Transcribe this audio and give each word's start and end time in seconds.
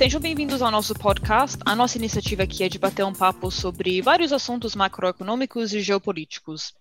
Sejam 0.00 0.18
bem-vindos 0.18 0.62
ao 0.62 0.70
nosso 0.70 0.94
podcast. 0.94 1.58
A 1.66 1.76
nossa 1.76 1.98
iniciativa 1.98 2.44
aqui 2.44 2.64
é 2.64 2.70
de 2.70 2.78
bater 2.78 3.04
um 3.04 3.12
papo 3.12 3.50
sobre 3.50 4.00
vários 4.00 4.32
assuntos 4.32 4.74
macroeconômicos 4.74 5.74
e 5.74 5.82
geopolíticos. 5.82 6.72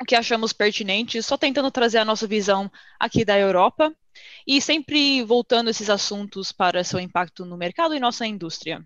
O 0.00 0.04
que 0.04 0.14
achamos 0.14 0.52
pertinente, 0.52 1.20
só 1.20 1.36
tentando 1.36 1.72
trazer 1.72 1.98
a 1.98 2.04
nossa 2.04 2.24
visão 2.24 2.70
aqui 2.96 3.24
da 3.24 3.36
Europa 3.36 3.92
e 4.46 4.60
sempre 4.60 5.24
voltando 5.24 5.70
esses 5.70 5.90
assuntos 5.90 6.52
para 6.52 6.84
seu 6.84 7.00
impacto 7.00 7.44
no 7.44 7.56
mercado 7.56 7.96
e 7.96 7.98
nossa 7.98 8.24
indústria. 8.24 8.80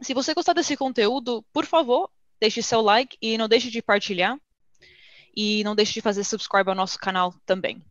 Se 0.00 0.14
você 0.14 0.32
gostar 0.32 0.54
desse 0.54 0.74
conteúdo, 0.74 1.44
por 1.52 1.66
favor, 1.66 2.08
deixe 2.40 2.62
seu 2.62 2.80
like 2.80 3.18
e 3.20 3.36
não 3.36 3.50
deixe 3.50 3.70
de 3.70 3.82
partilhar. 3.82 4.38
E 5.36 5.62
não 5.62 5.76
deixe 5.76 5.92
de 5.92 6.00
fazer 6.00 6.24
subscribe 6.24 6.70
ao 6.70 6.74
nosso 6.74 6.98
canal 6.98 7.34
também. 7.44 7.84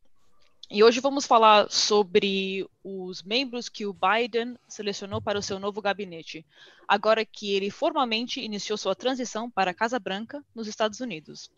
E 0.69 0.83
hoje 0.83 0.99
vamos 0.99 1.27
falar 1.27 1.69
sobre 1.69 2.67
os 2.83 3.21
membros 3.21 3.69
que 3.69 3.85
o 3.85 3.93
Biden 3.93 4.57
selecionou 4.67 5.21
para 5.21 5.37
o 5.37 5.41
seu 5.41 5.59
novo 5.59 5.79
gabinete, 5.81 6.43
agora 6.87 7.23
que 7.23 7.53
ele 7.53 7.69
formalmente 7.69 8.41
iniciou 8.41 8.75
sua 8.75 8.95
transição 8.95 9.49
para 9.49 9.71
a 9.71 9.73
Casa 9.75 9.99
Branca, 9.99 10.43
nos 10.55 10.67
Estados 10.67 10.99
Unidos. 10.99 11.51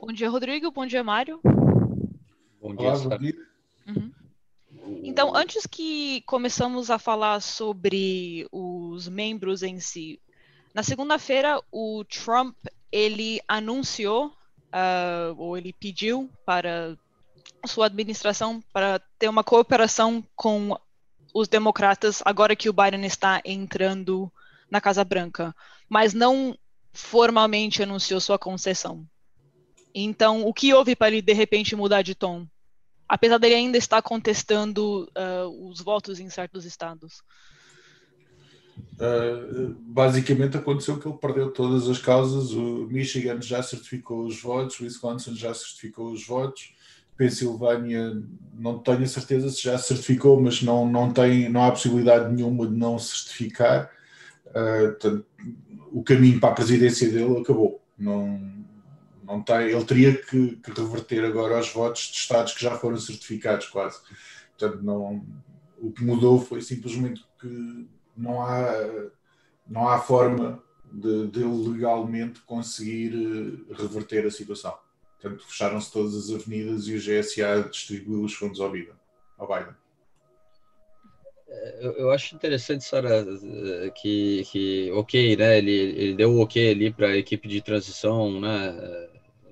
Bom 0.00 0.12
dia, 0.12 0.30
Rodrigo. 0.30 0.70
Bom 0.70 0.86
dia, 0.86 1.02
Mário. 1.02 1.40
Bom 2.60 2.74
dia, 2.76 2.92
Olá, 2.92 3.18
Uhum. 3.86 4.12
Então, 5.02 5.34
antes 5.34 5.66
que 5.66 6.20
começamos 6.22 6.90
a 6.90 6.98
falar 6.98 7.40
sobre 7.40 8.46
os 8.52 9.08
membros 9.08 9.62
em 9.62 9.80
si, 9.80 10.20
na 10.74 10.82
segunda-feira 10.82 11.60
o 11.72 12.04
Trump 12.04 12.54
ele 12.92 13.40
anunciou 13.48 14.26
uh, 14.28 15.34
ou 15.36 15.56
ele 15.56 15.72
pediu 15.72 16.30
para 16.44 16.96
sua 17.66 17.86
administração 17.86 18.62
para 18.72 19.00
ter 19.18 19.28
uma 19.28 19.44
cooperação 19.44 20.24
com 20.36 20.78
os 21.34 21.48
democratas 21.48 22.22
agora 22.24 22.56
que 22.56 22.68
o 22.68 22.72
Biden 22.72 23.04
está 23.04 23.40
entrando 23.44 24.30
na 24.70 24.80
Casa 24.80 25.04
Branca, 25.04 25.54
mas 25.88 26.14
não 26.14 26.56
formalmente 26.92 27.82
anunciou 27.82 28.20
sua 28.20 28.38
concessão. 28.38 29.06
Então, 29.94 30.46
o 30.46 30.52
que 30.52 30.72
houve 30.72 30.94
para 30.94 31.08
ele 31.08 31.22
de 31.22 31.32
repente 31.32 31.74
mudar 31.74 32.02
de 32.02 32.14
tom? 32.14 32.46
Apesar 33.08 33.38
dele 33.38 33.54
ainda 33.54 33.78
estar 33.78 34.02
contestando 34.02 35.04
uh, 35.16 35.68
os 35.68 35.80
votos 35.80 36.20
em 36.20 36.28
certos 36.28 36.64
estados. 36.64 37.22
Uh, 39.00 39.74
basicamente 39.80 40.56
aconteceu 40.56 40.98
que 40.98 41.08
ele 41.08 41.16
perdeu 41.16 41.50
todas 41.50 41.88
as 41.88 41.98
causas. 41.98 42.52
O 42.52 42.86
Michigan 42.86 43.40
já 43.40 43.62
certificou 43.62 44.26
os 44.26 44.40
votos, 44.40 44.78
o 44.78 44.84
Wisconsin 44.84 45.34
já 45.34 45.54
certificou 45.54 46.12
os 46.12 46.26
votos, 46.26 46.74
Pensilvânia 47.18 48.22
não 48.54 48.78
tenho 48.78 49.02
a 49.02 49.06
certeza 49.06 49.50
se 49.50 49.62
já 49.62 49.76
certificou, 49.76 50.40
mas 50.40 50.62
não, 50.62 50.88
não, 50.88 51.12
tem, 51.12 51.48
não 51.48 51.64
há 51.64 51.70
possibilidade 51.70 52.32
nenhuma 52.32 52.66
de 52.66 52.74
não 52.74 52.98
certificar. 52.98 53.90
Uh, 54.46 55.24
o 55.92 56.02
caminho 56.02 56.40
para 56.40 56.50
a 56.50 56.54
presidência 56.54 57.10
dele 57.10 57.40
acabou. 57.40 57.82
Não, 57.98 58.40
não 59.24 59.42
tem, 59.42 59.68
ele 59.68 59.84
teria 59.84 60.16
que, 60.16 60.56
que, 60.56 60.70
reverter 60.70 61.24
agora 61.24 61.60
os 61.60 61.70
votos 61.72 62.02
de 62.02 62.16
estados 62.16 62.54
que 62.54 62.62
já 62.62 62.76
foram 62.78 62.96
certificados 62.96 63.66
quase. 63.66 64.00
Portanto, 64.56 64.82
não, 64.82 65.24
o 65.78 65.90
que 65.92 66.04
mudou 66.04 66.40
foi 66.40 66.62
simplesmente 66.62 67.24
que 67.40 67.88
não 68.16 68.40
há, 68.40 68.64
não 69.68 69.88
há 69.88 69.98
forma 69.98 70.62
de, 70.90 71.26
de 71.28 71.44
legalmente 71.44 72.40
conseguir 72.40 73.12
eh, 73.14 73.74
reverter 73.74 74.26
a 74.26 74.30
situação. 74.30 74.74
Portanto, 75.20 75.44
fecharam-se 75.46 75.92
todas 75.92 76.14
as 76.14 76.30
avenidas 76.30 76.86
e 76.86 76.94
o 76.94 77.00
GSA 77.00 77.68
distribuiu 77.68 78.22
os 78.22 78.34
fundos 78.34 78.60
ao 78.60 78.70
Biden. 78.70 78.94
Ao 79.36 79.48
Biden. 79.48 79.74
É, 81.48 81.78
eu, 81.80 81.92
eu 81.92 82.10
acho 82.10 82.34
interessante, 82.34 82.84
Sara, 82.84 83.24
que, 83.96 84.44
que 84.50 84.92
ok, 84.92 85.36
né? 85.36 85.58
Ele, 85.58 85.72
ele 85.72 86.14
deu 86.14 86.32
o 86.32 86.42
ok 86.42 86.70
ali 86.70 86.92
para 86.92 87.08
a 87.08 87.16
equipe 87.16 87.48
de 87.48 87.60
transição, 87.60 88.40
né? 88.40 89.08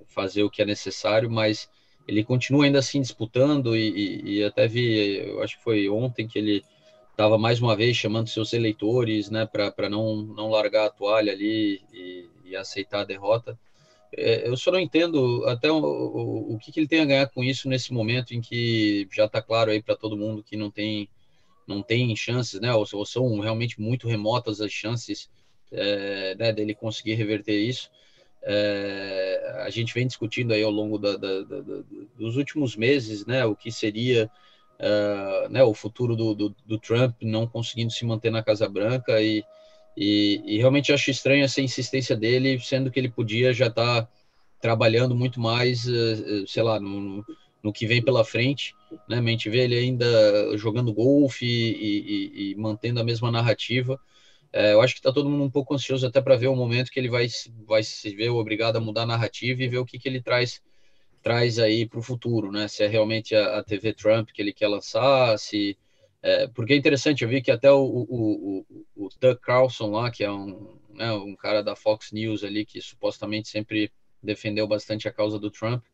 Fazer 0.09 0.43
o 0.45 0.51
que 0.51 0.63
é 0.63 0.65
necessário, 0.65 1.31
mas 1.31 1.69
ele 2.07 2.23
continua 2.23 2.65
ainda 2.65 2.79
assim 2.79 3.01
disputando 3.01 3.77
e, 3.77 3.91
e, 3.91 4.39
e 4.39 4.45
até 4.45 4.69
vi, 4.69 5.19
eu 5.19 5.43
acho 5.43 5.57
que 5.59 5.65
foi 5.65 5.89
ontem 5.89 6.29
que 6.29 6.39
ele 6.39 6.65
estava 7.11 7.37
mais 7.37 7.61
uma 7.61 7.75
vez 7.75 7.97
chamando 7.97 8.29
seus 8.29 8.53
eleitores, 8.53 9.31
né? 9.31 9.47
Para 9.47 9.89
não, 9.89 10.17
não 10.17 10.51
largar 10.51 10.87
a 10.87 10.91
toalha 10.91 11.33
ali 11.33 11.83
e, 11.93 12.29
e 12.45 12.57
aceitar 12.57 13.01
a 13.01 13.05
derrota. 13.05 13.59
É, 14.15 14.49
eu 14.49 14.57
só 14.57 14.71
não 14.71 14.81
entendo 14.81 15.45
até 15.47 15.71
o, 15.71 15.79
o, 15.79 16.55
o 16.55 16.59
que, 16.59 16.73
que, 16.73 16.81
ele 16.81 16.89
tem 16.89 17.01
a 17.01 17.05
ganhar 17.05 17.29
com 17.29 17.43
isso 17.43 17.69
nesse 17.69 17.93
momento 17.93 18.35
em 18.35 18.41
que 18.41 19.09
já 19.13 19.27
está 19.27 19.43
claro 19.43 19.71
aí 19.71 19.83
para 19.83 19.97
todo 19.97 20.17
mundo 20.17 20.43
que 20.43 20.57
não 20.57 20.71
tem 20.71 21.09
não 21.67 21.83
tem 21.83 22.15
chances, 22.15 22.61
né? 22.61 22.73
Ou, 22.73 22.87
ou 22.93 23.05
são 23.05 23.41
realmente 23.41 23.81
muito 23.81 24.07
remotas 24.07 24.61
as 24.61 24.73
chances 24.73 25.29
é, 25.73 26.35
né, 26.37 26.53
dele 26.53 26.75
conseguir 26.75 27.15
reverter 27.15 27.59
isso. 27.59 27.91
É, 28.43 29.63
a 29.65 29.71
gente 29.71 29.93
vem 29.93 30.07
discutindo 30.07 30.53
aí 30.53 30.63
ao 30.63 30.71
longo 30.71 30.99
da, 30.99 31.17
da, 31.17 31.43
da, 31.43 31.61
dos 32.17 32.37
últimos 32.37 32.77
meses, 32.77 33.27
né? 33.27 33.45
O 33.45 33.57
que 33.57 33.73
seria 33.73 34.31
uh, 34.81 35.49
né, 35.49 35.63
o 35.65 35.75
futuro 35.75 36.15
do, 36.15 36.35
do, 36.35 36.57
do 36.65 36.79
Trump 36.79 37.15
não 37.23 37.47
conseguindo 37.47 37.93
se 37.93 38.05
manter 38.05 38.31
na 38.31 38.43
Casa 38.43 38.69
Branca 38.69 39.21
e 39.21 39.45
e, 39.97 40.43
e, 40.45 40.59
realmente 40.59 40.93
acho 40.93 41.11
estranho 41.11 41.45
essa 41.45 41.61
insistência 41.61 42.17
dele, 42.17 42.61
sendo 42.61 42.91
que 42.91 43.01
ele 43.01 43.09
podia 43.09 43.53
já 43.53 43.69
estar 43.69 44.03
tá 44.03 44.13
trabalhando 44.61 45.15
muito 45.15 45.41
mais, 45.41 45.87
eh, 45.89 46.43
eh, 46.43 46.45
sei 46.47 46.63
lá, 46.63 46.79
no, 46.81 47.25
no, 47.63 47.73
que 47.73 47.87
vem 47.87 48.03
pela 48.03 48.25
frente. 48.25 48.75
Né? 49.09 49.19
A 49.19 49.23
gente 49.23 49.49
vê 49.49 49.61
ele 49.65 49.77
ainda 49.77 50.07
jogando 50.57 50.93
golfe 50.93 51.47
e, 51.47 52.51
e, 52.51 52.53
e 52.53 52.55
mantendo 52.57 53.01
a 53.01 53.05
mesma 53.05 53.31
narrativa. 53.31 53.99
É, 54.53 54.73
eu 54.73 54.81
acho 54.81 54.95
que 54.95 55.01
está 55.01 55.13
todo 55.13 55.29
mundo 55.29 55.45
um 55.45 55.51
pouco 55.51 55.75
ansioso 55.75 56.07
até 56.07 56.21
para 56.21 56.37
ver 56.37 56.49
o 56.49 56.57
momento 56.57 56.91
que 56.91 56.99
ele 56.99 57.11
vai, 57.11 57.27
vai 57.67 57.83
se 57.83 58.15
ver 58.15 58.31
obrigado 58.31 58.77
a 58.77 58.81
mudar 58.81 59.03
a 59.03 59.07
narrativa 59.07 59.63
e 59.63 59.69
ver 59.69 59.79
o 59.79 59.85
que, 59.85 59.99
que 59.99 60.09
ele 60.09 60.21
traz 60.21 60.63
traz 61.23 61.59
aí 61.59 61.85
para 61.89 61.99
o 61.99 62.03
futuro, 62.03 62.53
né? 62.53 62.69
Se 62.69 62.85
é 62.85 62.87
realmente 62.87 63.35
a, 63.35 63.59
a 63.59 63.65
TV 63.65 63.93
Trump 63.93 64.31
que 64.33 64.41
ele 64.41 64.53
quer 64.53 64.69
lançar, 64.69 65.37
se 65.39 65.77
é, 66.27 66.49
porque 66.49 66.73
é 66.73 66.77
interessante, 66.77 67.23
eu 67.23 67.29
vi 67.29 67.41
que 67.41 67.53
até 67.53 67.71
o, 67.71 67.79
o, 67.79 68.67
o, 68.69 69.07
o 69.07 69.09
Doug 69.21 69.39
Carlson 69.39 69.93
lá, 69.93 70.11
que 70.11 70.25
é 70.25 70.31
um, 70.31 70.77
né, 70.93 71.13
um 71.13 71.37
cara 71.37 71.63
da 71.63 71.77
Fox 71.77 72.11
News 72.11 72.43
ali, 72.43 72.67
que 72.67 72.81
supostamente 72.81 73.49
sempre 73.49 73.93
defendeu 74.21 74.67
bastante 74.67 75.07
a 75.07 75.13
causa 75.13 75.39
do 75.39 75.53
Trump, 75.53 75.85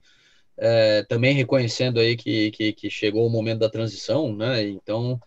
é, 0.56 1.02
também 1.04 1.34
reconhecendo 1.34 2.00
aí 2.00 2.16
que, 2.16 2.50
que, 2.52 2.72
que, 2.72 2.88
chegou 2.88 3.26
o 3.26 3.30
momento 3.30 3.58
da 3.58 3.68
transição, 3.68 4.34
né? 4.34 4.62
Então, 4.62 5.20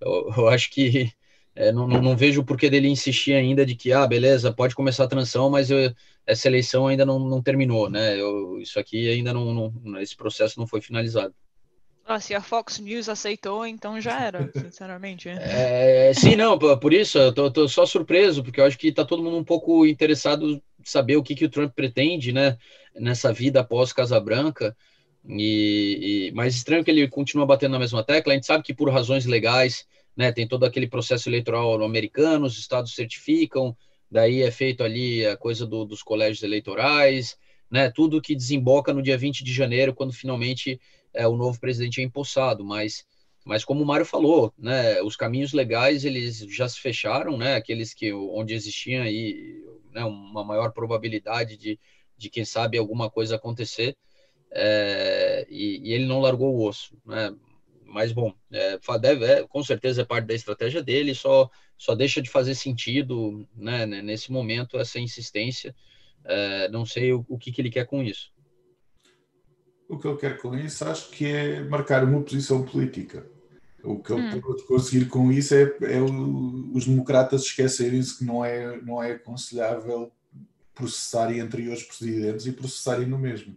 eu, 0.00 0.32
eu 0.36 0.48
acho 0.48 0.70
que 0.70 1.12
é, 1.56 1.72
não, 1.72 1.88
não, 1.88 2.16
vejo 2.16 2.40
o 2.42 2.44
porquê 2.44 2.70
dele 2.70 2.88
insistir 2.88 3.34
ainda 3.34 3.66
de 3.66 3.74
que, 3.74 3.92
ah, 3.92 4.06
beleza, 4.06 4.52
pode 4.52 4.76
começar 4.76 5.04
a 5.04 5.08
transição, 5.08 5.50
mas 5.50 5.70
eu, 5.72 5.92
essa 6.24 6.46
eleição 6.48 6.86
ainda 6.86 7.04
não, 7.04 7.18
não 7.18 7.42
terminou, 7.42 7.90
né? 7.90 8.20
Eu, 8.20 8.60
isso 8.60 8.78
aqui 8.78 9.10
ainda 9.10 9.32
não, 9.34 9.72
não, 9.72 10.00
esse 10.00 10.16
processo 10.16 10.60
não 10.60 10.68
foi 10.68 10.80
finalizado. 10.80 11.34
Se 12.20 12.34
a 12.34 12.40
Fox 12.40 12.78
News 12.78 13.08
aceitou, 13.08 13.66
então 13.66 14.00
já 14.00 14.20
era, 14.20 14.50
sinceramente. 14.56 15.28
É, 15.28 16.12
sim, 16.14 16.36
não, 16.36 16.58
por 16.58 16.92
isso 16.92 17.18
eu 17.18 17.32
tô, 17.32 17.50
tô, 17.50 17.68
só 17.68 17.86
surpreso, 17.86 18.42
porque 18.42 18.60
eu 18.60 18.64
acho 18.64 18.78
que 18.78 18.92
tá 18.92 19.04
todo 19.04 19.22
mundo 19.22 19.36
um 19.36 19.44
pouco 19.44 19.86
interessado 19.86 20.50
em 20.50 20.62
saber 20.84 21.16
o 21.16 21.22
que, 21.22 21.34
que 21.34 21.44
o 21.44 21.50
Trump 21.50 21.72
pretende, 21.74 22.32
né, 22.32 22.56
nessa 22.94 23.32
vida 23.32 23.60
após 23.60 23.92
Casa 23.92 24.18
Branca. 24.20 24.76
E, 25.28 26.28
e 26.28 26.32
mais 26.32 26.54
estranho 26.54 26.82
que 26.82 26.90
ele 26.90 27.06
continua 27.06 27.46
batendo 27.46 27.72
na 27.72 27.78
mesma 27.78 28.02
tecla. 28.02 28.32
A 28.32 28.36
gente 28.36 28.46
sabe 28.46 28.64
que 28.64 28.74
por 28.74 28.90
razões 28.90 29.24
legais, 29.24 29.86
né, 30.16 30.32
tem 30.32 30.46
todo 30.46 30.64
aquele 30.64 30.88
processo 30.88 31.28
eleitoral 31.28 31.82
americano, 31.82 32.46
os 32.46 32.58
estados 32.58 32.94
certificam, 32.94 33.76
daí 34.10 34.42
é 34.42 34.50
feito 34.50 34.82
ali 34.82 35.24
a 35.24 35.36
coisa 35.36 35.66
do, 35.66 35.84
dos 35.84 36.02
colégios 36.02 36.42
eleitorais, 36.42 37.36
né, 37.70 37.90
tudo 37.90 38.20
que 38.20 38.34
desemboca 38.34 38.92
no 38.92 39.02
dia 39.02 39.16
20 39.16 39.42
de 39.42 39.52
janeiro, 39.52 39.94
quando 39.94 40.12
finalmente 40.12 40.78
é, 41.14 41.26
o 41.26 41.36
novo 41.36 41.58
presidente 41.60 42.00
é 42.00 42.04
empossado, 42.04 42.64
mas, 42.64 43.04
mas 43.44 43.64
como 43.64 43.82
o 43.82 43.86
Mário 43.86 44.06
falou, 44.06 44.52
né, 44.58 45.00
os 45.02 45.16
caminhos 45.16 45.52
legais 45.52 46.04
eles 46.04 46.38
já 46.38 46.68
se 46.68 46.80
fecharam, 46.80 47.36
né, 47.36 47.54
aqueles 47.54 47.92
que 47.94 48.12
onde 48.12 48.54
existia 48.54 49.02
aí 49.02 49.62
né, 49.92 50.04
uma 50.04 50.44
maior 50.44 50.72
probabilidade 50.72 51.56
de, 51.56 51.78
de 52.16 52.30
quem 52.30 52.44
sabe 52.44 52.78
alguma 52.78 53.10
coisa 53.10 53.36
acontecer, 53.36 53.96
é, 54.50 55.46
e, 55.48 55.88
e, 55.88 55.92
ele 55.92 56.06
não 56.06 56.20
largou 56.20 56.54
o 56.54 56.66
osso, 56.66 56.96
né, 57.04 57.34
mas 57.84 58.12
bom, 58.12 58.34
é, 58.50 58.78
deve, 58.98 59.24
é, 59.26 59.46
com 59.46 59.62
certeza 59.62 60.02
é 60.02 60.04
parte 60.04 60.26
da 60.26 60.34
estratégia 60.34 60.82
dele, 60.82 61.14
só, 61.14 61.50
só 61.76 61.94
deixa 61.94 62.22
de 62.22 62.30
fazer 62.30 62.54
sentido 62.54 63.46
né, 63.54 63.84
nesse 63.84 64.32
momento 64.32 64.78
essa 64.78 64.98
insistência. 64.98 65.74
É, 66.24 66.68
não 66.68 66.86
sei 66.86 67.12
o, 67.12 67.26
o 67.28 67.36
que, 67.36 67.50
que 67.50 67.60
ele 67.60 67.70
quer 67.70 67.84
com 67.84 68.02
isso 68.02 68.31
o 69.88 69.98
que 69.98 70.08
ele 70.08 70.16
quer 70.16 70.38
com 70.38 70.54
isso 70.56 70.84
acho 70.84 71.10
que 71.10 71.26
é 71.26 71.62
marcar 71.62 72.04
uma 72.04 72.22
posição 72.22 72.64
política. 72.64 73.26
O 73.82 73.98
que 73.98 74.12
ele 74.12 74.36
hum. 74.36 74.40
pode 74.40 74.62
conseguir 74.64 75.06
com 75.06 75.32
isso 75.32 75.54
é, 75.54 75.62
é 75.82 76.00
o, 76.00 76.72
os 76.72 76.86
democratas 76.86 77.42
esquecerem-se 77.42 78.18
que 78.18 78.24
não 78.24 78.44
é, 78.44 78.80
não 78.80 79.02
é 79.02 79.12
aconselhável 79.12 80.12
processarem 80.74 81.40
anteriores 81.40 81.82
presidentes 81.82 82.46
e 82.46 82.52
processarem 82.52 83.06
no 83.06 83.18
mesmo. 83.18 83.56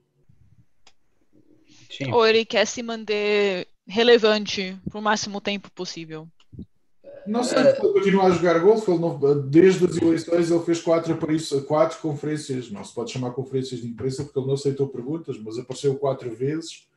Sim. 1.89 2.11
Ou 2.11 2.27
ele 2.27 2.43
quer 2.43 2.65
se 2.65 2.83
manter 2.83 3.67
relevante 3.87 4.77
por 4.91 5.01
máximo 5.01 5.39
tempo 5.39 5.71
possível. 5.71 6.27
Não 7.27 7.43
sei, 7.43 7.59
é... 7.59 7.69
ele 7.69 7.93
continua 7.93 8.25
a 8.25 8.31
jogar 8.31 8.59
golfe, 8.59 8.89
ele 8.89 8.99
não, 8.99 9.17
desde 9.47 9.85
as 9.85 9.97
eleições 9.97 10.51
ele 10.51 10.63
fez 10.63 10.81
quatro, 10.81 11.17
quatro 11.65 11.99
conferências, 11.99 12.69
não 12.69 12.83
se 12.83 12.93
pode 12.93 13.11
chamar 13.11 13.31
conferências 13.31 13.81
de 13.81 13.87
imprensa 13.87 14.23
porque 14.23 14.37
ele 14.39 14.47
não 14.47 14.53
aceitou 14.53 14.87
perguntas, 14.87 15.37
mas 15.39 15.57
apareceu 15.57 15.95
quatro 15.95 16.33
vezes. 16.33 16.87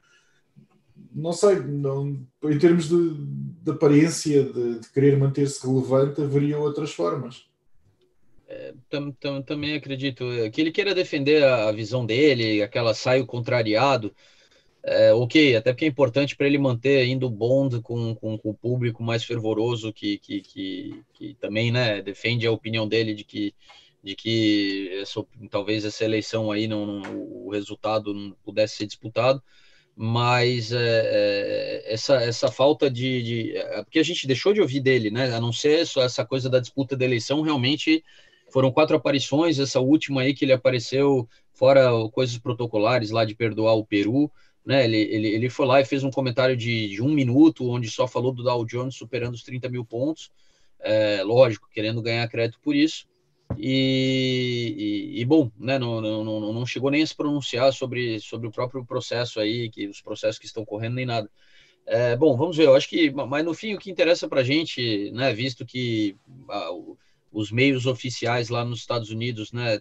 Não 1.15 1.33
sei, 1.33 1.57
não, 1.61 2.21
em 2.45 2.59
termos 2.59 2.89
de, 2.89 3.15
de 3.63 3.71
aparência, 3.71 4.45
de, 4.45 4.81
de 4.81 4.93
querer 4.93 5.17
manter-se 5.17 5.67
relevante, 5.67 6.21
haveria 6.21 6.59
outras 6.59 6.93
formas. 6.93 7.47
É, 8.47 8.75
tam, 8.89 9.13
tam, 9.13 9.43
também 9.43 9.75
acredito 9.75 10.25
que 10.53 10.61
ele 10.61 10.73
queira 10.73 10.95
defender 10.95 11.45
a, 11.45 11.69
a 11.69 11.73
visão 11.73 12.05
dele, 12.05 12.63
aquela 12.63 12.95
saio 12.95 13.27
contrariado, 13.27 14.15
é, 14.83 15.13
ok, 15.13 15.57
até 15.57 15.73
porque 15.73 15.85
é 15.85 15.89
importante 15.89 16.37
para 16.37 16.47
ele 16.47 16.59
manter 16.59 16.99
ainda 16.99 17.27
o 17.27 17.31
bond 17.31 17.81
com, 17.83 18.15
com, 18.15 18.39
com, 18.39 18.51
o 18.51 18.55
público 18.55 19.03
mais 19.03 19.25
fervoroso 19.25 19.93
que, 19.93 20.19
que, 20.19 20.41
que, 20.41 21.05
que, 21.13 21.35
também 21.35 21.71
né, 21.73 22.01
defende 22.01 22.47
a 22.47 22.53
opinião 22.53 22.87
dele 22.89 23.13
de 23.15 23.25
que, 23.25 23.55
de 24.03 24.15
que 24.15 24.91
essa, 25.01 25.25
talvez 25.51 25.85
essa 25.85 26.05
eleição 26.05 26.51
aí 26.51 26.67
não, 26.67 26.87
não, 26.87 27.23
o 27.47 27.51
resultado 27.51 28.15
não 28.15 28.31
pudesse 28.45 28.77
ser 28.77 28.87
disputado, 28.87 29.43
mas 29.95 30.71
é, 30.71 30.79
é, 30.79 31.93
essa, 31.93 32.23
essa 32.23 32.51
falta 32.51 32.89
de, 32.89 33.23
de, 33.23 33.57
é, 33.57 33.83
porque 33.83 33.99
a 33.99 34.05
gente 34.05 34.29
deixou 34.29 34.53
de 34.53 34.61
ouvir 34.61 34.81
dele, 34.81 35.11
né? 35.11 35.35
A 35.35 35.41
não 35.41 35.53
ser 35.53 35.85
só 35.87 36.03
essa 36.03 36.25
coisa 36.25 36.49
da 36.49 36.61
disputa 36.61 36.97
da 36.97 37.05
eleição, 37.05 37.43
realmente 37.43 38.05
foram 38.49 38.71
quatro 38.71 38.97
aparições, 38.97 39.59
essa 39.59 39.81
última 39.81 40.23
aí 40.23 40.35
que 40.35 40.45
ele 40.45 40.53
apareceu 40.53 41.29
fora 41.53 41.91
coisas 42.13 42.39
protocolares 42.39 43.11
lá 43.11 43.25
de 43.25 43.35
perdoar 43.35 43.75
o 43.75 43.85
Peru 43.85 44.31
né? 44.69 44.85
Ele, 44.85 44.99
ele, 44.99 45.29
ele 45.29 45.49
foi 45.49 45.65
lá 45.65 45.81
e 45.81 45.85
fez 45.87 46.05
um 46.05 46.11
comentário 46.11 46.55
de, 46.55 46.91
de 46.91 47.03
um 47.03 47.09
minuto, 47.09 47.71
onde 47.71 47.91
só 47.91 48.07
falou 48.07 48.35
do 48.35 48.43
Dow 48.43 48.67
Jones 48.67 48.97
superando 48.97 49.33
os 49.33 49.43
30 49.43 49.67
mil 49.71 49.83
pontos, 49.83 50.31
é, 50.79 51.23
lógico, 51.23 51.71
querendo 51.73 52.03
ganhar 52.03 52.29
crédito 52.29 52.61
por 52.61 52.77
isso. 52.77 53.09
E, 53.57 54.75
e, 55.17 55.21
e, 55.23 55.25
bom, 55.25 55.51
né, 55.59 55.79
não, 55.79 56.03
não, 56.03 56.53
não 56.53 56.67
chegou 56.67 56.91
nem 56.91 57.03
a 57.03 57.07
se 57.07 57.17
pronunciar 57.17 57.73
sobre, 57.73 58.21
sobre 58.21 58.47
o 58.47 58.53
próprio 58.53 58.85
processo 58.85 59.41
aí, 59.41 59.71
que 59.71 59.89
os 59.89 60.03
processos 60.03 60.39
que 60.39 60.45
estão 60.45 60.67
correndo, 60.67 60.97
nem 60.97 61.07
nada. 61.07 61.31
É, 61.87 62.15
bom, 62.15 62.37
vamos 62.37 62.55
ver, 62.55 62.67
eu 62.67 62.77
acho 62.77 62.91
que, 62.91 63.11
mas 63.11 63.43
no 63.43 63.55
fim, 63.55 63.73
o 63.73 63.79
que 63.79 63.91
interessa 63.91 64.29
para 64.29 64.43
a 64.43 64.45
gente, 64.45 65.11
né, 65.13 65.33
visto 65.33 65.65
que 65.65 66.15
a, 66.47 66.69
os 67.33 67.51
meios 67.51 67.87
oficiais 67.87 68.51
lá 68.51 68.67
nos 68.67 68.81
Estados 68.81 69.09
Unidos, 69.09 69.51
né, 69.51 69.81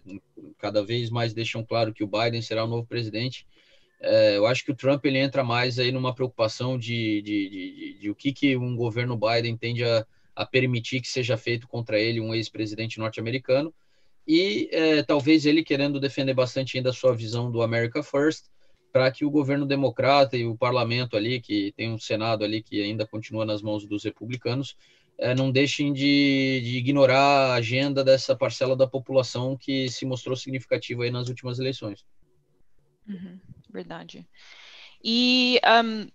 cada 0.56 0.82
vez 0.82 1.10
mais 1.10 1.34
deixam 1.34 1.62
claro 1.62 1.92
que 1.92 2.02
o 2.02 2.08
Biden 2.08 2.40
será 2.40 2.64
o 2.64 2.68
novo 2.68 2.86
presidente, 2.86 3.46
é, 4.00 4.36
eu 4.36 4.46
acho 4.46 4.64
que 4.64 4.70
o 4.70 4.76
Trump 4.76 5.04
ele 5.04 5.18
entra 5.18 5.42
mais 5.42 5.78
aí 5.78 5.90
numa 5.90 6.14
preocupação 6.14 6.78
de, 6.78 7.20
de, 7.22 7.48
de, 7.48 7.74
de, 7.74 7.98
de 7.98 8.10
o 8.10 8.14
que, 8.14 8.32
que 8.32 8.56
um 8.56 8.76
governo 8.76 9.18
Biden 9.18 9.56
tende 9.56 9.84
a, 9.84 10.06
a, 10.36 10.46
permitir 10.46 11.00
que 11.00 11.08
seja 11.08 11.36
feito 11.36 11.66
contra 11.66 11.98
ele, 11.98 12.20
um 12.20 12.34
ex-presidente 12.34 12.98
norte-americano, 12.98 13.74
e 14.26 14.68
é, 14.70 15.02
talvez 15.02 15.46
ele 15.46 15.64
querendo 15.64 15.98
defender 15.98 16.34
bastante 16.34 16.76
ainda 16.76 16.90
a 16.90 16.92
sua 16.92 17.14
visão 17.14 17.50
do 17.50 17.60
America 17.60 18.02
First, 18.02 18.44
para 18.92 19.10
que 19.10 19.24
o 19.24 19.30
governo 19.30 19.66
democrata 19.66 20.36
e 20.36 20.46
o 20.46 20.56
parlamento 20.56 21.16
ali, 21.16 21.40
que 21.40 21.72
tem 21.76 21.90
um 21.92 21.98
Senado 21.98 22.44
ali 22.44 22.62
que 22.62 22.80
ainda 22.80 23.06
continua 23.06 23.44
nas 23.44 23.62
mãos 23.62 23.86
dos 23.86 24.04
republicanos, 24.04 24.76
é, 25.18 25.34
não 25.34 25.50
deixem 25.50 25.92
de, 25.92 26.60
de, 26.62 26.78
ignorar 26.78 27.50
a 27.50 27.54
agenda 27.54 28.04
dessa 28.04 28.36
parcela 28.36 28.76
da 28.76 28.86
população 28.86 29.56
que 29.56 29.88
se 29.88 30.06
mostrou 30.06 30.36
significativa 30.36 31.02
aí 31.02 31.10
nas 31.10 31.28
últimas 31.28 31.58
eleições. 31.58 32.06
Uhum 33.08 33.38
verdade. 33.78 34.28
E 35.02 35.60
um, 35.84 36.08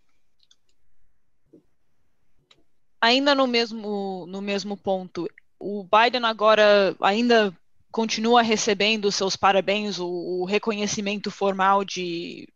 ainda 3.01 3.33
no 3.33 3.47
mesmo, 3.47 4.25
no 4.27 4.41
mesmo 4.41 4.75
ponto, 4.75 5.29
o 5.59 5.83
Biden 5.83 6.25
agora 6.25 6.95
ainda 7.01 7.55
continua 7.91 8.41
recebendo 8.41 9.11
seus 9.11 9.35
parabéns, 9.35 9.99
o, 9.99 10.07
o 10.07 10.45
reconhecimento 10.45 11.31
formal 11.31 11.85
de, 11.85 12.47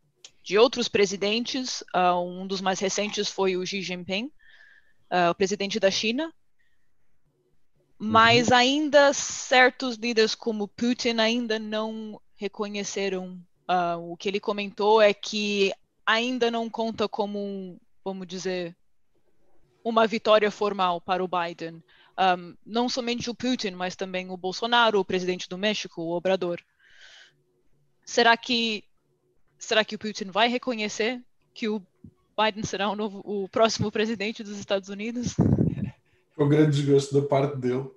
de 0.44 0.58
outros 0.58 0.88
presidentes. 0.88 1.82
Uh, 1.96 2.20
um 2.20 2.48
dos 2.48 2.60
mais 2.60 2.80
recentes 2.80 3.30
foi 3.30 3.56
o 3.56 3.66
Xi 3.66 3.82
Jinping, 3.82 4.26
uh, 5.12 5.30
o 5.32 5.36
presidente 5.36 5.80
da 5.80 5.92
China. 5.92 6.34
Mas 8.00 8.50
uhum. 8.50 8.56
ainda 8.56 9.14
certos 9.14 9.96
líderes 9.96 10.36
como 10.36 10.68
Putin 10.68 11.18
ainda 11.20 11.58
não 11.58 12.22
reconheceram 12.36 13.42
Uh, 13.70 14.12
o 14.12 14.18
que 14.18 14.30
ele 14.30 14.40
comentou 14.40 15.02
é 15.02 15.14
que 15.14 15.74
ainda 16.06 16.50
não 16.50 16.70
conta 16.70 17.08
como, 17.08 17.80
vamos 18.04 18.26
dizer, 18.26 18.76
uma 19.84 20.08
vitória 20.08 20.50
formal 20.50 21.02
para 21.02 21.24
o 21.24 21.28
Biden. 21.28 21.84
Um, 22.20 22.56
não 22.66 22.90
somente 22.90 23.30
o 23.30 23.36
Putin, 23.36 23.72
mas 23.72 23.96
também 23.96 24.30
o 24.30 24.38
Bolsonaro, 24.38 25.00
o 25.00 25.06
presidente 25.06 25.48
do 25.48 25.58
México, 25.58 26.02
o 26.02 26.12
Obrador. 26.12 26.60
Será 28.06 28.36
que 28.38 28.84
será 29.60 29.84
que 29.84 29.96
o 29.96 30.00
Putin 30.00 30.26
vai 30.26 30.48
reconhecer 30.48 31.22
que 31.54 31.68
o 31.68 31.82
Biden 32.40 32.64
será 32.64 32.90
o, 32.90 32.96
novo, 32.96 33.22
o 33.26 33.50
próximo 33.50 33.92
presidente 33.92 34.44
dos 34.44 34.58
Estados 34.58 34.90
Unidos? 34.90 35.36
Um 36.40 36.48
grande 36.48 36.78
desgosto 36.78 37.20
da 37.20 37.28
parte 37.28 37.58
dele. 37.58 37.90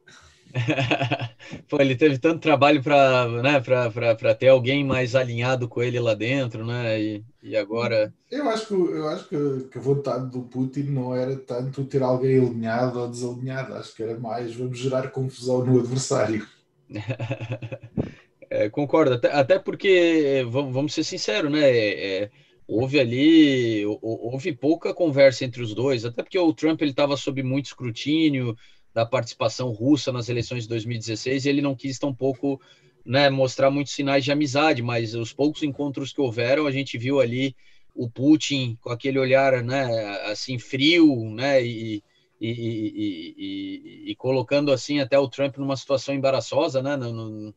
Pô, 1.69 1.81
ele 1.81 1.95
teve 1.97 2.19
tanto 2.19 2.41
trabalho 2.41 2.83
para 2.83 3.29
né, 3.43 4.35
ter 4.39 4.49
alguém 4.49 4.85
mais 4.85 5.15
alinhado 5.15 5.69
com 5.69 5.83
ele 5.83 5.99
lá 5.99 6.15
dentro, 6.15 6.65
né? 6.67 7.01
E, 7.01 7.25
e 7.43 7.57
agora. 7.57 8.13
Eu 8.31 8.49
acho, 8.49 8.67
que, 8.67 8.75
eu 8.75 9.09
acho 9.09 9.29
que, 9.29 9.69
que 9.71 9.79
a 9.79 9.81
vontade 9.81 10.31
do 10.31 10.43
Putin 10.43 10.83
não 10.85 11.15
era 11.15 11.37
tanto 11.37 11.85
ter 11.85 12.03
alguém 12.03 12.39
alinhado 12.39 13.01
ou 13.01 13.09
desalinhado, 13.09 13.75
acho 13.75 13.95
que 13.95 14.03
era 14.03 14.19
mais 14.19 14.55
vamos 14.55 14.79
gerar 14.79 15.09
confusão 15.09 15.65
no 15.65 15.81
adversário. 15.81 16.47
é, 18.51 18.69
concordo, 18.69 19.15
até, 19.15 19.33
até 19.33 19.59
porque, 19.59 20.45
vamos, 20.49 20.73
vamos 20.73 20.95
ser 20.95 21.05
sinceros, 21.05 21.51
né? 21.51 21.71
É, 21.71 22.23
é, 22.23 22.31
houve 22.67 23.01
ali, 23.01 23.85
houve 24.01 24.53
pouca 24.53 24.95
conversa 24.95 25.45
entre 25.45 25.63
os 25.63 25.75
dois, 25.75 26.05
até 26.05 26.23
porque 26.23 26.39
o 26.39 26.53
Trump 26.53 26.81
ele 26.81 26.91
estava 26.91 27.17
sob 27.17 27.43
muito 27.43 27.67
escrutínio 27.67 28.57
da 28.93 29.07
participação 29.07 29.71
russa 29.71 30.13
nas 30.13 30.29
eleições 30.29 30.65
de 30.65 30.69
2016 30.69 31.45
e 31.45 31.49
ele 31.49 31.63
não 31.63 31.75
quis 31.75 31.99
tampouco 31.99 32.61
né, 33.05 33.31
mostrar 33.31 33.71
muitos 33.71 33.93
sinais 33.93 34.25
de 34.25 34.33
amizade, 34.33 34.83
mas 34.83 35.15
os 35.15 35.33
poucos 35.33 35.63
encontros 35.63 36.13
que 36.13 36.21
houveram, 36.21 36.67
a 36.67 36.71
gente 36.71 36.99
viu 36.99 37.21
ali 37.21 37.57
o 37.95 38.09
Putin 38.09 38.77
com 38.81 38.91
aquele 38.91 39.19
olhar 39.19 39.63
né, 39.63 39.85
assim 40.27 40.59
frio 40.59 41.31
né, 41.31 41.65
e, 41.65 42.03
e, 42.41 42.51
e, 42.51 44.11
e, 44.11 44.17
colocando 44.17 44.73
assim 44.73 45.01
até 45.01 45.19
o 45.19 45.29
Trump 45.29 45.57
numa 45.59 45.77
situação 45.77 46.15
embaraçosa, 46.15 46.83
né, 46.83 46.97
no, 46.97 47.13
no, 47.13 47.55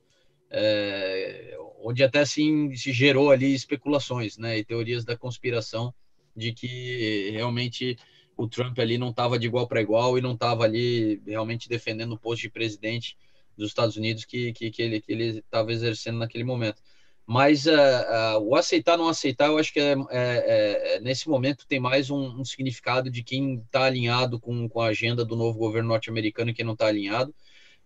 é, 0.49 1.57
onde 1.83 2.03
até 2.03 2.19
assim 2.19 2.73
se 2.75 2.91
gerou 2.91 3.31
ali 3.31 3.53
especulações 3.53 4.37
né, 4.37 4.57
e 4.57 4.65
teorias 4.65 5.05
da 5.05 5.17
conspiração 5.17 5.93
de 6.35 6.51
que 6.51 7.29
realmente 7.31 7.97
o 8.35 8.47
Trump 8.47 8.77
ali 8.79 8.97
não 8.97 9.09
estava 9.09 9.37
de 9.37 9.47
igual 9.47 9.67
para 9.67 9.81
igual 9.81 10.17
e 10.17 10.21
não 10.21 10.33
estava 10.33 10.63
ali 10.63 11.21
realmente 11.25 11.69
defendendo 11.69 12.13
o 12.13 12.19
posto 12.19 12.41
de 12.41 12.49
presidente 12.49 13.17
dos 13.57 13.69
Estados 13.69 13.95
Unidos 13.95 14.25
que, 14.25 14.51
que, 14.53 14.71
que 14.71 14.81
ele 14.81 14.97
estava 15.37 15.71
exercendo 15.71 16.17
naquele 16.17 16.43
momento. 16.43 16.81
Mas 17.25 17.65
uh, 17.65 17.71
uh, 17.71 18.39
o 18.41 18.55
aceitar 18.55 18.97
não 18.97 19.07
aceitar, 19.07 19.47
eu 19.47 19.57
acho 19.57 19.71
que 19.71 19.79
é, 19.79 19.93
é, 20.11 20.95
é 20.95 20.99
nesse 20.99 21.29
momento 21.29 21.65
tem 21.65 21.79
mais 21.79 22.09
um, 22.09 22.41
um 22.41 22.43
significado 22.43 23.09
de 23.09 23.23
quem 23.23 23.55
está 23.59 23.85
alinhado 23.85 24.39
com, 24.39 24.67
com 24.67 24.81
a 24.81 24.87
agenda 24.87 25.23
do 25.23 25.35
novo 25.35 25.57
governo 25.57 25.89
norte-americano 25.89 26.49
e 26.49 26.53
quem 26.53 26.65
não 26.65 26.73
está 26.73 26.87
alinhado. 26.87 27.33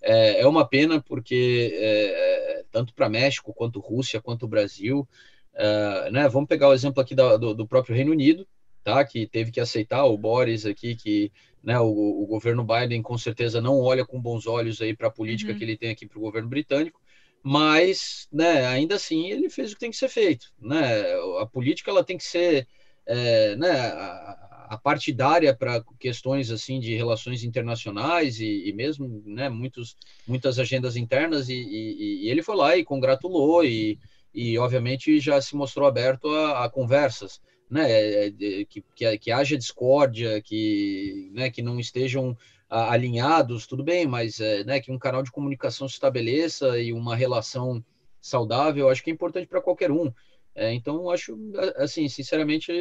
É, 0.02 0.42
é, 0.42 0.48
uma 0.48 0.68
pena 0.68 1.02
porque 1.02 1.72
é, 1.74 2.64
tanto 2.72 2.94
para 2.94 3.10
México 3.10 3.54
quanto 3.54 3.80
Rússia 3.80 4.22
quanto 4.22 4.48
Brasil, 4.48 5.08
uh, 5.54 6.12
né? 6.12 6.28
Vamos 6.30 6.48
pegar 6.48 6.70
o 6.70 6.74
exemplo 6.74 7.02
aqui 7.02 7.14
da, 7.14 7.38
do, 7.38 7.54
do 7.54 7.68
próprio 7.68 7.96
Reino 7.96 8.12
Unido 8.12 8.48
tá? 8.88 9.04
Que 9.04 9.28
teve 9.28 9.52
que 9.52 9.60
aceitar 9.60 10.06
o 10.06 10.18
Boris 10.18 10.66
aqui, 10.66 10.96
que 10.96 11.30
né, 11.62 11.78
o, 11.78 11.88
o 12.24 12.26
governo 12.26 12.64
Biden 12.64 13.02
com 13.02 13.18
certeza 13.18 13.60
não 13.60 13.82
olha 13.82 14.06
com 14.06 14.22
bons 14.22 14.48
olhos 14.48 14.82
aí 14.82 14.96
para 14.96 15.10
a 15.10 15.12
política 15.12 15.52
uhum. 15.52 15.58
que 15.58 15.64
ele 15.66 15.76
tem 15.76 15.90
aqui 15.90 16.08
para 16.08 16.18
o 16.18 16.22
governo 16.22 16.48
britânico, 16.48 16.98
mas, 17.44 18.30
né, 18.32 18.66
ainda 18.66 18.96
assim 18.96 19.30
ele 19.30 19.50
fez 19.50 19.72
o 19.72 19.74
que 19.74 19.82
tem 19.82 19.92
que 19.92 19.98
ser 19.98 20.08
feito, 20.08 20.54
né? 20.58 21.04
A 21.42 21.46
política 21.46 21.92
ela 21.92 22.02
tem 22.02 22.18
que 22.18 22.24
ser, 22.24 22.66
é, 23.06 23.58
né, 23.58 23.72
a, 23.72 24.68
a 24.70 24.78
partidária 24.78 25.54
para 25.54 25.84
questões 26.00 26.50
assim 26.50 26.80
de 26.80 26.96
relações 26.96 27.44
internacionais 27.44 28.40
e, 28.40 28.70
e 28.70 28.74
mesmo, 28.74 29.22
né, 29.26 29.50
muitos, 29.50 29.98
muitas 30.26 30.60
agendas 30.60 30.96
internas 30.96 31.50
e, 31.50 31.56
e, 31.56 32.24
e 32.24 32.30
ele 32.30 32.42
foi 32.42 32.56
lá 32.56 32.78
e 32.78 32.86
congratulou 32.86 33.66
e, 33.66 34.00
e 34.34 34.58
obviamente 34.58 35.20
já 35.20 35.42
se 35.42 35.58
mostrou 35.58 35.86
aberto 35.86 36.30
a, 36.30 36.64
a 36.64 36.70
conversas 36.70 37.42
né, 37.70 38.32
que, 38.70 38.84
que, 38.96 39.18
que 39.18 39.32
haja 39.32 39.58
discórdia, 39.58 40.42
que, 40.42 41.30
né, 41.34 41.50
que 41.50 41.62
não 41.62 41.80
estejam 41.80 42.38
alinhados, 42.70 43.66
tudo 43.66 43.84
bem, 43.84 44.06
mas 44.06 44.40
é, 44.40 44.64
né, 44.64 44.80
que 44.80 44.92
um 44.92 45.00
canal 45.00 45.24
de 45.24 45.32
comunicação 45.32 45.88
se 45.88 45.96
estabeleça 45.96 46.80
e 46.80 46.92
uma 46.92 47.16
relação 47.16 47.84
saudável, 48.20 48.90
acho 48.90 49.04
que 49.04 49.10
é 49.10 49.14
importante 49.14 49.48
para 49.48 49.62
qualquer 49.62 49.92
um. 49.92 50.12
É, 50.54 50.74
então, 50.74 51.10
acho, 51.10 51.38
assim, 51.76 52.10
sinceramente, 52.10 52.72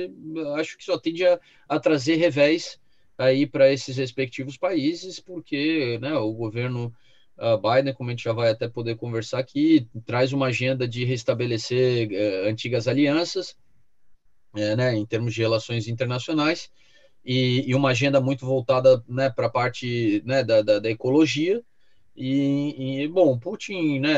acho 0.56 0.76
que 0.76 0.84
só 0.84 0.98
tende 0.98 1.26
a, 1.26 1.38
a 1.68 1.78
trazer 1.78 2.16
revés 2.16 2.80
aí 3.18 3.46
para 3.46 3.72
esses 3.72 3.96
respectivos 3.96 4.56
países, 4.56 5.20
porque 5.20 5.98
né, 6.00 6.14
o 6.14 6.32
governo 6.32 6.92
uh, 7.38 7.56
Biden, 7.58 7.94
como 7.94 8.10
a 8.10 8.12
gente 8.12 8.24
já 8.24 8.32
vai 8.32 8.50
até 8.50 8.68
poder 8.68 8.96
conversar 8.96 9.38
aqui, 9.38 9.86
traz 10.04 10.32
uma 10.32 10.46
agenda 10.46 10.88
de 10.88 11.04
restabelecer 11.04 12.08
uh, 12.08 12.48
antigas 12.48 12.88
alianças, 12.88 13.56
uh, 14.56 14.76
né, 14.76 14.94
em 14.96 15.06
termos 15.06 15.34
de 15.34 15.40
relações 15.40 15.88
internacionais, 15.88 16.70
e, 17.24 17.64
e 17.68 17.74
uma 17.74 17.90
agenda 17.90 18.20
muito 18.20 18.46
voltada 18.46 19.02
né, 19.08 19.28
para 19.28 19.46
a 19.46 19.50
parte 19.50 20.22
né, 20.24 20.44
da, 20.44 20.62
da, 20.62 20.78
da 20.78 20.90
ecologia, 20.90 21.62
e, 22.16 23.02
e, 23.02 23.08
bom, 23.08 23.38
Putin, 23.38 24.00
né, 24.00 24.14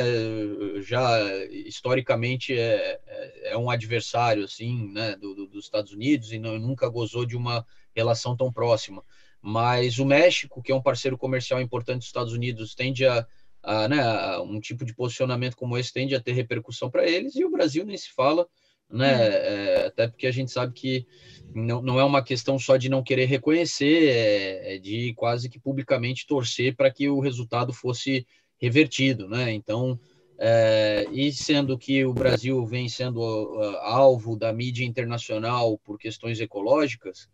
já 0.83 1.21
historicamente 1.67 2.57
é, 2.57 3.01
é, 3.05 3.53
é 3.53 3.59
um 3.59 3.69
adversário 3.69 4.45
assim, 4.45 4.93
né, 4.93 5.17
do, 5.17 5.35
do, 5.35 5.47
dos 5.49 5.65
Estados 5.65 5.93
Unidos 5.93 6.33
e 6.33 6.39
não, 6.39 6.57
nunca 6.61 6.89
gozou 6.89 7.27
de 7.27 7.37
uma 7.37 7.67
relação 7.97 8.37
tão 8.37 8.53
próxima. 8.53 9.03
Mas 9.43 9.99
o 9.99 10.05
México, 10.05 10.63
que 10.63 10.71
é 10.71 10.75
um 10.75 10.83
parceiro 10.83 11.19
comercial 11.19 11.61
importante 11.61 11.99
dos 11.99 12.07
Estados 12.07 12.33
Unidos, 12.33 12.73
tende 12.73 13.05
a, 13.05 13.27
a, 13.65 13.89
né, 13.89 14.39
um 14.39 14.61
tipo 14.61 14.85
de 14.85 14.95
posicionamento 14.95 15.57
como 15.57 15.77
esse 15.77 15.93
tende 15.93 16.15
a 16.15 16.21
ter 16.21 16.33
repercussão 16.33 16.89
para 16.89 17.05
eles 17.05 17.35
e 17.35 17.45
o 17.45 17.51
Brasil 17.51 17.85
nem 17.85 17.97
se 17.97 18.13
fala, 18.13 18.47
né, 18.91 19.17
hum. 19.17 19.23
é, 19.23 19.87
até 19.87 20.09
porque 20.09 20.27
a 20.27 20.33
gente 20.33 20.51
sabe 20.51 20.73
que 20.73 21.07
não, 21.55 21.81
não 21.81 21.99
é 21.99 22.05
uma 22.05 22.23
questão 22.23 22.59
só 22.59 22.77
de 22.77 22.89
não 22.89 23.03
querer 23.03 23.27
reconhecer, 23.27 24.09
é, 24.09 24.75
é 24.75 24.79
de 24.79 25.15
quase 25.15 25.49
que 25.49 25.59
publicamente 25.59 26.27
torcer 26.27 26.77
para 26.77 26.91
que 26.91 27.09
o 27.09 27.21
resultado 27.21 27.73
fosse 27.73 28.27
revertido, 28.61 29.29
né? 29.29 29.53
Então, 29.53 29.99
é, 30.39 31.07
e 31.13 31.33
sendo 31.33 31.79
que 31.79 32.05
o 32.05 32.13
Brasil 32.13 32.65
vem 32.67 32.89
sendo 32.89 33.21
uh, 33.21 33.77
alvo 33.79 34.37
da 34.37 34.53
mídia 34.53 34.85
internacional 34.85 35.79
por 35.79 35.99
questões 35.99 36.41
ecológicas, 36.41 37.29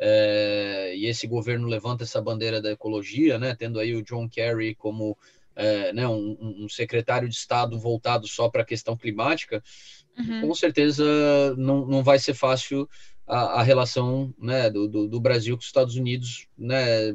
é, 0.00 0.94
e 0.96 1.06
esse 1.06 1.26
governo 1.26 1.66
levanta 1.66 2.04
essa 2.04 2.22
bandeira 2.22 2.62
da 2.62 2.70
ecologia, 2.70 3.38
né? 3.38 3.54
Tendo 3.56 3.80
aí 3.80 3.94
o 3.94 4.02
John 4.02 4.28
Kerry 4.28 4.74
como 4.74 5.18
é, 5.58 5.92
né, 5.92 6.06
um, 6.06 6.64
um 6.64 6.68
secretário 6.68 7.28
de 7.28 7.34
Estado 7.34 7.76
voltado 7.78 8.28
só 8.28 8.48
para 8.48 8.62
a 8.62 8.64
questão 8.64 8.96
climática, 8.96 9.60
uhum. 10.16 10.42
com 10.42 10.54
certeza 10.54 11.04
não, 11.56 11.84
não 11.84 12.02
vai 12.02 12.20
ser 12.20 12.32
fácil 12.32 12.88
a, 13.26 13.60
a 13.60 13.62
relação 13.62 14.32
né, 14.38 14.70
do, 14.70 14.86
do, 14.86 15.08
do, 15.08 15.20
Brasil 15.20 15.56
com 15.56 15.60
os 15.60 15.66
Estados 15.66 15.96
Unidos, 15.96 16.46
né, 16.56 17.10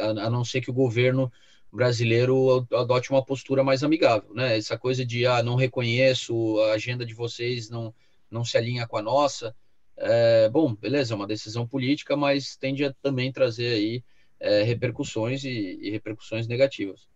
a, 0.00 0.26
a, 0.26 0.30
não 0.30 0.42
ser 0.42 0.62
que 0.62 0.70
o 0.70 0.74
governo 0.74 1.30
brasileiro 1.70 2.66
adote 2.72 3.10
uma 3.10 3.24
postura 3.24 3.62
mais 3.62 3.84
amigável. 3.84 4.34
Né? 4.34 4.56
Essa 4.56 4.78
coisa 4.78 5.04
de 5.04 5.26
ah, 5.26 5.42
não 5.42 5.54
reconheço, 5.54 6.58
a 6.60 6.72
agenda 6.72 7.04
de 7.04 7.12
vocês 7.12 7.68
não, 7.68 7.94
não 8.30 8.42
se 8.42 8.56
alinha 8.56 8.86
com 8.86 8.96
a 8.96 9.02
nossa. 9.02 9.54
É, 9.98 10.48
bom, 10.48 10.74
beleza, 10.74 11.12
é 11.12 11.16
uma 11.16 11.26
decisão 11.26 11.66
política, 11.68 12.16
mas 12.16 12.56
tende 12.56 12.84
a 12.84 12.92
também 13.02 13.30
trazer 13.30 13.74
aí 13.74 14.02
é, 14.40 14.62
repercussões 14.62 15.44
e, 15.44 15.78
e, 15.80 15.90
repercussões 15.90 16.48
negativas. 16.48 17.06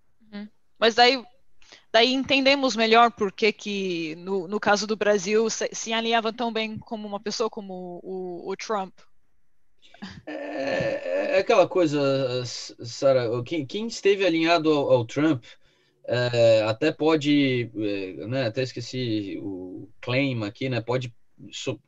Mas 0.79 0.95
daí 0.95 1.23
daí 1.93 2.13
entendemos 2.13 2.77
melhor 2.77 3.11
por 3.11 3.33
que, 3.33 3.53
que 3.53 4.15
no, 4.17 4.47
no 4.47 4.61
caso 4.61 4.87
do 4.87 4.97
Brasil, 4.97 5.49
se, 5.49 5.69
se 5.73 5.93
alinhava 5.93 6.33
tão 6.33 6.53
bem 6.53 6.79
como 6.79 7.09
uma 7.09 7.21
pessoa 7.21 7.49
como 7.49 8.01
o, 8.03 8.51
o 8.51 8.57
Trump. 8.57 8.93
É, 10.27 11.37
é, 11.37 11.39
aquela 11.39 11.67
coisa, 11.67 12.45
Sara, 12.45 13.43
quem, 13.45 13.65
quem, 13.65 13.87
esteve 13.87 14.27
alinhado 14.27 14.71
ao, 14.71 14.93
ao 14.93 15.05
Trump 15.07 15.43
é, 16.07 16.63
até 16.69 16.93
pode, 16.93 17.71
é, 17.75 18.27
né, 18.27 18.47
até 18.47 18.63
esqueci 18.63 19.39
o 19.43 19.89
claim 20.01 20.45
aqui, 20.45 20.69
né, 20.69 20.81
pode 20.81 21.15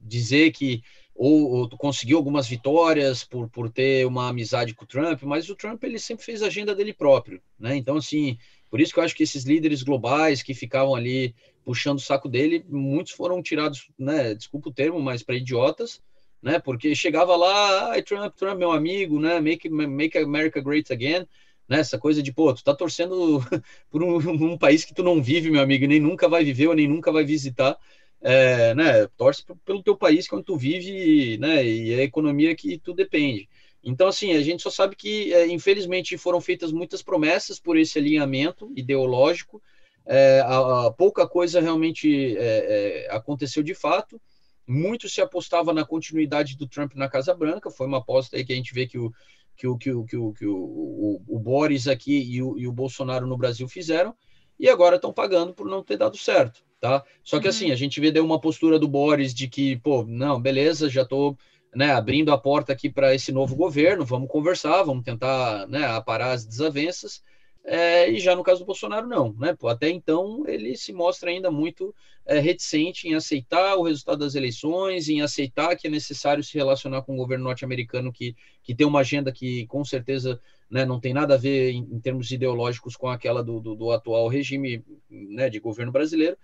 dizer 0.01 0.53
que 0.53 0.83
ou, 1.15 1.51
ou, 1.51 1.69
conseguiu 1.71 2.17
algumas 2.17 2.47
vitórias 2.47 3.25
por, 3.25 3.49
por 3.51 3.69
ter 3.69 4.07
uma 4.07 4.29
amizade 4.29 4.73
com 4.73 4.85
o 4.85 4.89
Trump, 4.89 5.23
mas 5.25 5.51
o 5.51 5.57
Trump 5.57 5.83
ele 5.83 5.99
sempre 5.99 6.25
fez 6.25 6.43
a 6.43 6.47
agenda 6.47 6.75
dele 6.75 6.93
próprio, 6.93 7.43
né? 7.59 7.75
Então 7.77 7.97
assim, 7.97 8.39
por 8.71 8.81
isso 8.81 8.93
que 8.93 9.01
eu 9.01 9.05
acho 9.05 9.15
que 9.15 9.23
esses 9.23 9.45
líderes 9.45 9.83
globais 9.83 10.43
que 10.43 10.55
ficavam 10.55 10.95
ali 10.95 11.35
puxando 11.65 11.99
o 11.99 12.03
saco 12.03 12.29
dele, 12.29 12.65
muitos 12.69 13.13
foram 13.13 13.43
tirados, 13.43 13.91
né? 13.99 14.35
Desculpa 14.35 14.71
o 14.71 14.73
termo, 14.73 15.01
mas 15.01 15.23
para 15.23 15.35
idiotas, 15.35 16.01
né? 16.43 16.59
Porque 16.59 16.95
chegava 16.95 17.37
lá, 17.37 18.01
Trump, 18.03 18.35
Trump, 18.35 18.59
meu 18.59 18.73
amigo, 18.73 19.21
né? 19.21 19.41
Make, 19.41 19.69
make 19.69 20.17
America 20.17 20.61
Great 20.61 20.93
Again, 20.93 21.27
né? 21.69 21.81
Essa 21.81 21.99
coisa 21.99 22.23
de, 22.23 22.33
pô, 22.33 22.53
tu 22.55 22.65
tá 22.65 22.75
torcendo 22.75 23.41
por 23.91 24.03
um, 24.03 24.17
um 24.53 24.59
país 24.59 24.85
que 24.85 24.95
tu 24.95 25.03
não 25.03 25.23
vive, 25.23 25.51
meu 25.51 25.61
amigo, 25.61 25.87
nem 25.87 26.01
nunca 26.01 26.29
vai 26.29 26.45
viver 26.45 26.69
ou 26.69 26.75
nem 26.75 26.89
nunca 26.89 27.13
vai 27.13 27.25
visitar. 27.25 27.77
É, 28.21 28.75
né, 28.75 29.07
torce 29.17 29.45
pelo 29.65 29.81
teu 29.81 29.97
país 29.97 30.27
quando 30.27 30.43
tu 30.43 30.57
vive, 30.57 31.39
né, 31.39 31.65
e 31.65 31.95
a 31.95 32.03
economia 32.03 32.53
que 32.57 32.77
tu 32.79 32.93
depende. 32.93 33.49
Então, 33.83 34.09
assim, 34.09 34.33
a 34.33 34.43
gente 34.43 34.63
só 34.63 34.71
sabe 34.71 34.97
que, 34.97 35.33
é, 35.33 35.47
infelizmente, 35.47 36.19
foram 36.19 36.41
feitas 36.41 36.73
muitas 36.73 37.03
promessas 37.03 37.61
por 37.61 37.77
esse 37.77 37.99
alinhamento 37.99 38.71
ideológico, 38.77 39.63
é, 40.09 40.41
a, 40.41 40.87
a 40.87 40.91
pouca 40.91 41.29
coisa 41.29 41.61
realmente 41.61 42.37
é, 42.39 43.07
é, 43.07 43.15
aconteceu 43.15 43.63
de 43.63 43.75
fato. 43.75 44.21
Muito 44.67 45.09
se 45.09 45.21
apostava 45.21 45.73
na 45.73 45.85
continuidade 45.85 46.57
do 46.57 46.67
Trump 46.67 46.95
na 46.95 47.09
Casa 47.09 47.35
Branca, 47.35 47.71
foi 47.71 47.87
uma 47.87 47.99
aposta 47.99 48.37
aí 48.37 48.45
que 48.45 48.53
a 48.53 48.57
gente 48.57 48.73
vê 48.75 48.87
que 48.87 48.99
o, 48.99 49.13
que 49.57 49.67
o, 49.67 49.77
que 49.77 49.91
o, 49.91 50.05
que 50.05 50.17
o, 50.17 50.33
que 50.33 50.47
o, 50.47 50.57
o, 50.57 51.23
o 51.27 51.39
Boris 51.39 51.87
aqui 51.89 52.19
e 52.21 52.43
o, 52.43 52.59
e 52.59 52.67
o 52.67 52.73
Bolsonaro 52.73 53.27
no 53.27 53.37
Brasil 53.37 53.69
fizeram, 53.69 54.15
e 54.59 54.69
agora 54.69 54.97
estão 54.97 55.13
pagando 55.13 55.55
por 55.55 55.67
não 55.67 55.83
ter 55.83 55.97
dado 55.97 56.17
certo, 56.17 56.63
tá? 56.81 57.05
Só 57.23 57.39
que 57.39 57.47
uhum. 57.47 57.51
assim, 57.51 57.71
a 57.71 57.77
gente 57.77 58.01
vê 58.01 58.11
deu 58.11 58.25
uma 58.25 58.41
postura 58.41 58.79
do 58.79 58.89
Boris 58.89 59.35
de 59.35 59.49
que, 59.49 59.77
pô, 59.77 60.05
não, 60.05 60.41
beleza, 60.41 60.89
já 60.89 61.03
estou 61.03 61.39
né, 61.79 61.93
abrindo 61.93 62.33
a 62.33 62.37
porta 62.37 62.73
aqui 62.73 62.91
para 62.91 63.15
esse 63.15 63.31
novo 63.31 63.55
governo, 63.55 64.05
vamos 64.05 64.29
conversar, 64.29 64.83
vamos 64.83 65.05
tentar 65.05 65.65
né, 65.69 65.87
aparar 65.87 66.33
as 66.33 66.45
desavenças. 66.45 67.23
É, 67.65 68.11
e 68.11 68.19
já 68.19 68.35
no 68.35 68.43
caso 68.43 68.61
do 68.61 68.67
Bolsonaro, 68.67 69.07
não. 69.07 69.33
Né? 69.35 69.57
Até 69.65 69.89
então, 69.89 70.43
ele 70.49 70.77
se 70.77 70.93
mostra 70.93 71.31
ainda 71.31 71.53
muito 71.53 71.95
é, 72.27 72.41
reticente 72.41 73.07
em 73.07 73.15
aceitar 73.15 73.77
o 73.77 73.85
resultado 73.85 74.19
das 74.19 74.35
eleições, 74.35 75.09
em 75.09 75.23
aceitar 75.23 75.77
que 75.77 75.87
é 75.87 75.91
necessário 75.91 76.43
se 76.43 76.59
relacionar 76.59 77.03
com 77.03 77.15
o 77.15 77.17
governo 77.17 77.45
norte-americano, 77.45 78.13
que, 78.13 78.35
que 78.61 78.75
tem 78.75 78.85
uma 78.85 78.99
agenda 78.99 79.31
que, 79.31 79.65
com 79.69 79.85
certeza, 79.85 80.41
né, 80.69 80.85
não 80.85 80.99
tem 80.99 81.15
nada 81.15 81.35
a 81.35 81.39
ver 81.39 81.71
em, 81.71 81.87
em 81.93 82.01
termos 82.01 82.29
ideológicos 82.33 82.97
com 82.97 83.07
aquela 83.07 83.41
do, 83.41 83.61
do, 83.61 83.77
do 83.77 83.93
atual 83.93 84.27
regime 84.27 84.85
né, 85.09 85.49
de 85.49 85.61
governo 85.61 85.93
brasileiro. 85.93 86.37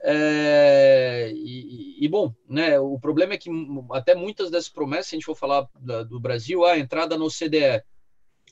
É, 0.00 1.32
e, 1.34 2.04
e, 2.04 2.08
bom, 2.08 2.32
né, 2.48 2.78
o 2.78 2.98
problema 3.00 3.34
é 3.34 3.38
que 3.38 3.50
até 3.92 4.14
muitas 4.14 4.50
dessas 4.50 4.68
promessas, 4.68 5.08
se 5.08 5.14
a 5.14 5.18
gente 5.18 5.26
for 5.26 5.34
falar 5.34 5.68
da, 5.78 6.02
do 6.04 6.20
Brasil, 6.20 6.64
a 6.64 6.78
entrada 6.78 7.18
no 7.18 7.28
CDE, 7.28 7.82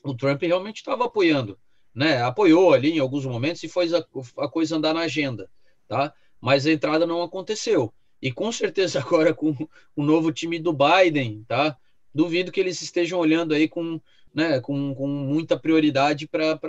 o 0.03 0.13
Trump 0.13 0.41
realmente 0.41 0.77
estava 0.77 1.05
apoiando, 1.05 1.57
né, 1.95 2.21
apoiou 2.21 2.73
ali 2.73 2.91
em 2.91 2.99
alguns 2.99 3.25
momentos 3.25 3.63
e 3.63 3.69
foi 3.69 3.89
a, 3.95 4.05
a, 4.43 4.47
coisa 4.49 4.75
andar 4.75 4.93
na 4.93 5.01
agenda, 5.01 5.49
tá? 5.87 6.13
Mas 6.39 6.67
a 6.67 6.71
entrada 6.71 7.07
não 7.07 7.23
aconteceu. 7.23 7.93
E 8.21 8.31
com 8.31 8.51
certeza 8.51 8.99
agora 9.01 9.33
com 9.33 9.55
o 9.95 10.03
novo 10.03 10.31
time 10.31 10.59
do 10.59 10.73
Biden, 10.73 11.45
tá? 11.47 11.77
Duvido 12.13 12.51
que 12.51 12.59
eles 12.59 12.81
estejam 12.81 13.19
olhando 13.19 13.53
aí 13.53 13.67
com, 13.67 14.01
né, 14.33 14.59
com, 14.59 14.93
com 14.93 15.07
muita 15.07 15.57
prioridade 15.57 16.27
para 16.27 16.59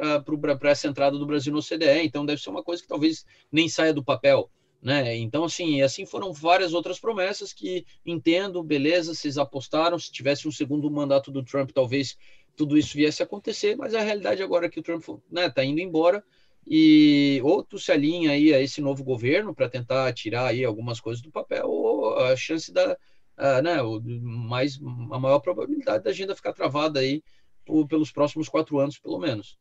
essa 0.71 0.89
entrada 0.89 1.19
do 1.19 1.27
Brasil 1.27 1.53
no 1.53 1.63
CDE. 1.63 2.05
Então 2.05 2.25
deve 2.25 2.41
ser 2.41 2.51
uma 2.51 2.63
coisa 2.63 2.81
que 2.81 2.89
talvez 2.89 3.27
nem 3.51 3.69
saia 3.69 3.93
do 3.93 4.05
papel 4.05 4.51
né? 4.81 5.17
Então, 5.17 5.45
assim, 5.45 5.83
assim 5.83 6.07
foram 6.07 6.33
várias 6.33 6.73
outras 6.73 6.99
promessas 6.99 7.53
que 7.53 7.85
entendo, 8.05 8.63
beleza, 8.63 9.15
vocês 9.15 9.37
apostaram, 9.37 9.99
se 9.99 10.13
tivesse 10.13 10.47
um 10.47 10.53
segundo 10.53 10.91
mandato 10.91 11.31
do 11.31 11.45
Trump, 11.45 11.71
talvez 11.71 12.17
tudo 12.57 12.77
isso 12.77 12.97
viesse 12.97 13.23
a 13.23 13.27
acontecer, 13.27 13.77
mas 13.77 13.95
a 13.95 14.01
realidade 14.01 14.43
agora 14.43 14.67
é 14.67 14.69
que 14.69 14.81
o 14.81 14.83
Trump 14.83 15.05
né, 15.31 15.49
tá 15.49 15.65
indo 15.65 15.81
embora 15.81 16.25
e 16.67 17.41
ou 17.43 17.63
tu 17.63 17.79
se 17.79 17.91
alinha 17.91 18.33
aí 18.33 18.53
a 18.53 18.61
esse 18.61 18.81
novo 18.81 19.03
governo 19.03 19.55
para 19.55 19.69
tentar 19.69 20.13
tirar 20.13 20.47
aí 20.47 20.65
algumas 20.65 21.01
coisas 21.01 21.23
do 21.23 21.31
papel, 21.31 21.67
ou 21.67 22.17
a 22.19 22.37
chance 22.37 22.73
da, 22.73 22.93
uh, 23.39 23.63
né, 23.63 23.77
mais, 24.21 24.79
a 25.11 25.19
maior 25.19 25.39
probabilidade 25.39 26.05
da 26.05 26.11
agenda 26.11 26.37
ficar 26.37 26.53
travada 26.53 27.01
aí 27.01 27.23
por, 27.65 27.87
pelos 27.87 28.13
próximos 28.13 28.49
quatro 28.49 28.79
anos, 28.79 28.99
pelo 28.99 29.19
menos. 29.19 29.57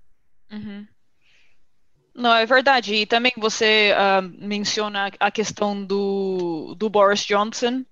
Uhum. 0.52 0.86
Não, 2.18 2.34
é 2.34 2.48
verdade. 2.48 2.96
E 2.96 3.06
também 3.06 3.32
você 3.38 3.94
uh, 3.94 4.44
menciona 4.44 5.12
a 5.20 5.30
questão 5.30 5.86
do, 5.86 6.74
do 6.76 6.90
Boris 6.90 7.24
Johnson. 7.24 7.86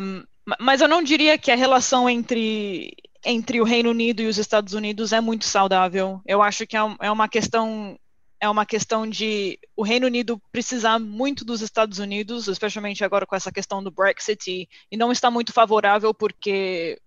Um, 0.00 0.22
mas 0.60 0.80
eu 0.80 0.86
não 0.86 1.02
diria 1.02 1.36
que 1.36 1.50
a 1.50 1.56
relação 1.56 2.08
entre, 2.08 2.94
entre 3.24 3.60
o 3.60 3.64
Reino 3.64 3.90
Unido 3.90 4.22
e 4.22 4.28
os 4.28 4.38
Estados 4.38 4.74
Unidos 4.74 5.12
é 5.12 5.20
muito 5.20 5.44
saudável. 5.44 6.20
Eu 6.24 6.40
acho 6.40 6.64
que 6.68 6.76
é, 6.76 6.80
é 7.00 7.10
uma 7.10 7.28
questão 7.28 7.98
é 8.40 8.48
uma 8.48 8.66
questão 8.66 9.08
de 9.08 9.58
o 9.74 9.82
Reino 9.82 10.06
Unido 10.06 10.40
precisar 10.52 10.98
muito 10.98 11.46
dos 11.46 11.62
Estados 11.62 11.98
Unidos, 11.98 12.46
especialmente 12.46 13.02
agora 13.02 13.26
com 13.26 13.34
essa 13.34 13.50
questão 13.50 13.82
do 13.82 13.90
Brexit, 13.90 14.68
e 14.90 14.96
não 14.98 15.10
está 15.10 15.30
muito 15.30 15.50
favorável 15.50 16.12
porque 16.12 17.00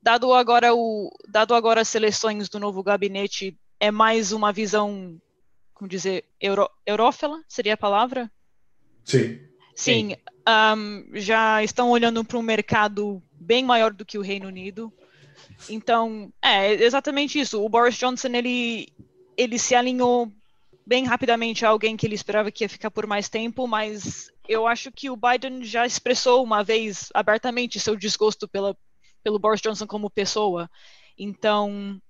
dado 0.00 0.32
agora 0.32 0.72
o 0.72 1.10
dado 1.28 1.52
agora 1.54 1.80
as 1.80 1.88
seleções 1.88 2.48
do 2.48 2.60
novo 2.60 2.80
gabinete 2.82 3.58
é 3.82 3.90
mais 3.90 4.30
uma 4.30 4.52
visão, 4.52 5.20
como 5.74 5.90
dizer, 5.90 6.24
euro, 6.40 6.70
eurófila, 6.86 7.42
seria 7.48 7.74
a 7.74 7.76
palavra? 7.76 8.30
Sim. 9.04 9.40
Sim, 9.74 10.14
um, 10.48 11.10
já 11.14 11.64
estão 11.64 11.90
olhando 11.90 12.24
para 12.24 12.38
um 12.38 12.42
mercado 12.42 13.20
bem 13.32 13.64
maior 13.64 13.92
do 13.92 14.06
que 14.06 14.16
o 14.16 14.22
Reino 14.22 14.46
Unido. 14.46 14.92
Então, 15.68 16.32
é 16.40 16.74
exatamente 16.74 17.40
isso. 17.40 17.60
O 17.60 17.68
Boris 17.68 17.96
Johnson, 17.96 18.28
ele, 18.28 18.86
ele 19.36 19.58
se 19.58 19.74
alinhou 19.74 20.30
bem 20.86 21.04
rapidamente 21.04 21.66
a 21.66 21.70
alguém 21.70 21.96
que 21.96 22.06
ele 22.06 22.14
esperava 22.14 22.52
que 22.52 22.62
ia 22.62 22.68
ficar 22.68 22.90
por 22.92 23.04
mais 23.04 23.28
tempo, 23.28 23.66
mas 23.66 24.30
eu 24.48 24.64
acho 24.64 24.92
que 24.92 25.10
o 25.10 25.16
Biden 25.16 25.64
já 25.64 25.84
expressou 25.84 26.44
uma 26.44 26.62
vez 26.62 27.08
abertamente 27.12 27.80
seu 27.80 27.96
desgosto 27.96 28.46
pela, 28.46 28.76
pelo 29.24 29.40
Boris 29.40 29.60
Johnson 29.60 29.88
como 29.88 30.08
pessoa. 30.08 30.70
Então, 31.18 32.00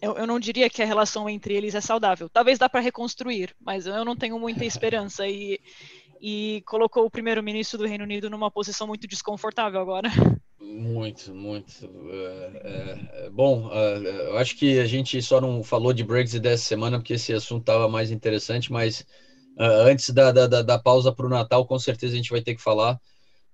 eu, 0.00 0.16
eu 0.16 0.26
não 0.26 0.38
diria 0.38 0.68
que 0.68 0.82
a 0.82 0.86
relação 0.86 1.28
entre 1.28 1.54
eles 1.54 1.74
é 1.74 1.80
saudável. 1.80 2.28
Talvez 2.28 2.58
dá 2.58 2.68
para 2.68 2.80
reconstruir, 2.80 3.54
mas 3.60 3.86
eu 3.86 4.04
não 4.04 4.16
tenho 4.16 4.38
muita 4.38 4.64
esperança. 4.64 5.26
E, 5.26 5.60
e 6.20 6.62
colocou 6.66 7.04
o 7.04 7.10
primeiro-ministro 7.10 7.78
do 7.78 7.86
Reino 7.86 8.04
Unido 8.04 8.30
numa 8.30 8.50
posição 8.50 8.86
muito 8.86 9.06
desconfortável 9.06 9.80
agora. 9.80 10.08
Muito, 10.58 11.34
muito. 11.34 11.70
É, 12.10 12.50
é, 12.64 13.26
é 13.26 13.30
bom, 13.30 13.70
eu 13.70 14.38
acho 14.38 14.56
que 14.56 14.78
a 14.78 14.86
gente 14.86 15.20
só 15.20 15.40
não 15.40 15.62
falou 15.62 15.92
de 15.92 16.02
Brexit 16.02 16.40
dessa 16.40 16.64
semana 16.64 16.98
porque 16.98 17.12
esse 17.14 17.32
assunto 17.32 17.60
estava 17.60 17.88
mais 17.88 18.10
interessante, 18.10 18.72
mas 18.72 19.04
antes 19.58 20.10
da, 20.10 20.32
da, 20.32 20.62
da 20.62 20.78
pausa 20.78 21.12
para 21.12 21.26
o 21.26 21.28
Natal, 21.28 21.66
com 21.66 21.78
certeza 21.78 22.14
a 22.14 22.16
gente 22.16 22.30
vai 22.30 22.40
ter 22.40 22.54
que 22.54 22.62
falar. 22.62 22.98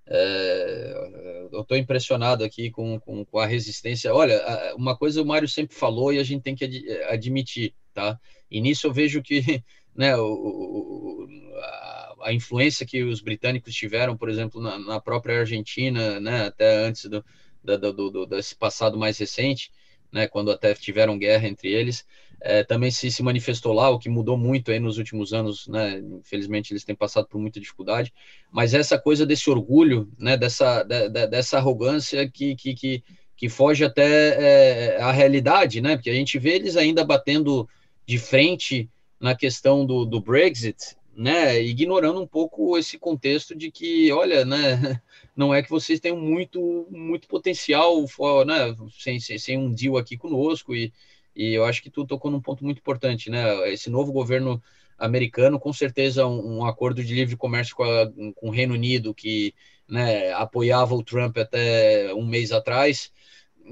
É, 0.07 1.10
eu 1.51 1.61
estou 1.61 1.77
impressionado 1.77 2.43
aqui 2.43 2.69
com, 2.71 2.99
com, 2.99 3.25
com, 3.25 3.39
a 3.39 3.45
resistência. 3.45 4.13
Olha, 4.13 4.41
uma 4.75 4.95
coisa 4.97 5.21
o 5.21 5.25
Mário 5.25 5.47
sempre 5.47 5.75
falou 5.75 6.13
e 6.13 6.19
a 6.19 6.23
gente 6.23 6.41
tem 6.41 6.55
que 6.55 6.65
ad, 6.65 7.03
admitir, 7.09 7.73
tá? 7.93 8.19
E 8.49 8.61
nisso 8.61 8.87
eu 8.87 8.93
vejo 8.93 9.21
que 9.21 9.63
né, 9.95 10.15
o, 10.15 10.25
o, 10.25 11.27
a, 11.57 12.15
a, 12.25 12.33
influência 12.33 12.85
que 12.85 13.03
os 13.03 13.21
britânicos 13.21 13.73
tiveram, 13.73 14.15
por 14.15 14.29
exemplo, 14.29 14.61
na, 14.61 14.77
na 14.79 14.99
própria 14.99 15.39
Argentina, 15.39 16.19
né, 16.19 16.45
até 16.47 16.85
antes 16.85 17.05
do, 17.05 17.23
do, 17.63 18.11
do, 18.11 18.25
desse 18.25 18.55
passado 18.55 18.97
mais 18.97 19.17
recente, 19.17 19.71
né, 20.11 20.27
quando 20.27 20.51
até 20.51 20.73
tiveram 20.73 21.17
guerra 21.17 21.47
entre 21.47 21.69
eles, 21.69 22.05
é, 22.43 22.63
também 22.63 22.89
se, 22.89 23.11
se 23.11 23.21
manifestou 23.21 23.71
lá, 23.71 23.89
o 23.89 23.99
que 23.99 24.09
mudou 24.09 24.35
muito 24.35 24.71
aí 24.71 24.79
nos 24.79 24.97
últimos 24.97 25.31
anos, 25.31 25.67
né, 25.67 25.99
infelizmente 26.19 26.73
eles 26.73 26.83
têm 26.83 26.95
passado 26.95 27.27
por 27.27 27.39
muita 27.39 27.59
dificuldade, 27.59 28.11
mas 28.51 28.73
essa 28.73 28.97
coisa 28.97 29.25
desse 29.25 29.49
orgulho, 29.49 30.11
né, 30.17 30.35
dessa, 30.35 30.81
de, 30.83 31.07
de, 31.07 31.27
dessa 31.27 31.57
arrogância 31.57 32.27
que, 32.27 32.55
que, 32.55 32.73
que, 32.73 33.03
que 33.37 33.47
foge 33.47 33.85
até 33.85 34.95
é, 34.95 35.01
a 35.01 35.11
realidade, 35.11 35.81
né, 35.81 35.95
porque 35.95 36.09
a 36.09 36.15
gente 36.15 36.39
vê 36.39 36.55
eles 36.55 36.75
ainda 36.75 37.05
batendo 37.05 37.69
de 38.07 38.17
frente 38.17 38.89
na 39.19 39.35
questão 39.35 39.85
do, 39.85 40.03
do 40.03 40.19
Brexit, 40.19 40.97
né, 41.15 41.61
ignorando 41.61 42.19
um 42.19 42.27
pouco 42.27 42.75
esse 42.75 42.97
contexto 42.97 43.55
de 43.55 43.69
que, 43.69 44.11
olha, 44.11 44.43
né, 44.43 44.99
não 45.37 45.53
é 45.53 45.61
que 45.61 45.69
vocês 45.69 45.99
tenham 45.99 46.17
muito, 46.17 46.87
muito 46.89 47.27
potencial, 47.27 48.03
né, 48.47 48.75
sem, 48.97 49.19
sem, 49.19 49.37
sem 49.37 49.57
um 49.59 49.71
deal 49.71 49.95
aqui 49.95 50.17
conosco, 50.17 50.73
e, 50.73 50.91
e 51.35 51.53
eu 51.53 51.65
acho 51.65 51.81
que 51.81 51.89
tu 51.89 52.05
tocou 52.05 52.29
num 52.31 52.41
ponto 52.41 52.63
muito 52.63 52.79
importante, 52.79 53.29
né, 53.29 53.69
esse 53.71 53.89
novo 53.89 54.11
governo 54.11 54.61
americano, 54.97 55.59
com 55.59 55.73
certeza 55.73 56.27
um, 56.27 56.59
um 56.59 56.65
acordo 56.65 57.03
de 57.03 57.13
livre 57.13 57.35
comércio 57.35 57.75
com, 57.75 57.83
a, 57.83 58.11
com 58.35 58.49
o 58.49 58.51
Reino 58.51 58.73
Unido, 58.73 59.13
que, 59.13 59.53
né, 59.89 60.31
apoiava 60.33 60.93
o 60.93 61.03
Trump 61.03 61.37
até 61.37 62.13
um 62.13 62.25
mês 62.25 62.51
atrás, 62.51 63.11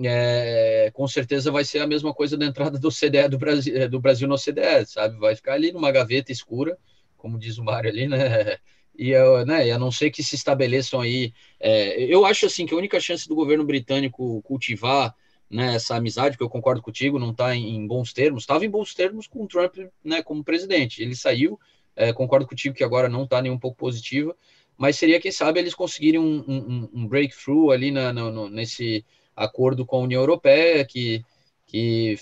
é, 0.03 0.91
com 0.93 1.07
certeza 1.07 1.51
vai 1.51 1.63
ser 1.63 1.79
a 1.79 1.87
mesma 1.87 2.13
coisa 2.13 2.37
da 2.37 2.45
entrada 2.45 2.79
do 2.79 2.91
CDE 2.91 3.27
do 3.29 3.37
Brasil, 3.37 3.89
do 3.89 3.99
Brasil 3.99 4.27
no 4.27 4.37
CDE, 4.37 4.85
sabe? 4.85 5.17
Vai 5.17 5.35
ficar 5.35 5.53
ali 5.53 5.71
numa 5.71 5.91
gaveta 5.91 6.31
escura, 6.31 6.77
como 7.17 7.39
diz 7.39 7.57
o 7.57 7.63
Mário 7.63 7.89
ali, 7.89 8.07
né? 8.07 8.57
E, 8.97 9.13
né, 9.45 9.71
a 9.71 9.79
não 9.79 9.91
ser 9.91 10.11
que 10.11 10.21
se 10.21 10.35
estabeleçam 10.35 10.99
aí. 10.99 11.33
É, 11.57 12.03
eu 12.03 12.25
acho 12.25 12.45
assim 12.45 12.65
que 12.65 12.73
a 12.73 12.77
única 12.77 12.99
chance 12.99 13.29
do 13.29 13.35
governo 13.35 13.63
britânico 13.63 14.41
cultivar 14.41 15.15
né, 15.49 15.75
essa 15.75 15.95
amizade, 15.95 16.37
que 16.37 16.43
eu 16.43 16.49
concordo 16.49 16.81
contigo, 16.81 17.17
não 17.17 17.31
está 17.31 17.55
em, 17.55 17.87
bons 17.87 18.13
termos, 18.13 18.43
estava 18.43 18.65
em 18.65 18.69
bons 18.69 18.93
termos 18.93 19.27
com 19.27 19.43
o 19.43 19.47
Trump 19.47 19.77
né, 20.03 20.21
como 20.21 20.43
presidente. 20.43 21.01
Ele 21.01 21.15
saiu, 21.15 21.59
é, 21.95 22.13
concordo 22.13 22.47
contigo 22.47 22.75
que 22.75 22.83
agora 22.83 23.09
não 23.09 23.23
está 23.23 23.41
nem 23.41 23.51
um 23.51 23.57
pouco 23.57 23.77
positiva, 23.77 24.35
mas 24.77 24.97
seria, 24.97 25.19
quem 25.19 25.31
sabe, 25.31 25.59
eles 25.59 25.73
conseguirem 25.73 26.19
um, 26.19 26.43
um, 26.47 26.89
um 26.93 27.07
breakthrough 27.07 27.71
ali 27.71 27.91
na, 27.91 28.13
no, 28.13 28.47
nesse 28.47 29.03
acordo 29.35 29.85
com 29.85 29.97
a 29.97 30.01
União 30.01 30.21
Europeia, 30.21 30.85
que, 30.85 31.23
que, 31.65 32.15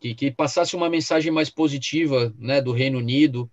que, 0.00 0.14
que 0.14 0.30
passasse 0.30 0.74
uma 0.74 0.88
mensagem 0.88 1.30
mais 1.30 1.50
positiva 1.50 2.34
né, 2.38 2.60
do 2.60 2.72
Reino 2.72 2.98
Unido 2.98 3.50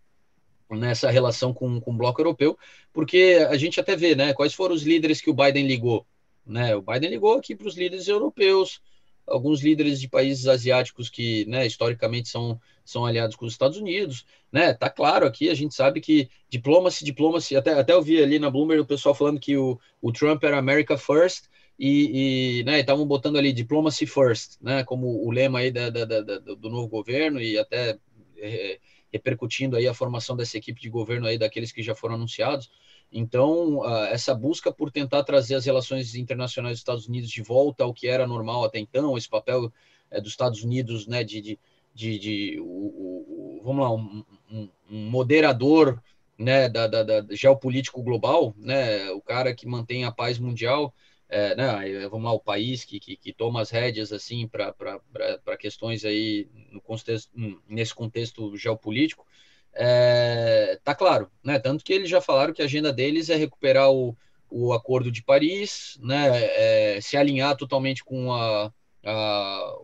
nessa 0.69 1.09
relação 1.09 1.53
com, 1.53 1.79
com 1.81 1.91
o 1.91 1.97
bloco 1.97 2.21
europeu, 2.21 2.57
porque 2.93 3.45
a 3.49 3.57
gente 3.57 3.79
até 3.79 3.95
vê, 3.95 4.15
né, 4.15 4.33
quais 4.33 4.53
foram 4.53 4.75
os 4.75 4.83
líderes 4.83 5.19
que 5.19 5.29
o 5.29 5.33
Biden 5.33 5.65
ligou, 5.65 6.05
né, 6.45 6.75
o 6.75 6.81
Biden 6.81 7.09
ligou 7.09 7.37
aqui 7.37 7.55
para 7.55 7.67
os 7.67 7.75
líderes 7.75 8.07
europeus, 8.07 8.81
alguns 9.29 9.61
líderes 9.61 9.99
de 9.99 10.07
países 10.07 10.47
asiáticos 10.47 11.09
que, 11.09 11.45
né, 11.45 11.65
historicamente 11.65 12.29
são, 12.29 12.59
são 12.83 13.05
aliados 13.05 13.35
com 13.35 13.45
os 13.45 13.53
Estados 13.53 13.77
Unidos, 13.77 14.25
né, 14.51 14.73
tá 14.73 14.89
claro 14.89 15.25
aqui, 15.25 15.49
a 15.49 15.53
gente 15.53 15.73
sabe 15.73 16.01
que 16.01 16.29
diplomacy, 16.49 17.05
diplomacy, 17.05 17.55
até, 17.55 17.73
até 17.73 17.93
eu 17.93 18.01
vi 18.01 18.21
ali 18.21 18.39
na 18.39 18.49
Bloomberg 18.49 18.81
o 18.81 18.85
pessoal 18.85 19.15
falando 19.15 19.39
que 19.39 19.55
o, 19.55 19.79
o 20.01 20.11
Trump 20.11 20.43
era 20.43 20.57
America 20.57 20.97
First, 20.97 21.45
e, 21.79 22.59
e 22.59 22.63
né, 22.65 22.81
estavam 22.81 23.07
botando 23.07 23.37
ali 23.37 23.53
diplomacy 23.53 24.05
first, 24.05 24.57
né, 24.61 24.83
como 24.83 25.25
o 25.25 25.31
lema 25.31 25.59
aí 25.59 25.71
da, 25.71 25.89
da, 25.89 26.03
da, 26.03 26.21
do 26.39 26.69
novo 26.69 26.89
governo 26.89 27.41
e 27.41 27.57
até 27.57 27.97
é, 28.37 28.79
repercutindo 29.13 29.77
aí 29.77 29.87
a 29.87 29.93
formação 29.93 30.35
dessa 30.35 30.57
equipe 30.57 30.81
de 30.81 30.89
governo 30.89 31.25
aí 31.25 31.37
daqueles 31.37 31.71
que 31.71 31.81
já 31.81 31.95
foram 31.95 32.15
anunciados. 32.15 32.69
Então, 33.11 33.79
uh, 33.79 34.05
essa 34.05 34.35
busca 34.35 34.71
por 34.71 34.91
tentar 34.91 35.23
trazer 35.23 35.55
as 35.55 35.65
relações 35.65 36.13
internacionais 36.15 36.73
dos 36.73 36.81
Estados 36.81 37.07
Unidos 37.07 37.29
de 37.29 37.41
volta 37.41 37.83
ao 37.83 37.93
que 37.93 38.07
era 38.07 38.27
normal 38.27 38.63
até 38.63 38.79
então, 38.79 39.17
esse 39.17 39.27
papel 39.27 39.71
é, 40.11 40.21
dos 40.21 40.31
Estados 40.31 40.63
Unidos, 40.63 41.07
né, 41.07 41.23
de, 41.23 41.41
de, 41.41 41.59
de, 41.93 42.19
de 42.19 42.59
o, 42.59 42.63
o, 42.63 43.61
vamos 43.63 43.83
lá, 43.83 43.91
um, 43.93 44.23
um, 44.51 44.69
moderador, 45.09 46.01
né, 46.37 46.69
da, 46.69 46.87
da, 46.87 47.03
da, 47.03 47.35
geopolítico 47.35 48.01
global, 48.01 48.53
né, 48.57 49.09
o 49.11 49.21
cara 49.21 49.53
que 49.53 49.67
mantém 49.67 50.05
a 50.05 50.11
paz 50.11 50.39
mundial, 50.39 50.93
é, 51.27 51.55
né, 51.55 52.07
vamos 52.07 52.25
lá, 52.25 52.31
o 52.31 52.39
país 52.39 52.85
que, 52.85 52.99
que, 52.99 53.15
que 53.15 53.33
toma 53.33 53.61
as 53.61 53.69
rédeas 53.69 54.11
assim 54.11 54.47
para 54.47 55.57
questões 55.59 56.05
aí 56.05 56.47
no 56.71 56.81
contexto, 56.81 57.29
nesse 57.67 57.93
contexto 57.93 58.55
geopolítico, 58.55 59.25
é, 59.73 60.79
tá 60.83 60.95
claro, 60.95 61.29
né? 61.43 61.59
Tanto 61.59 61.83
que 61.83 61.93
eles 61.93 62.09
já 62.09 62.21
falaram 62.21 62.53
que 62.53 62.61
a 62.61 62.65
agenda 62.65 62.91
deles 62.91 63.29
é 63.29 63.35
recuperar 63.35 63.91
o, 63.91 64.17
o 64.49 64.73
Acordo 64.73 65.11
de 65.11 65.23
Paris, 65.23 65.97
né? 66.01 66.95
É, 66.95 67.01
se 67.01 67.15
alinhar 67.17 67.55
totalmente 67.55 68.03
com 68.03 68.33
a, 68.33 68.71
a 69.05 69.75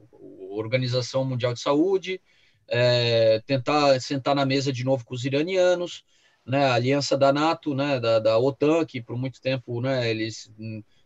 Organização 0.51 1.23
Mundial 1.23 1.53
de 1.53 1.59
Saúde, 1.59 2.21
é, 2.67 3.41
tentar 3.45 3.99
sentar 4.01 4.35
na 4.35 4.45
mesa 4.45 4.71
de 4.73 4.83
novo 4.83 5.05
com 5.05 5.13
os 5.13 5.25
iranianos, 5.25 6.03
né? 6.45 6.65
A 6.65 6.73
aliança 6.73 7.17
da 7.17 7.31
NATO, 7.31 7.73
né? 7.73 7.99
Da, 7.99 8.19
da 8.19 8.37
OTAN, 8.37 8.85
que 8.85 9.01
por 9.01 9.17
muito 9.17 9.41
tempo, 9.41 9.81
né? 9.81 10.09
Eles 10.09 10.51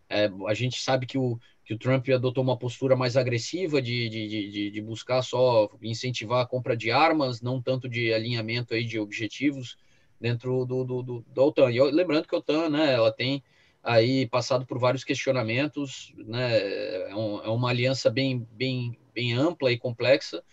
é, 0.09 0.29
a 0.47 0.53
gente 0.53 0.81
sabe 0.81 1.05
que 1.05 1.17
o, 1.17 1.39
que 1.69 1.75
o 1.75 1.77
Trump 1.77 2.09
adotou 2.09 2.43
uma 2.43 2.57
postura 2.57 2.95
mais 2.95 3.15
agressiva 3.15 3.79
de, 3.79 4.09
de, 4.09 4.27
de, 4.27 4.71
de, 4.71 4.81
buscar 4.81 5.21
só 5.21 5.69
incentivar 5.83 6.41
a 6.41 6.47
compra 6.47 6.75
de 6.75 6.89
armas, 6.89 7.43
não 7.43 7.61
tanto 7.61 7.87
de 7.87 8.11
alinhamento 8.11 8.73
aí 8.73 8.83
de 8.83 8.97
objetivos 8.97 9.77
dentro 10.19 10.65
do, 10.65 10.83
do, 10.83 11.03
do 11.03 11.25
da 11.27 11.43
OTAN. 11.43 11.71
E 11.71 11.79
lembrando 11.91 12.27
que 12.27 12.33
a 12.33 12.39
OTAN, 12.39 12.69
né, 12.71 12.91
ela 12.91 13.11
tem 13.11 13.43
aí 13.83 14.25
passado 14.25 14.65
por 14.65 14.79
vários 14.79 15.03
questionamentos, 15.03 16.11
né, 16.17 16.57
é, 16.57 17.15
um, 17.15 17.39
é 17.43 17.49
uma 17.49 17.69
aliança 17.69 18.09
bem, 18.09 18.47
bem, 18.51 18.97
bem 19.13 19.33
ampla 19.33 19.71
e 19.71 19.77
complexa, 19.77 20.43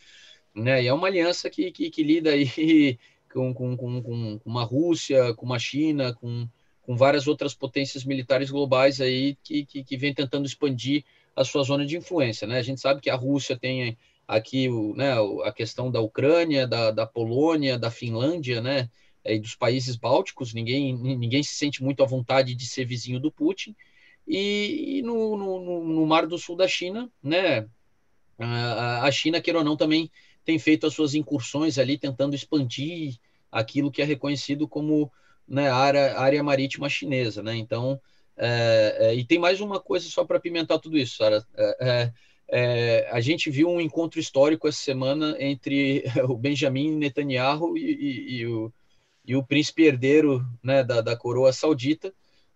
né, 0.55 0.83
e 0.83 0.87
é 0.87 0.93
uma 0.93 1.07
aliança 1.07 1.49
que, 1.49 1.73
que, 1.73 1.89
que 1.89 2.03
lida 2.03 2.29
aí 2.29 2.99
com, 3.33 3.55
com, 3.55 3.75
com, 3.75 4.03
com 4.03 4.41
uma 4.45 4.65
Rússia, 4.65 5.33
com 5.33 5.47
uma 5.47 5.59
China, 5.59 6.13
com 6.13 6.47
com 6.87 6.97
várias 6.97 7.27
outras 7.27 7.53
potências 7.53 8.05
militares 8.05 8.49
globais 8.49 9.01
aí 9.01 9.37
que, 9.43 9.67
que, 9.67 9.83
que 9.83 9.97
vem 9.97 10.15
tentando 10.15 10.47
expandir 10.47 11.05
a 11.35 11.45
sua 11.45 11.65
zona 11.65 11.85
de 11.85 11.97
influência. 11.97 12.47
Né? 12.47 12.59
A 12.59 12.63
gente 12.63 12.81
sabe 12.81 13.01
que 13.01 13.11
a 13.11 13.17
Rússia 13.17 13.59
tem 13.59 13.99
aqui 14.27 14.69
o, 14.69 14.95
né, 14.95 15.13
a 15.45 15.53
questão 15.53 15.91
da 15.91 16.01
Ucrânia, 16.01 16.67
da, 16.67 16.93
da 16.93 17.05
Polônia, 17.05 17.77
da 17.77 17.91
Finlândia, 17.91 18.61
né, 18.61 18.89
e 19.25 19.39
dos 19.39 19.57
países 19.57 19.97
bálticos, 19.97 20.55
ninguém, 20.55 20.97
ninguém 20.97 21.43
se 21.43 21.55
sente 21.55 21.83
muito 21.83 22.03
à 22.03 22.07
vontade 22.07 22.55
de 22.55 22.67
ser 22.67 22.85
vizinho 22.85 23.21
do 23.21 23.31
Putin, 23.31 23.75
e, 24.27 24.99
e 24.99 25.03
no, 25.03 25.37
no, 25.37 25.85
no, 25.85 26.07
Mar 26.07 26.27
do 26.27 26.39
Sul 26.39 26.57
da 26.57 26.67
China, 26.67 27.11
né, 27.23 27.69
a, 28.39 29.05
a 29.05 29.11
China, 29.11 29.41
queira 29.41 29.59
ou 29.59 29.65
não, 29.65 29.77
também 29.77 30.11
tem 30.45 30.59
feito 30.59 30.87
as 30.87 30.95
suas 30.95 31.15
incursões 31.15 31.79
ali, 31.79 31.99
tentando 31.99 32.35
expandir 32.35 33.17
aquilo 33.51 33.91
que 33.91 34.03
é 34.03 34.05
reconhecido 34.05 34.67
como 34.67 35.11
né, 35.47 35.71
área, 35.71 36.19
área 36.19 36.43
marítima 36.43 36.89
chinesa, 36.89 37.43
né? 37.43 37.57
Então, 37.57 38.01
é, 38.37 38.97
é, 39.01 39.15
e 39.15 39.25
tem 39.25 39.39
mais 39.39 39.61
uma 39.61 39.81
coisa 39.81 40.09
só 40.09 40.25
para 40.25 40.41
pimentar 40.41 40.79
tudo 40.79 40.99
isso, 40.99 41.17
Sara. 41.17 41.45
É, 41.57 41.77
é, 41.81 42.13
é, 42.49 43.09
a 43.11 43.21
gente 43.21 43.51
viu 43.51 43.69
um 43.69 43.81
encontro 43.81 44.21
histórico 44.21 44.69
essa 44.69 44.79
semana 44.79 45.37
entre 45.39 46.05
o 46.29 46.37
Benjamin 46.37 46.97
Netanyahu 46.97 47.77
e, 47.77 47.81
e, 47.81 48.37
e, 48.39 48.47
o, 48.47 48.73
e 49.25 49.37
o 49.37 49.45
príncipe 49.45 49.85
herdeiro 49.85 50.45
né, 50.63 50.85
da, 50.85 51.01
da 51.01 51.17
coroa 51.17 51.53
saudita, 51.53 52.13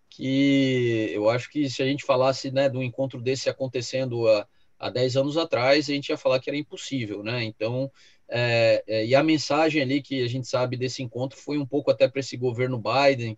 que 0.08 1.10
eu 1.12 1.30
acho 1.30 1.48
que 1.50 1.70
se 1.70 1.82
a 1.82 1.86
gente 1.86 2.04
falasse 2.04 2.50
né, 2.50 2.68
de 2.68 2.76
um 2.76 2.82
encontro 2.82 3.20
desse 3.20 3.48
acontecendo 3.48 4.28
há, 4.28 4.46
há 4.78 4.90
10 4.90 5.16
anos 5.16 5.36
atrás 5.36 5.88
a 5.88 5.92
gente 5.92 6.08
ia 6.08 6.16
falar 6.16 6.40
que 6.40 6.50
era 6.50 6.58
impossível, 6.58 7.22
né? 7.22 7.44
Então, 7.44 7.90
é, 8.30 8.82
é, 8.86 9.06
e 9.06 9.14
a 9.14 9.22
mensagem 9.22 9.82
ali 9.82 10.00
que 10.00 10.22
a 10.22 10.28
gente 10.28 10.46
sabe 10.46 10.76
desse 10.76 11.02
encontro 11.02 11.38
foi 11.38 11.58
um 11.58 11.66
pouco 11.66 11.90
até 11.90 12.06
para 12.06 12.20
esse 12.20 12.36
governo 12.36 12.80
Biden, 12.80 13.36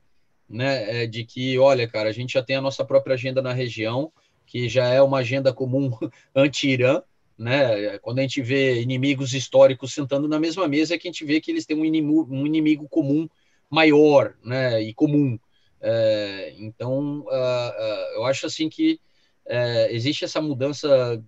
né? 0.48 1.04
É, 1.04 1.06
de 1.06 1.24
que, 1.24 1.58
olha, 1.58 1.88
cara, 1.88 2.10
a 2.10 2.12
gente 2.12 2.34
já 2.34 2.42
tem 2.42 2.56
a 2.56 2.60
nossa 2.60 2.84
própria 2.84 3.14
agenda 3.14 3.40
na 3.40 3.52
região, 3.52 4.12
que 4.46 4.68
já 4.68 4.86
é 4.86 5.00
uma 5.00 5.18
agenda 5.18 5.52
comum 5.52 5.90
anti-Irã, 6.36 7.02
né? 7.38 7.98
Quando 8.00 8.18
a 8.18 8.22
gente 8.22 8.42
vê 8.42 8.82
inimigos 8.82 9.32
históricos 9.32 9.94
sentando 9.94 10.28
na 10.28 10.38
mesma 10.38 10.68
mesa, 10.68 10.94
é 10.94 10.98
que 10.98 11.08
a 11.08 11.10
gente 11.10 11.24
vê 11.24 11.40
que 11.40 11.50
eles 11.50 11.64
têm 11.64 11.76
um 11.76 11.84
inimigo, 11.84 12.28
um 12.30 12.46
inimigo 12.46 12.86
comum 12.88 13.26
maior, 13.70 14.34
né? 14.44 14.82
E 14.82 14.92
comum. 14.92 15.38
É, 15.80 16.54
então, 16.58 17.20
uh, 17.20 17.26
uh, 17.26 18.14
eu 18.16 18.24
acho 18.26 18.46
assim 18.46 18.68
que 18.68 19.00
é, 19.46 19.92
existe 19.92 20.24
essa 20.24 20.40
mudança 20.40 21.22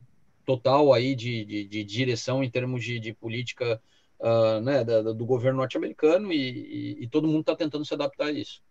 total 0.45 0.93
aí 0.93 1.15
de, 1.15 1.45
de, 1.45 1.65
de 1.65 1.85
direção 1.85 2.43
em 2.43 2.51
termos 2.51 2.85
de, 2.85 2.99
de 2.99 3.13
política 3.13 3.81
uh, 4.21 4.61
né, 4.61 4.85
da, 4.85 5.03
do 5.03 5.25
governo 5.25 5.59
norte-americano 5.59 6.33
e, 6.33 6.37
e, 6.37 7.05
e, 7.05 7.09
todo 7.09 7.27
mundo 7.27 7.41
está 7.41 7.57
tentando 7.57 7.85
se 7.85 7.95
adaptar 7.95 8.27
a 8.27 8.33
isso. 8.33 8.63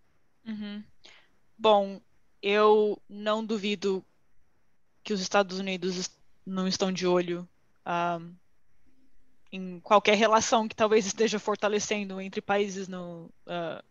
Uhum. 0.46 0.84
Bom, 1.58 2.02
eu 2.42 3.00
não 3.10 3.46
duvido 3.46 4.04
que 5.04 5.14
os 5.14 5.22
Estados 5.22 5.60
Unidos 5.60 6.12
não 6.46 6.68
estão 6.68 6.92
de 6.92 7.08
olho 7.08 7.48
uh, 7.86 8.34
em 9.52 9.80
qualquer 9.80 10.16
relação 10.16 10.68
que 10.68 10.76
talvez 10.76 11.06
esteja 11.06 11.40
fortalecendo 11.40 12.20
entre 12.20 12.42
países 12.42 12.88
no, 12.88 13.30
uh, 13.48 13.84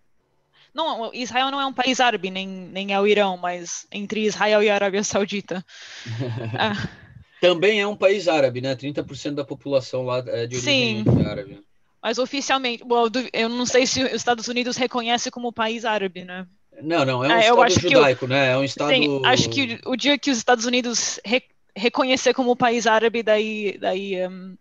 não, 0.75 1.13
Israel 1.13 1.51
não 1.51 1.61
é 1.61 1.67
um 1.67 1.73
país 1.73 2.01
árabe, 2.01 2.31
nem, 2.31 2.49
nem 2.49 2.95
é 2.95 3.01
o 3.01 3.07
Irão, 3.07 3.37
mas 3.37 3.87
entre 3.93 4.25
Israel 4.25 4.63
e 4.63 4.71
a 4.71 4.75
Arábia 4.75 5.05
Saudita. 5.05 5.65
ah. 6.59 7.03
Também 7.43 7.81
é 7.81 7.87
um 7.89 7.97
país 7.97 8.29
árabe, 8.29 8.61
né? 8.61 8.77
30% 8.77 9.35
da 9.35 9.45
população 9.45 10.05
lá 10.05 10.19
é 10.19 10.47
de 10.47 10.55
origem 10.55 11.03
Sim. 11.03 11.27
árabe. 11.27 11.61
Mas 12.01 12.17
oficialmente, 12.19 12.85
eu 13.33 13.49
não 13.49 13.67
sei 13.67 13.85
se 13.85 14.01
os 14.01 14.13
Estados 14.13 14.47
Unidos 14.47 14.77
reconhece 14.77 15.29
como 15.29 15.53
país 15.53 15.85
árabe, 15.85 16.25
né? 16.25 16.47
Não, 16.81 17.05
não, 17.05 17.25
é 17.25 17.53
um 17.53 17.61
ah, 17.61 17.67
estado 17.67 17.91
judaico, 17.91 18.29
né? 18.29 18.53
É 18.53 18.57
um 18.57 18.63
estado. 18.63 18.91
Sim, 18.91 19.27
acho 19.27 19.51
que 19.51 19.81
o 19.85 19.97
dia 19.97 20.17
que 20.17 20.31
os 20.31 20.39
Estados 20.39 20.67
Unidos 20.67 21.19
re 21.25 21.43
reconhecer 21.75 22.33
como 22.33 22.55
país 22.55 22.87
árabe, 22.87 23.25
daí, 23.25 23.77
daí 23.77 24.29
um... 24.29 24.57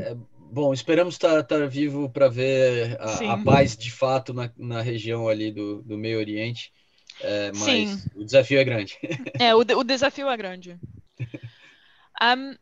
é, 0.00 0.16
Bom, 0.50 0.72
esperamos 0.72 1.14
estar, 1.14 1.38
estar 1.38 1.68
vivo 1.68 2.10
para 2.10 2.28
ver 2.28 2.96
a, 3.00 3.34
a, 3.34 3.38
paz 3.38 3.76
de 3.76 3.92
fato 3.92 4.34
na, 4.34 4.50
na 4.56 4.80
região 4.82 5.28
ali 5.28 5.52
do, 5.52 5.80
do 5.82 5.96
Meio 5.96 6.18
Oriente, 6.18 6.72
é, 7.20 7.52
mas 7.54 7.90
Sim. 7.90 8.02
o 8.16 8.24
desafio 8.24 8.58
é 8.58 8.64
grande. 8.64 8.98
É, 9.38 9.54
o, 9.54 9.58
o 9.58 9.84
desafio 9.84 10.28
é 10.28 10.36
grande. 10.36 10.76
Um, 12.22 12.56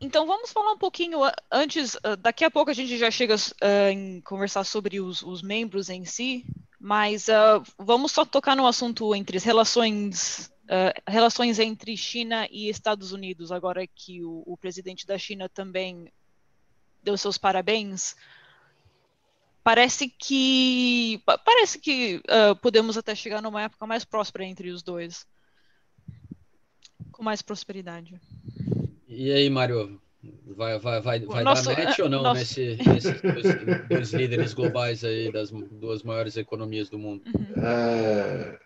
então 0.00 0.26
vamos 0.26 0.50
falar 0.50 0.72
um 0.72 0.78
pouquinho 0.78 1.20
antes. 1.50 1.96
Daqui 2.20 2.42
a 2.44 2.50
pouco 2.50 2.70
a 2.70 2.74
gente 2.74 2.96
já 2.96 3.10
chega 3.10 3.34
uh, 3.36 3.90
em 3.90 4.20
conversar 4.22 4.64
sobre 4.64 4.98
os, 4.98 5.22
os, 5.22 5.42
membros 5.42 5.90
em 5.90 6.06
si, 6.06 6.46
mas 6.78 7.28
uh, 7.28 7.62
vamos 7.78 8.10
só 8.12 8.24
tocar 8.24 8.56
no 8.56 8.66
assunto 8.66 9.14
entre 9.14 9.36
as 9.36 9.44
relações 9.44 10.50
uh, 10.64 11.02
relações 11.06 11.58
entre 11.58 11.94
China 11.98 12.48
e 12.50 12.70
Estados 12.70 13.12
Unidos, 13.12 13.52
agora 13.52 13.86
que 13.86 14.24
o, 14.24 14.42
o 14.46 14.56
presidente 14.56 15.06
da 15.06 15.18
China 15.18 15.50
também 15.50 16.10
deu 17.02 17.16
seus 17.18 17.36
parabéns, 17.36 18.16
parece 19.62 20.08
que 20.08 21.22
parece 21.44 21.78
que 21.78 22.22
podemos 22.62 22.96
até 22.96 23.14
chegar 23.14 23.42
numa 23.42 23.62
época 23.62 23.86
mais 23.86 24.04
próspera 24.04 24.44
entre 24.44 24.70
os 24.70 24.82
dois, 24.82 25.26
com 27.20 27.24
mais 27.24 27.42
prosperidade. 27.42 28.18
E 29.06 29.30
aí, 29.30 29.50
Mário, 29.50 30.00
vai, 30.56 30.78
vai, 30.78 31.02
vai, 31.02 31.20
vai 31.20 31.44
nosso, 31.44 31.66
dar 31.66 31.84
match 31.84 31.98
ou 31.98 32.08
não 32.08 32.22
nosso... 32.22 32.40
nesse, 32.40 32.78
nesses 32.88 33.20
dois, 33.20 33.88
dois, 33.90 34.12
líderes 34.14 34.54
globais 34.54 35.04
aí 35.04 35.30
das 35.30 35.50
duas 35.50 36.02
maiores 36.02 36.38
economias 36.38 36.88
do 36.88 36.98
mundo? 36.98 37.22
Uhum. 37.26 37.42
Uh 37.62 38.58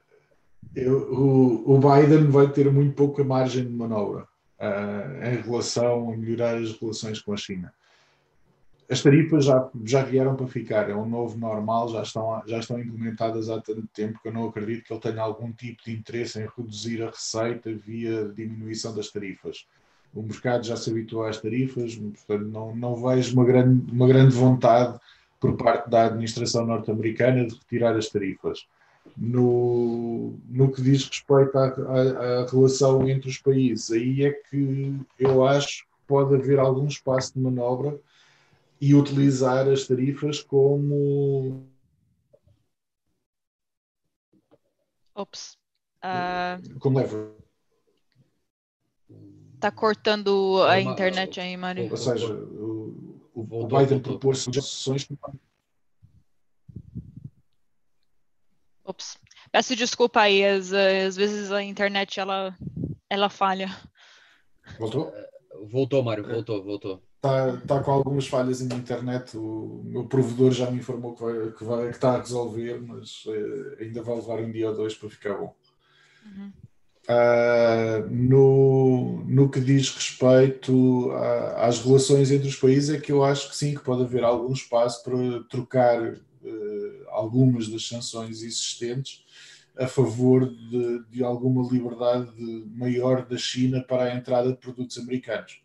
eu, 0.76 0.98
o, 1.12 1.76
o, 1.76 1.78
Biden 1.78 2.30
vai 2.30 2.50
ter 2.50 2.68
muito 2.70 2.94
pouca 2.94 3.22
margem 3.22 3.64
de 3.64 3.72
manobra 3.72 4.26
uh, 4.58 5.24
em 5.24 5.40
relação 5.40 6.12
a 6.12 6.16
melhorar 6.16 6.56
as 6.56 6.72
relações 6.80 7.20
com 7.20 7.32
a 7.32 7.36
China. 7.36 7.72
As 8.88 9.03
tarifas 9.03 9.47
já, 9.47 9.68
já 9.85 10.03
vieram 10.03 10.37
para 10.37 10.47
ficar, 10.47 10.90
é 10.90 10.94
um 10.94 11.09
novo 11.09 11.38
normal, 11.38 11.88
já 11.88 12.03
estão, 12.03 12.42
já 12.47 12.59
estão 12.59 12.79
implementadas 12.79 13.49
há 13.49 13.61
tanto 13.61 13.87
tempo 13.94 14.20
que 14.20 14.29
eu 14.29 14.33
não 14.33 14.47
acredito 14.47 14.85
que 14.85 14.92
ele 14.92 15.01
tenha 15.01 15.23
algum 15.23 15.51
tipo 15.53 15.83
de 15.85 15.92
interesse 15.92 16.38
em 16.38 16.49
reduzir 16.57 17.03
a 17.03 17.07
receita 17.07 17.73
via 17.75 18.29
diminuição 18.29 18.94
das 18.94 19.11
tarifas. 19.11 19.66
O 20.14 20.23
mercado 20.23 20.64
já 20.64 20.77
se 20.77 20.90
habituou 20.90 21.25
às 21.25 21.40
tarifas, 21.40 21.97
portanto, 21.97 22.47
não, 22.47 22.77
não 22.77 22.94
vejo 22.94 23.35
uma 23.35 23.44
grande, 23.44 23.90
uma 23.90 24.07
grande 24.07 24.35
vontade 24.35 24.99
por 25.40 25.57
parte 25.57 25.88
da 25.90 26.07
administração 26.07 26.66
norte-americana 26.66 27.47
de 27.47 27.55
retirar 27.55 27.97
as 27.97 28.09
tarifas 28.09 28.66
no, 29.16 30.35
no 30.49 30.70
que 30.73 30.83
diz 30.83 31.09
respeito 31.09 31.57
à, 31.57 31.66
à, 31.66 32.42
à, 32.42 32.47
relação 32.47 33.09
entre 33.09 33.29
os 33.29 33.38
países. 33.38 33.90
Aí 33.90 34.25
é 34.25 34.31
que 34.33 34.94
eu 35.18 35.47
acho 35.47 35.85
que 35.85 35.88
pode 36.07 36.35
haver 36.35 36.59
algum 36.59 36.87
espaço 36.87 37.35
de 37.35 37.40
manobra 37.40 37.99
e 38.80 38.94
utilizar 38.94 39.68
as 39.68 39.87
tarifas 39.87 40.42
como. 40.42 41.66
Ops. 45.14 45.56
Uh... 46.02 46.78
Como 46.78 46.98
lever. 46.98 47.32
Está 49.54 49.70
cortando 49.70 50.62
a 50.64 50.80
internet 50.80 51.40
aí, 51.40 51.56
Mário. 51.56 51.90
Ou 51.90 51.96
seja, 51.96 52.34
o, 52.34 53.24
o 53.34 53.66
Biden 53.66 54.00
propôs 54.00 54.38
sugestões 54.40 55.04
que 55.04 55.16
Ops. 58.84 59.16
Peço 59.50 59.74
desculpa 59.74 60.20
aí, 60.20 60.44
às, 60.44 60.72
às 60.72 61.16
vezes 61.16 61.50
a 61.50 61.62
internet 61.62 62.20
ela, 62.20 62.54
ela 63.08 63.30
falha. 63.30 63.68
Voltou? 64.78 65.12
Voltou, 65.70 66.02
Mário, 66.02 66.26
voltou, 66.26 66.62
voltou. 66.62 67.02
Está 67.24 67.56
tá 67.66 67.82
com 67.82 67.90
algumas 67.90 68.26
falhas 68.26 68.60
na 68.60 68.74
internet. 68.74 69.34
O 69.34 69.80
meu 69.82 70.04
provedor 70.04 70.52
já 70.52 70.70
me 70.70 70.76
informou 70.76 71.14
que, 71.14 71.22
vai, 71.22 71.50
que, 71.52 71.64
vai, 71.64 71.88
que 71.88 71.94
está 71.94 72.16
a 72.16 72.20
resolver, 72.20 72.78
mas 72.82 73.24
uh, 73.24 73.80
ainda 73.80 74.02
vai 74.02 74.16
levar 74.16 74.40
um 74.40 74.52
dia 74.52 74.68
ou 74.68 74.76
dois 74.76 74.94
para 74.94 75.08
ficar 75.08 75.32
bom. 75.38 75.56
Uhum. 76.26 76.52
Uh, 77.08 78.10
no, 78.10 79.24
no 79.24 79.48
que 79.48 79.58
diz 79.58 79.88
respeito 79.88 81.12
a, 81.12 81.66
às 81.66 81.80
relações 81.80 82.30
entre 82.30 82.46
os 82.46 82.56
países, 82.56 82.94
é 82.94 83.00
que 83.00 83.10
eu 83.10 83.24
acho 83.24 83.48
que 83.48 83.56
sim, 83.56 83.74
que 83.74 83.82
pode 83.82 84.02
haver 84.02 84.22
algum 84.22 84.52
espaço 84.52 85.02
para 85.02 85.42
trocar 85.48 86.02
uh, 86.02 87.08
algumas 87.08 87.68
das 87.68 87.88
sanções 87.88 88.42
existentes 88.42 89.24
a 89.78 89.87
favor 89.87 90.46
de, 90.46 91.04
de, 91.10 91.24
alguma 91.24 91.66
liberdade 91.72 92.30
maior 92.76 93.24
da 93.24 93.38
China 93.38 93.82
para 93.82 94.04
a 94.04 94.14
entrada 94.14 94.50
de 94.50 94.58
produtos 94.58 94.98
americanos. 94.98 95.63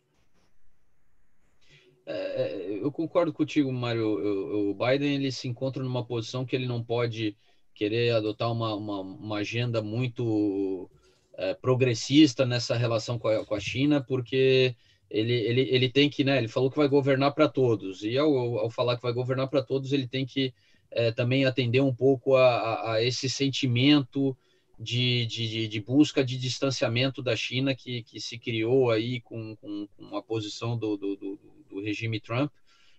É, 2.10 2.42
é, 2.42 2.80
eu 2.82 2.92
concordo 2.92 3.32
contigo, 3.32 3.72
Mário. 3.72 4.72
O 4.72 4.74
Biden 4.74 5.14
ele 5.14 5.32
se 5.32 5.48
encontra 5.48 5.84
numa 5.84 6.04
posição 6.04 6.44
que 6.44 6.56
ele 6.56 6.66
não 6.66 6.84
pode 6.84 7.38
querer 7.76 8.12
adotar 8.12 8.52
uma, 8.52 8.74
uma, 8.74 9.02
uma 9.02 9.38
agenda 9.38 9.80
muito 9.80 10.90
é, 11.38 11.54
progressista 11.54 12.48
nessa 12.48 12.76
relação 12.76 13.20
com 13.20 13.28
a, 13.28 13.46
com 13.46 13.54
a 13.54 13.60
China, 13.60 14.02
porque 14.02 14.76
ele, 15.08 15.34
ele, 15.34 15.62
ele 15.70 15.88
tem 15.90 16.10
que, 16.10 16.24
né? 16.24 16.40
Ele 16.40 16.48
falou 16.48 16.72
que 16.72 16.78
vai 16.78 16.88
governar 16.88 17.32
para 17.36 17.48
todos, 17.48 18.04
e 18.04 18.18
ao, 18.18 18.58
ao 18.58 18.72
falar 18.72 18.96
que 18.96 19.04
vai 19.04 19.14
governar 19.14 19.48
para 19.48 19.62
todos, 19.62 19.94
ele 19.94 20.08
tem 20.08 20.26
que 20.26 20.52
é, 20.90 21.12
também 21.12 21.46
atender 21.46 21.82
um 21.82 21.94
pouco 21.94 22.36
a, 22.36 22.94
a 22.94 23.04
esse 23.04 23.30
sentimento 23.30 24.36
de, 24.80 25.28
de, 25.28 25.68
de, 25.68 25.82
busca 25.82 26.24
de 26.24 26.40
distanciamento 26.40 27.22
da 27.22 27.36
China 27.36 27.76
que, 27.76 28.02
que 28.02 28.20
se 28.20 28.40
criou 28.40 28.90
aí 28.90 29.22
com, 29.22 29.56
com, 29.58 29.88
com 29.96 30.18
a 30.18 30.24
posição 30.24 30.78
do, 30.78 30.98
do, 30.98 31.16
do, 31.16 31.59
do 31.70 31.82
regime 31.82 32.20
Trump. 32.20 32.52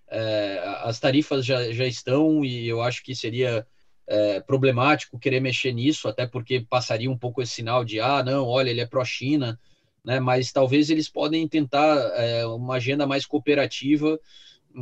É, 0.08 0.60
as 0.82 0.98
tarifas 0.98 1.44
já, 1.44 1.70
já 1.72 1.86
estão 1.86 2.44
e 2.44 2.66
eu 2.66 2.82
acho 2.82 3.02
que 3.02 3.14
seria 3.14 3.66
é, 4.06 4.40
problemático 4.40 5.20
querer 5.20 5.40
mexer 5.40 5.72
nisso, 5.72 6.08
até 6.08 6.26
porque 6.26 6.60
passaria 6.60 7.10
um 7.10 7.16
pouco 7.16 7.40
esse 7.40 7.52
sinal 7.52 7.84
de 7.84 8.00
ah, 8.00 8.22
não, 8.24 8.44
olha, 8.46 8.70
ele 8.70 8.80
é 8.80 8.86
pró-China, 8.86 9.58
né? 10.04 10.18
Mas 10.18 10.50
talvez 10.50 10.90
eles 10.90 11.08
podem 11.08 11.46
tentar 11.46 11.96
é, 12.16 12.44
uma 12.46 12.74
agenda 12.74 13.06
mais 13.06 13.24
cooperativa 13.24 14.18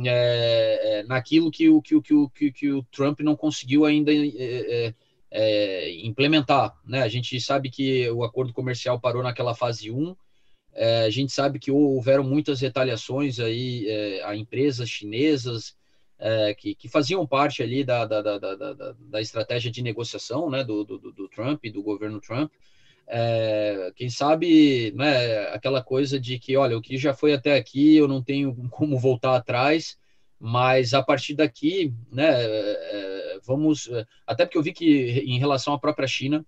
é, 0.03 1.03
naquilo 1.07 1.51
que 1.51 1.69
o, 1.69 1.79
que, 1.79 2.01
que, 2.01 2.13
que, 2.33 2.51
que 2.51 2.71
o 2.71 2.83
Trump 2.85 3.19
não 3.19 3.35
conseguiu 3.35 3.85
ainda 3.85 4.11
implementar. 6.03 6.75
Né? 6.85 7.03
A 7.03 7.07
gente 7.07 7.39
sabe 7.39 7.69
que 7.69 8.09
o 8.09 8.23
acordo 8.23 8.53
comercial 8.53 8.99
parou 8.99 9.21
naquela 9.21 9.53
fase 9.53 9.91
1, 9.91 10.15
é, 10.73 11.03
a 11.03 11.09
gente 11.09 11.31
sabe 11.31 11.59
que 11.59 11.71
houveram 11.71 12.23
muitas 12.23 12.61
retaliações 12.61 13.39
aí 13.39 14.21
a 14.23 14.35
empresas 14.35 14.89
chinesas 14.89 15.75
que, 16.57 16.75
que, 16.75 16.89
faziam 16.89 17.25
parte 17.25 17.63
ali 17.63 17.83
da, 17.83 18.05
da, 18.05 18.21
da, 18.21 18.37
da, 18.37 18.95
da 18.99 19.21
estratégia 19.21 19.71
de 19.71 19.81
negociação 19.81 20.49
né, 20.49 20.63
do, 20.63 20.83
do, 20.83 20.97
do 20.99 21.29
Trump, 21.29 21.63
do 21.67 21.81
governo 21.81 22.19
Trump, 22.19 22.51
é, 23.11 23.91
quem 23.95 24.07
sabe, 24.07 24.91
né, 24.95 25.47
aquela 25.47 25.83
coisa 25.83 26.19
de 26.19 26.37
que, 26.37 26.55
olha, 26.55 26.77
o 26.77 26.81
que 26.81 26.95
já 26.95 27.11
foi 27.11 27.33
até 27.33 27.55
aqui, 27.55 27.95
eu 27.95 28.07
não 28.07 28.21
tenho 28.21 28.55
como 28.69 28.99
voltar 28.99 29.35
atrás, 29.35 29.97
mas 30.39 30.93
a 30.93 31.01
partir 31.01 31.33
daqui, 31.33 31.91
né, 32.11 32.27
é, 32.29 33.39
vamos, 33.43 33.89
até 34.27 34.45
porque 34.45 34.57
eu 34.59 34.63
vi 34.63 34.71
que 34.71 35.23
em 35.25 35.39
relação 35.39 35.73
à 35.73 35.79
própria 35.79 36.07
China, 36.07 36.45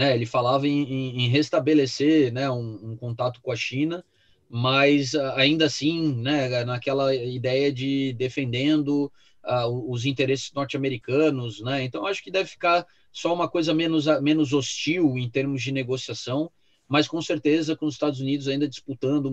né, 0.00 0.14
ele 0.14 0.24
falava 0.24 0.66
em, 0.66 0.82
em, 0.82 1.24
em 1.24 1.28
restabelecer, 1.28 2.32
né, 2.32 2.50
um, 2.50 2.92
um, 2.92 2.96
contato 2.96 3.38
com 3.42 3.52
a 3.52 3.56
China, 3.56 4.02
mas 4.48 5.14
ainda 5.14 5.66
assim, 5.66 6.14
né, 6.14 6.64
naquela 6.64 7.14
ideia 7.14 7.70
de 7.70 8.14
defendendo 8.14 9.12
uh, 9.44 9.92
os 9.92 10.06
interesses 10.06 10.50
norte-americanos, 10.54 11.60
né, 11.60 11.84
então 11.84 12.06
acho 12.06 12.24
que 12.24 12.30
deve 12.30 12.48
ficar 12.48 12.86
só 13.12 13.34
uma 13.34 13.46
coisa 13.46 13.74
menos, 13.74 14.06
menos 14.22 14.54
hostil 14.54 15.18
em 15.18 15.28
termos 15.28 15.62
de 15.62 15.70
negociação, 15.70 16.50
mas 16.88 17.06
com 17.06 17.20
certeza 17.20 17.76
com 17.76 17.84
os 17.84 17.92
Estados 17.92 18.20
Unidos 18.20 18.48
ainda 18.48 18.66
disputando 18.66 19.30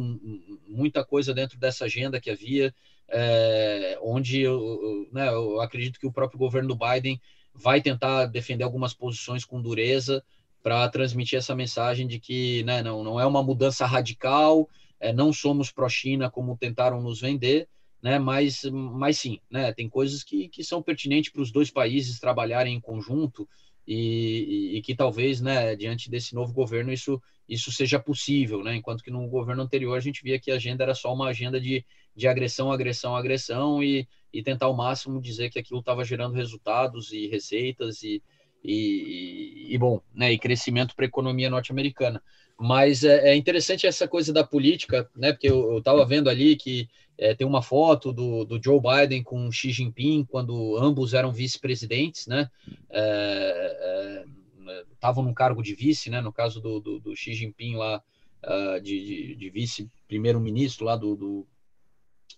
muita 0.67 1.01
coisa 1.01 1.33
dentro 1.33 1.57
dessa 1.57 1.85
agenda 1.85 2.19
que 2.19 2.29
havia, 2.29 2.75
é, 3.07 3.97
onde 4.01 4.41
eu, 4.41 5.07
né, 5.13 5.29
eu 5.29 5.61
acredito 5.61 5.97
que 5.97 6.07
o 6.07 6.11
próprio 6.11 6.37
governo 6.37 6.67
do 6.67 6.77
Biden 6.77 7.21
vai 7.55 7.81
tentar 7.81 8.25
defender 8.25 8.65
algumas 8.65 8.93
posições 8.93 9.45
com 9.45 9.61
dureza 9.61 10.21
para 10.67 10.89
transmitir 10.89 11.39
essa 11.39 11.55
mensagem 11.55 12.05
de 12.05 12.19
que 12.19 12.61
né, 12.63 12.83
não, 12.83 13.01
não 13.01 13.17
é 13.17 13.25
uma 13.25 13.41
mudança 13.41 13.85
radical, 13.85 14.67
é, 14.99 15.13
não 15.13 15.31
somos 15.31 15.71
pró-China 15.71 16.29
como 16.29 16.57
tentaram 16.57 17.01
nos 17.01 17.21
vender, 17.21 17.69
né, 18.03 18.19
mas, 18.19 18.65
mas 18.65 19.17
sim, 19.17 19.39
né, 19.49 19.71
tem 19.71 19.87
coisas 19.87 20.25
que, 20.25 20.49
que 20.49 20.65
são 20.65 20.83
pertinentes 20.83 21.31
para 21.31 21.41
os 21.41 21.53
dois 21.53 21.71
países 21.71 22.19
trabalharem 22.19 22.75
em 22.75 22.81
conjunto, 22.81 23.47
e, 23.87 24.73
e, 24.75 24.81
que 24.81 24.93
talvez, 24.93 25.39
né, 25.39 25.73
diante 25.73 26.11
desse 26.11 26.35
novo 26.35 26.51
governo, 26.51 26.91
isso, 26.91 27.21
isso 27.47 27.71
seja 27.71 27.97
possível, 27.97 28.61
né? 28.61 28.75
Enquanto 28.75 29.01
que 29.01 29.09
no 29.09 29.25
governo 29.29 29.63
anterior 29.63 29.95
a 29.95 30.01
gente 30.01 30.21
via 30.21 30.37
que 30.37 30.51
a 30.51 30.55
agenda 30.55 30.83
era 30.83 30.93
só 30.93 31.13
uma 31.13 31.29
agenda 31.29 31.57
de, 31.57 31.85
de 32.13 32.27
agressão, 32.27 32.69
agressão, 32.69 33.15
agressão 33.15 33.81
e, 33.81 34.05
e 34.33 34.43
tentar 34.43 34.65
ao 34.65 34.75
máximo 34.75 35.21
dizer 35.21 35.49
que 35.49 35.57
aquilo 35.57 35.79
estava 35.79 36.03
gerando 36.03 36.35
resultados 36.35 37.13
e 37.13 37.27
receitas 37.27 38.03
e, 38.03 38.21
e, 38.63 39.67
e, 39.69 39.77
bom, 39.77 40.01
né, 40.13 40.31
e 40.31 40.39
crescimento 40.39 40.95
para 40.95 41.05
a 41.05 41.07
economia 41.07 41.49
norte-americana. 41.49 42.21
Mas 42.59 43.03
é, 43.03 43.29
é, 43.29 43.35
interessante 43.35 43.85
essa 43.85 44.07
coisa 44.07 44.33
da 44.33 44.43
política, 44.43 45.09
né? 45.15 45.31
Porque 45.31 45.47
eu 45.47 45.77
estava 45.77 46.03
vendo 46.05 46.27
ali 46.27 46.55
que 46.55 46.89
é, 47.17 47.35
tem 47.35 47.45
uma 47.45 47.61
foto 47.61 48.11
do, 48.11 48.45
do, 48.45 48.61
Joe 48.61 48.79
Biden 48.79 49.23
com 49.23 49.51
Xi 49.51 49.71
Jinping 49.71 50.25
quando 50.25 50.75
ambos 50.77 51.13
eram 51.13 51.31
vice-presidentes, 51.31 52.25
né? 52.25 52.49
Estavam 54.91 55.23
é, 55.23 55.27
é, 55.27 55.29
no 55.29 55.35
cargo 55.35 55.61
de 55.61 55.75
vice, 55.75 56.09
né? 56.09 56.19
No 56.19 56.33
caso 56.33 56.59
do, 56.59 56.79
do, 56.79 56.99
do 56.99 57.15
Xi 57.15 57.33
Jinping 57.33 57.75
lá 57.75 58.01
uh, 58.43 58.81
de, 58.81 59.05
de, 59.05 59.35
de 59.35 59.49
vice-primeiro-ministro 59.51 60.83
lá 60.83 60.95
do, 60.95 61.15
do 61.15 61.47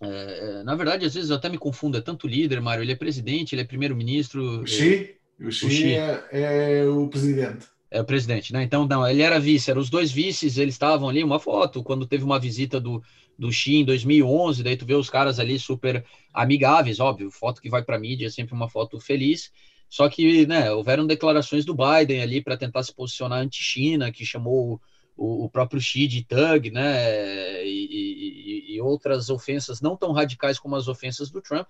é, 0.02 0.60
é, 0.60 0.62
na 0.62 0.74
verdade, 0.74 1.04
às 1.04 1.14
vezes 1.14 1.28
eu 1.28 1.36
até 1.36 1.48
me 1.48 1.58
confundo, 1.58 1.98
é 1.98 2.00
tanto 2.00 2.26
líder, 2.26 2.60
Mário, 2.60 2.82
ele 2.82 2.92
é 2.92 2.96
presidente, 2.96 3.54
ele 3.54 3.62
é 3.62 3.66
primeiro-ministro. 3.66 4.66
Xi? 4.66 5.16
O 5.40 5.50
Xi, 5.50 5.66
o 5.66 5.70
Xi. 5.70 5.94
É, 5.94 6.80
é, 6.80 6.86
o 6.86 7.08
presidente. 7.08 7.66
É 7.90 8.00
o 8.00 8.04
presidente, 8.04 8.52
né? 8.52 8.62
Então, 8.62 8.86
não, 8.86 9.06
ele 9.06 9.22
era 9.22 9.40
vice, 9.40 9.70
eram 9.70 9.80
os 9.80 9.90
dois 9.90 10.12
vices, 10.12 10.58
eles 10.58 10.74
estavam 10.74 11.08
ali, 11.08 11.24
uma 11.24 11.40
foto, 11.40 11.82
quando 11.82 12.06
teve 12.06 12.22
uma 12.22 12.38
visita 12.38 12.80
do, 12.80 13.02
do 13.36 13.50
Xi 13.50 13.76
em 13.76 13.84
2011, 13.84 14.62
daí 14.62 14.76
tu 14.76 14.86
vê 14.86 14.94
os 14.94 15.10
caras 15.10 15.40
ali 15.40 15.58
super 15.58 16.04
amigáveis, 16.32 17.00
óbvio, 17.00 17.30
foto 17.32 17.60
que 17.60 17.68
vai 17.68 17.82
para 17.82 17.98
mídia 17.98 18.26
é 18.26 18.30
sempre 18.30 18.54
uma 18.54 18.68
foto 18.68 19.00
feliz, 19.00 19.50
só 19.88 20.08
que, 20.08 20.46
né, 20.46 20.70
houveram 20.70 21.04
declarações 21.04 21.64
do 21.64 21.74
Biden 21.74 22.22
ali 22.22 22.40
para 22.40 22.56
tentar 22.56 22.84
se 22.84 22.94
posicionar 22.94 23.40
anti-China, 23.40 24.12
que 24.12 24.24
chamou 24.24 24.80
o, 25.16 25.46
o, 25.46 25.50
próprio 25.50 25.80
Xi 25.80 26.06
de 26.06 26.22
Thug, 26.22 26.70
né, 26.70 27.66
e, 27.66 28.68
e, 28.70 28.74
e, 28.76 28.80
outras 28.80 29.30
ofensas 29.30 29.80
não 29.80 29.96
tão 29.96 30.12
radicais 30.12 30.60
como 30.60 30.76
as 30.76 30.86
ofensas 30.86 31.28
do 31.28 31.42
Trump, 31.42 31.66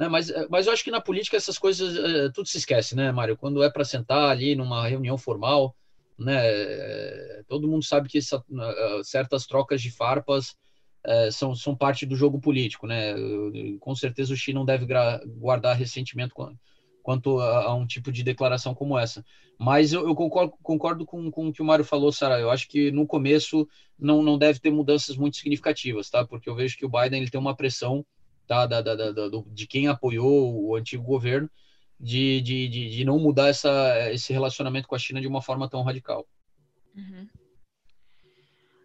né, 0.00 0.08
mas, 0.08 0.32
mas 0.48 0.66
eu 0.66 0.72
acho 0.72 0.82
que 0.82 0.90
na 0.90 1.00
política 1.00 1.36
essas 1.36 1.58
coisas, 1.58 1.94
é, 1.94 2.30
tudo 2.30 2.48
se 2.48 2.56
esquece, 2.56 2.96
né, 2.96 3.12
Mário, 3.12 3.36
quando 3.36 3.62
é 3.62 3.70
para 3.70 3.84
sentar 3.84 4.30
ali 4.30 4.56
numa 4.56 4.88
reunião 4.88 5.18
formal, 5.18 5.76
né, 6.18 6.42
todo 7.46 7.68
mundo 7.68 7.84
sabe 7.84 8.08
que 8.08 8.18
essa, 8.18 8.42
certas 9.04 9.46
trocas 9.46 9.82
de 9.82 9.90
farpas 9.90 10.56
é, 11.04 11.30
são, 11.30 11.54
são 11.54 11.76
parte 11.76 12.04
do 12.04 12.16
jogo 12.16 12.40
político, 12.40 12.86
né? 12.86 13.14
Com 13.80 13.94
certeza 13.94 14.34
o 14.34 14.36
Xi 14.36 14.52
não 14.52 14.66
deve 14.66 14.86
guardar 15.26 15.76
ressentimento 15.76 16.34
quanto 17.02 17.40
a, 17.40 17.64
a, 17.64 17.74
um 17.74 17.86
tipo 17.86 18.12
de 18.12 18.22
declaração 18.22 18.74
como 18.74 18.98
essa. 18.98 19.24
Mas 19.58 19.92
eu, 19.92 20.06
eu 20.06 20.14
concordo, 20.14 20.52
concordo 20.62 21.06
com, 21.06 21.30
com 21.30 21.48
o 21.48 21.52
que 21.52 21.62
o 21.62 21.64
Mário 21.64 21.84
falou, 21.84 22.12
Sara. 22.12 22.38
Eu 22.38 22.50
acho 22.50 22.68
que 22.68 22.90
no 22.90 23.06
começo 23.06 23.66
não, 23.98 24.22
não 24.22 24.36
deve 24.36 24.60
ter 24.60 24.70
mudanças 24.70 25.16
muito 25.16 25.38
significativas, 25.38 26.10
tá? 26.10 26.26
Porque 26.26 26.48
eu 26.48 26.54
vejo 26.54 26.76
que 26.76 26.84
o 26.84 26.90
Biden 26.90 27.22
ele 27.22 27.30
tem 27.30 27.40
uma 27.40 27.56
pressão 27.56 28.04
tá? 28.50 28.66
da, 28.66 28.82
da, 28.82 28.96
da, 28.96 29.28
de 29.46 29.64
quem 29.64 29.86
apoiou 29.86 30.66
o 30.66 30.74
antigo 30.74 31.04
governo 31.04 31.48
de, 32.00 32.40
de, 32.40 32.68
de, 32.68 32.90
de, 32.90 33.04
não 33.04 33.16
mudar 33.16 33.46
essa, 33.46 34.10
esse 34.10 34.32
relacionamento 34.32 34.88
com 34.88 34.96
a 34.96 34.98
China 34.98 35.20
de 35.20 35.28
uma 35.28 35.40
forma 35.40 35.70
tão 35.70 35.84
radical. 35.84 36.26
Uhum. 36.96 37.28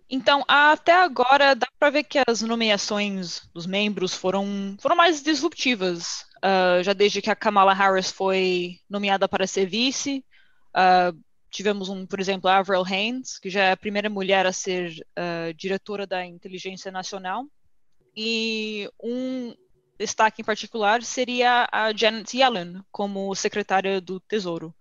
Então, 0.08 0.44
até 0.48 0.94
agora, 0.94 1.56
dá 1.56 1.68
para 1.80 1.90
ver 1.90 2.04
que 2.04 2.20
as 2.28 2.44
nomeações 2.44 3.50
dos 3.52 3.66
membros 3.66 4.14
foram, 4.14 4.78
foram 4.80 4.96
mais 4.96 5.24
disruptivas. 5.24 6.26
Uh, 6.38 6.84
já 6.84 6.94
desde 6.94 7.20
que 7.20 7.32
a 7.32 7.36
Kamala 7.36 7.74
Harris 7.74 8.12
foi 8.12 8.78
nomeada 8.88 9.28
para 9.28 9.48
ser 9.48 9.66
vice, 9.66 10.24
uh, 10.78 11.18
tivemos, 11.50 11.90
um, 11.90 12.06
por 12.06 12.20
exemplo, 12.20 12.48
a 12.48 12.58
Avril 12.58 12.84
Haines, 12.86 13.40
que 13.40 13.50
já 13.50 13.64
é 13.64 13.72
a 13.72 13.78
primeira 13.78 14.12
mulher 14.12 14.46
a 14.46 14.54
ser 14.54 14.92
uh, 15.18 15.52
diretora 15.56 16.06
da 16.06 16.24
Inteligência 16.24 16.92
Nacional. 16.92 17.48
E 18.16 18.90
um 19.02 19.54
destaque 19.98 20.42
em 20.42 20.46
particular 20.46 21.04
seria 21.04 21.68
a 21.72 21.94
Janet 21.96 22.38
Yellen, 22.38 22.82
como 22.92 23.34
secretária 23.36 24.00
do 24.00 24.20
Tesouro. 24.20 24.74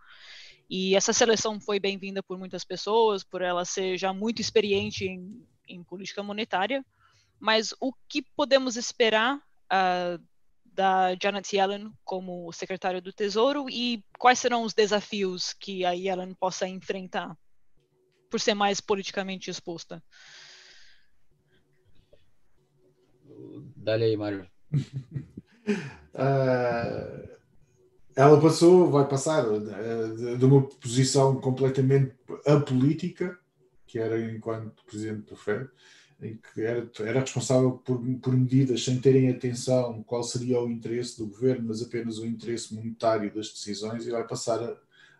E 0.68 0.96
essa 0.96 1.12
seleção 1.12 1.60
foi 1.60 1.78
bem-vinda 1.78 2.22
por 2.22 2.38
muitas 2.38 2.64
pessoas, 2.64 3.22
por 3.22 3.42
ela 3.42 3.64
ser 3.64 3.98
já 3.98 4.12
muito 4.12 4.40
experiente 4.40 5.04
em, 5.04 5.46
em 5.68 5.82
política 5.84 6.22
monetária. 6.22 6.84
Mas 7.38 7.74
o 7.80 7.92
que 8.08 8.22
podemos 8.22 8.76
esperar 8.76 9.36
uh, 9.36 10.22
da 10.64 11.14
Janet 11.20 11.54
Yellen 11.54 11.92
como 12.04 12.50
secretária 12.52 13.00
do 13.00 13.12
Tesouro 13.12 13.66
e 13.70 14.04
quais 14.18 14.38
serão 14.38 14.62
os 14.62 14.74
desafios 14.74 15.52
que 15.52 15.84
a 15.84 15.92
Yellen 15.92 16.34
possa 16.34 16.66
enfrentar 16.66 17.36
por 18.30 18.40
ser 18.40 18.54
mais 18.54 18.80
politicamente 18.80 19.50
exposta? 19.50 20.02
Dá-lhe 23.76 24.04
aí, 24.04 24.16
Mário. 24.16 24.46
uh, 24.72 24.78
ela 28.16 28.40
passou, 28.40 28.90
vai 28.90 29.06
passar 29.08 29.44
eh, 29.44 30.36
de 30.36 30.44
uma 30.44 30.62
posição 30.62 31.40
completamente 31.40 32.14
apolítica, 32.46 33.36
que 33.86 33.98
era 33.98 34.20
enquanto 34.32 34.84
presidente 34.84 35.28
do 35.28 35.36
FED, 35.36 35.68
em 36.22 36.36
que 36.36 36.62
era, 36.62 36.88
era 37.00 37.20
responsável 37.20 37.72
por, 37.72 38.00
por 38.22 38.36
medidas 38.36 38.84
sem 38.84 39.00
terem 39.00 39.30
atenção 39.30 40.02
qual 40.04 40.22
seria 40.22 40.60
o 40.60 40.70
interesse 40.70 41.18
do 41.18 41.26
governo, 41.26 41.66
mas 41.68 41.82
apenas 41.82 42.18
o 42.18 42.26
interesse 42.26 42.74
monetário 42.74 43.34
das 43.34 43.50
decisões, 43.50 44.06
e 44.06 44.10
vai 44.10 44.26
passar 44.26 44.60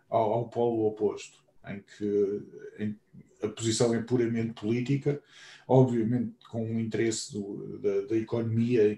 ao, 0.09 0.33
ao 0.33 0.47
polo 0.47 0.85
oposto, 0.87 1.43
em 1.67 1.83
que 1.97 2.43
em, 2.79 2.95
a 3.43 3.49
posição 3.49 3.93
é 3.93 4.01
puramente 4.01 4.53
política, 4.53 5.21
obviamente 5.67 6.33
com 6.55 6.73
o 6.73 6.79
interesse 6.79 7.33
do, 7.33 7.77
da, 7.79 8.07
da 8.07 8.15
economia 8.15 8.97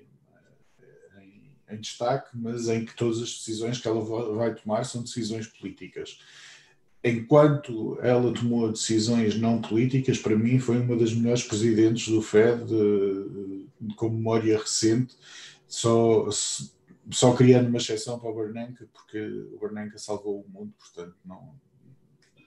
em 1.70 1.80
destaque, 1.80 2.30
mas 2.34 2.70
em 2.70 2.86
que 2.86 2.96
todas 2.96 3.18
as 3.18 3.30
decisões 3.30 3.80
que 3.80 3.88
ela 3.88 4.00
vai 4.36 4.54
tomar 4.54 4.84
são 4.84 5.02
decisões 5.02 5.48
políticas. 5.48 6.20
Enquanto 7.04 7.98
ela 8.02 8.32
tomou 8.32 8.72
decisões 8.72 9.40
não 9.40 9.60
políticas, 9.60 10.20
para 10.20 10.38
mim 10.38 10.60
foi 10.60 10.80
uma 10.80 10.96
das 10.96 11.14
melhores 11.14 11.44
presidentes 11.44 12.08
do 12.08 12.22
FED, 12.22 12.66
de, 12.66 13.68
de, 13.82 13.96
com 13.96 14.10
memória 14.10 14.58
recente, 14.58 15.16
só, 15.68 16.30
só 17.10 17.36
criando 17.36 17.70
uma 17.70 17.80
exceção 17.80 18.20
para 18.20 18.30
o 18.30 18.36
Bernanke, 18.36 18.86
porque 18.94 19.20
o 19.20 19.58
Bernanke 19.60 20.00
salvou 20.00 20.42
o 20.42 20.50
mundo, 20.50 20.74
portanto 20.78 21.16
não 21.26 21.54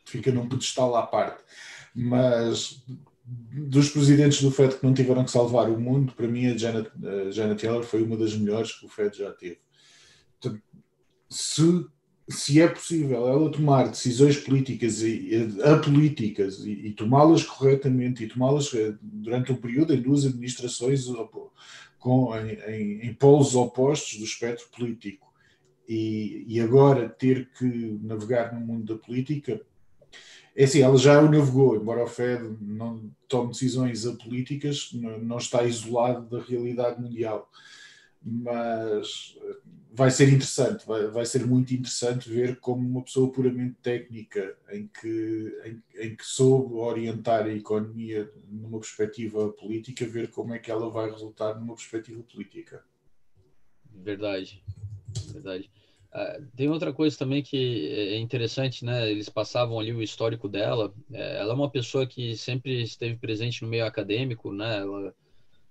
fica 0.04 0.30
num 0.30 0.48
pedestal 0.48 0.94
à 0.96 1.06
parte. 1.06 1.42
Mas 1.94 2.82
dos 3.30 3.88
presidentes 3.90 4.42
do 4.42 4.50
FED 4.50 4.76
que 4.76 4.84
não 4.84 4.92
tiveram 4.92 5.24
que 5.24 5.30
salvar 5.30 5.70
o 5.70 5.80
mundo, 5.80 6.12
para 6.12 6.26
mim 6.26 6.46
a 6.46 6.56
Janet, 6.56 6.90
a 7.04 7.30
Janet 7.30 7.64
Yellen 7.64 7.82
foi 7.82 8.02
uma 8.02 8.16
das 8.16 8.36
melhores 8.36 8.72
que 8.72 8.86
o 8.86 8.88
FED 8.88 9.18
já 9.18 9.30
teve. 9.32 9.58
se, 11.28 11.86
se 12.28 12.60
é 12.60 12.66
possível 12.66 13.28
ela 13.28 13.50
tomar 13.52 13.88
decisões 13.88 14.36
políticas 14.36 15.02
e, 15.02 15.30
apolíticas 15.64 16.64
e, 16.64 16.72
e 16.88 16.92
tomá-las 16.92 17.44
corretamente 17.44 18.24
e 18.24 18.28
tomá-las 18.28 18.74
eh, 18.74 18.94
durante 19.00 19.52
um 19.52 19.56
período 19.56 19.94
em 19.94 20.02
duas 20.02 20.26
administrações 20.26 21.06
com, 21.98 22.36
em, 22.36 22.58
em, 22.66 23.08
em 23.08 23.14
polos 23.14 23.54
opostos 23.54 24.18
do 24.18 24.24
espectro 24.24 24.66
político 24.76 25.32
e, 25.88 26.44
e 26.48 26.60
agora 26.60 27.08
ter 27.08 27.50
que 27.52 27.98
navegar 28.02 28.52
no 28.54 28.60
mundo 28.60 28.94
da 28.94 29.00
política, 29.00 29.60
é 30.60 30.64
assim, 30.64 30.82
ela 30.82 30.98
já 30.98 31.18
o 31.18 31.30
navegou, 31.30 31.74
embora 31.74 32.04
o 32.04 32.06
Fed 32.06 32.54
não 32.60 33.10
tome 33.26 33.52
decisões 33.52 34.06
apolíticas, 34.06 34.90
não 34.92 35.38
está 35.38 35.64
isolado 35.64 36.28
da 36.28 36.44
realidade 36.44 37.00
mundial. 37.00 37.50
Mas 38.22 39.34
vai 39.90 40.10
ser 40.10 40.28
interessante, 40.28 40.86
vai, 40.86 41.06
vai 41.06 41.24
ser 41.24 41.46
muito 41.46 41.72
interessante 41.72 42.28
ver 42.28 42.60
como 42.60 42.86
uma 42.86 43.02
pessoa 43.02 43.32
puramente 43.32 43.76
técnica, 43.82 44.54
em 44.70 44.86
que, 44.86 45.58
em, 45.64 45.82
em, 45.98 46.14
que 46.14 46.26
soube 46.26 46.74
orientar 46.74 47.44
a 47.44 47.54
economia 47.54 48.30
numa 48.46 48.78
perspectiva 48.78 49.50
política, 49.54 50.06
ver 50.06 50.28
como 50.28 50.52
é 50.52 50.58
que 50.58 50.70
ela 50.70 50.90
vai 50.90 51.10
resultar 51.10 51.58
numa 51.58 51.74
perspectiva 51.74 52.22
política. 52.22 52.84
Verdade, 53.90 54.62
verdade. 55.32 55.70
Uh, 56.12 56.44
tem 56.56 56.68
outra 56.68 56.92
coisa 56.92 57.16
também 57.16 57.42
que 57.42 57.88
é 57.88 58.18
interessante, 58.18 58.84
né? 58.84 59.10
Eles 59.10 59.28
passavam 59.28 59.78
ali 59.78 59.92
o 59.92 60.02
histórico 60.02 60.48
dela. 60.48 60.92
É, 61.12 61.38
ela 61.38 61.52
é 61.52 61.54
uma 61.54 61.70
pessoa 61.70 62.06
que 62.06 62.36
sempre 62.36 62.82
esteve 62.82 63.16
presente 63.16 63.62
no 63.62 63.68
meio 63.68 63.86
acadêmico, 63.86 64.52
né? 64.52 64.78
Ela, 64.78 65.14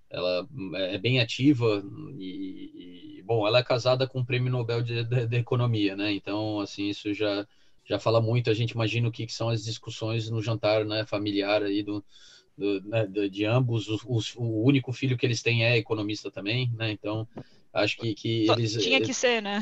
ela 0.10 0.48
é 0.76 0.98
bem 0.98 1.20
ativa 1.20 1.84
e, 2.18 3.18
e 3.18 3.22
bom, 3.24 3.46
ela 3.46 3.60
é 3.60 3.64
casada 3.64 4.08
com 4.08 4.22
o 4.22 4.26
Prêmio 4.26 4.52
Nobel 4.52 4.82
de, 4.82 5.04
de, 5.04 5.28
de, 5.28 5.38
Economia, 5.38 5.96
né? 5.96 6.12
Então, 6.14 6.62
assim, 6.62 6.88
isso 6.90 7.14
já 7.14 7.46
já 7.86 8.00
fala 8.00 8.22
muito. 8.22 8.50
A 8.50 8.54
gente 8.54 8.72
imagina 8.72 9.10
o 9.10 9.12
que, 9.12 9.26
que 9.26 9.34
são 9.34 9.50
as 9.50 9.64
discussões 9.64 10.30
no 10.30 10.42
jantar, 10.42 10.86
né? 10.86 11.06
Familiar 11.06 11.64
aí 11.64 11.84
do, 11.84 12.04
do 12.58 12.82
né, 12.88 13.06
de 13.08 13.46
ambos. 13.46 13.90
O, 13.90 14.00
o, 14.06 14.22
o 14.38 14.64
único 14.64 14.94
filho 14.94 15.18
que 15.18 15.26
eles 15.26 15.42
têm 15.42 15.66
é 15.66 15.78
economista 15.78 16.32
também, 16.32 16.72
né? 16.78 16.92
Então 16.92 17.28
Acho 17.74 17.98
que, 17.98 18.14
que 18.14 18.50
eles. 18.50 18.74
Tinha 18.74 18.98
eh, 18.98 19.02
que 19.02 19.14
ser, 19.14 19.42
né? 19.42 19.62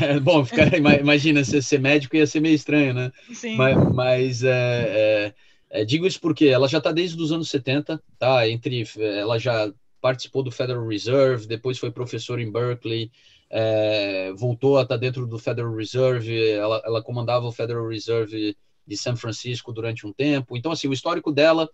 É, 0.00 0.18
bom, 0.20 0.44
ficar, 0.44 0.72
imagina, 0.76 1.44
ser, 1.44 1.62
ser 1.62 1.80
médico 1.80 2.16
ia 2.16 2.26
ser 2.26 2.40
meio 2.40 2.54
estranho, 2.54 2.94
né? 2.94 3.12
Sim. 3.32 3.56
Mas, 3.56 3.92
mas 3.92 4.42
é, 4.42 5.34
é, 5.70 5.84
digo 5.84 6.06
isso 6.06 6.20
porque 6.20 6.46
ela 6.46 6.68
já 6.68 6.78
está 6.78 6.92
desde 6.92 7.20
os 7.20 7.32
anos 7.32 7.48
70, 7.50 8.02
tá? 8.18 8.48
Entre, 8.48 8.84
ela 8.98 9.38
já 9.38 9.72
participou 10.00 10.42
do 10.42 10.50
Federal 10.50 10.86
Reserve, 10.86 11.46
depois 11.46 11.78
foi 11.78 11.90
professora 11.90 12.42
em 12.42 12.50
Berkeley, 12.50 13.10
é, 13.50 14.32
voltou 14.36 14.78
a 14.78 14.82
estar 14.82 14.94
tá 14.94 15.00
dentro 15.00 15.26
do 15.26 15.38
Federal 15.38 15.74
Reserve, 15.74 16.50
ela, 16.50 16.82
ela 16.84 17.02
comandava 17.02 17.46
o 17.46 17.52
Federal 17.52 17.88
Reserve 17.88 18.56
de 18.86 18.96
São 18.96 19.16
Francisco 19.16 19.72
durante 19.72 20.06
um 20.06 20.12
tempo. 20.12 20.56
Então, 20.56 20.70
assim, 20.70 20.88
o 20.88 20.92
histórico 20.92 21.32
dela 21.32 21.68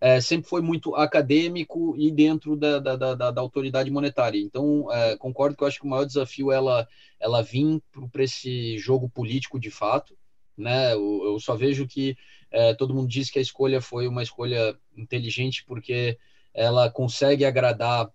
é, 0.00 0.20
sempre 0.20 0.48
foi 0.48 0.60
muito 0.60 0.94
acadêmico 0.94 1.94
e 1.96 2.10
dentro 2.10 2.56
da, 2.56 2.78
da, 2.78 2.96
da, 3.14 3.30
da 3.30 3.40
autoridade 3.40 3.90
monetária. 3.90 4.38
Então, 4.38 4.92
é, 4.92 5.16
concordo 5.16 5.56
que 5.56 5.62
eu 5.62 5.66
acho 5.66 5.80
que 5.80 5.86
o 5.86 5.88
maior 5.88 6.04
desafio 6.04 6.52
é 6.52 6.56
ela, 6.56 6.88
ela 7.18 7.42
vir 7.42 7.82
para 8.12 8.24
esse 8.24 8.78
jogo 8.78 9.08
político 9.08 9.58
de 9.58 9.70
fato. 9.70 10.16
Né? 10.56 10.92
Eu, 10.92 11.22
eu 11.24 11.40
só 11.40 11.54
vejo 11.54 11.86
que 11.86 12.16
é, 12.50 12.74
todo 12.74 12.94
mundo 12.94 13.08
diz 13.08 13.30
que 13.30 13.38
a 13.38 13.42
escolha 13.42 13.80
foi 13.80 14.06
uma 14.06 14.22
escolha 14.22 14.78
inteligente 14.96 15.64
porque 15.66 16.18
ela 16.54 16.90
consegue 16.90 17.44
agradar 17.44 18.10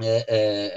é, 0.00 0.24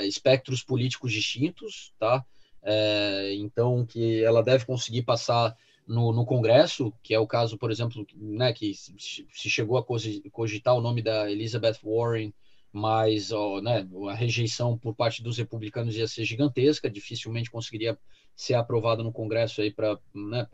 é, 0.01 0.07
espectros 0.07 0.63
políticos 0.63 1.11
distintos, 1.11 1.93
tá? 1.99 2.25
É, 2.63 3.33
então, 3.35 3.85
que 3.85 4.23
ela 4.23 4.43
deve 4.43 4.65
conseguir 4.65 5.03
passar 5.03 5.55
no, 5.91 6.13
no, 6.13 6.25
Congresso, 6.25 6.93
que 7.03 7.13
é 7.13 7.19
o 7.19 7.27
caso, 7.27 7.57
por 7.57 7.69
exemplo, 7.69 8.05
né, 8.15 8.53
que 8.53 8.73
se 8.73 9.49
chegou 9.49 9.77
a 9.77 9.85
cogitar 10.31 10.75
o 10.75 10.81
nome 10.81 11.01
da 11.01 11.29
Elizabeth 11.29 11.79
Warren, 11.83 12.33
mas 12.71 13.31
ó, 13.31 13.61
né, 13.61 13.87
a 14.09 14.13
rejeição 14.13 14.77
por 14.77 14.95
parte 14.95 15.21
dos 15.21 15.37
republicanos 15.37 15.95
ia 15.95 16.07
ser 16.07 16.23
gigantesca, 16.23 16.89
dificilmente 16.89 17.51
conseguiria 17.51 17.97
ser 18.35 18.53
aprovado 18.53 19.03
no 19.03 19.11
Congresso 19.11 19.61
para 19.75 19.99
né, 20.15 20.47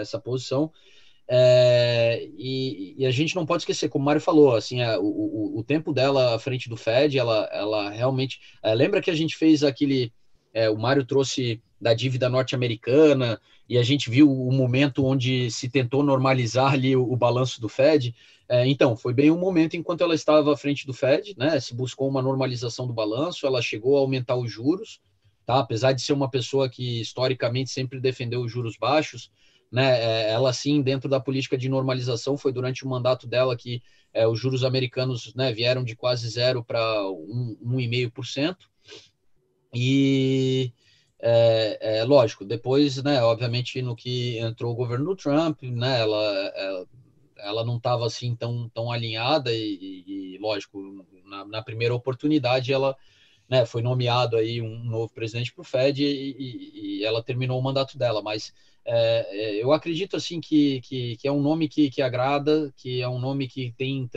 essa 0.00 0.18
posição. 0.18 0.72
É, 1.28 2.28
e, 2.36 2.94
e, 2.98 3.06
a 3.06 3.10
gente 3.10 3.36
não 3.36 3.46
pode 3.46 3.62
esquecer, 3.62 3.88
como 3.88 4.02
o 4.02 4.06
Mário 4.06 4.20
falou, 4.20 4.56
assim, 4.56 4.82
a, 4.82 4.98
o, 4.98 5.58
o, 5.58 5.64
tempo 5.64 5.92
dela 5.92 6.34
à 6.34 6.38
frente 6.38 6.68
do 6.68 6.76
Fed, 6.76 7.16
ela, 7.16 7.48
ela 7.52 7.90
realmente. 7.90 8.40
É, 8.62 8.74
lembra 8.74 9.00
que 9.00 9.10
a 9.10 9.14
gente 9.14 9.36
fez 9.36 9.62
aquele. 9.62 10.12
É, 10.52 10.68
o 10.70 10.76
Mário 10.76 11.04
trouxe 11.04 11.62
da 11.80 11.94
dívida 11.94 12.28
norte-americana, 12.28 13.40
e 13.68 13.78
a 13.78 13.82
gente 13.82 14.10
viu 14.10 14.30
o 14.30 14.52
momento 14.52 15.04
onde 15.04 15.50
se 15.50 15.68
tentou 15.68 16.02
normalizar 16.02 16.74
ali 16.74 16.94
o, 16.94 17.10
o 17.10 17.16
balanço 17.16 17.60
do 17.60 17.68
Fed. 17.68 18.14
É, 18.48 18.66
então, 18.66 18.94
foi 18.96 19.14
bem 19.14 19.30
um 19.30 19.38
momento 19.38 19.76
enquanto 19.76 20.02
ela 20.02 20.14
estava 20.14 20.52
à 20.52 20.56
frente 20.56 20.86
do 20.86 20.92
Fed, 20.92 21.34
né? 21.38 21.58
Se 21.58 21.74
buscou 21.74 22.08
uma 22.08 22.20
normalização 22.20 22.86
do 22.86 22.92
balanço, 22.92 23.46
ela 23.46 23.62
chegou 23.62 23.96
a 23.96 24.00
aumentar 24.00 24.36
os 24.36 24.52
juros, 24.52 25.00
tá? 25.46 25.58
Apesar 25.58 25.92
de 25.92 26.02
ser 26.02 26.12
uma 26.12 26.28
pessoa 26.28 26.68
que 26.68 27.00
historicamente 27.00 27.70
sempre 27.70 27.98
defendeu 27.98 28.42
os 28.42 28.52
juros 28.52 28.76
baixos, 28.76 29.30
né? 29.70 30.00
É, 30.00 30.32
ela 30.32 30.52
sim, 30.52 30.82
dentro 30.82 31.08
da 31.08 31.18
política 31.18 31.56
de 31.56 31.68
normalização, 31.68 32.36
foi 32.36 32.52
durante 32.52 32.84
o 32.84 32.88
mandato 32.88 33.26
dela 33.26 33.56
que 33.56 33.82
é, 34.12 34.28
os 34.28 34.38
juros 34.38 34.64
americanos 34.64 35.32
né, 35.34 35.50
vieram 35.50 35.82
de 35.82 35.96
quase 35.96 36.28
zero 36.28 36.62
para 36.62 36.78
1,5%. 37.64 38.56
E 38.58 38.71
é, 41.20 41.98
é, 42.00 42.04
lógico, 42.04 42.44
depois, 42.44 43.02
né, 43.02 43.22
obviamente, 43.22 43.80
no 43.80 43.94
que 43.96 44.38
entrou 44.38 44.72
o 44.72 44.76
governo 44.76 45.06
do 45.06 45.16
Trump, 45.16 45.62
né, 45.62 46.00
ela, 46.00 46.52
ela, 46.56 46.86
ela 47.38 47.64
não 47.64 47.76
estava 47.76 48.06
assim 48.06 48.34
tão, 48.34 48.68
tão 48.70 48.90
alinhada 48.90 49.52
e, 49.52 50.34
e 50.34 50.38
lógico, 50.38 51.06
na, 51.24 51.44
na, 51.44 51.62
primeira 51.62 51.94
oportunidade 51.94 52.72
ela 52.72 52.96
né, 53.48 53.64
foi 53.64 53.82
nomeado 53.82 54.36
aí 54.36 54.60
um 54.60 54.82
novo 54.84 55.12
presidente 55.12 55.52
para 55.52 55.62
o 55.62 55.64
Fed 55.64 56.02
e, 56.02 56.36
e, 56.38 56.98
e, 57.00 57.04
ela 57.04 57.22
terminou 57.22 57.58
o 57.58 57.62
mandato 57.62 57.96
dela, 57.96 58.20
mas 58.20 58.52
é, 58.84 59.26
é, 59.30 59.62
eu 59.62 59.72
acredito 59.72 60.16
assim 60.16 60.40
que, 60.40 60.80
que, 60.80 61.16
que, 61.16 61.28
é 61.28 61.32
um 61.32 61.40
nome 61.40 61.68
que, 61.68 61.88
que 61.90 62.02
agrada, 62.02 62.72
que 62.76 63.00
é 63.00 63.08
um 63.08 63.18
nome 63.18 63.46
que 63.46 63.72
tem, 63.76 64.08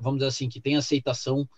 vamos 0.00 0.18
dizer 0.18 0.28
assim, 0.28 0.48
que 0.48 0.60
tem 0.60 0.76
aceitação 0.76 1.48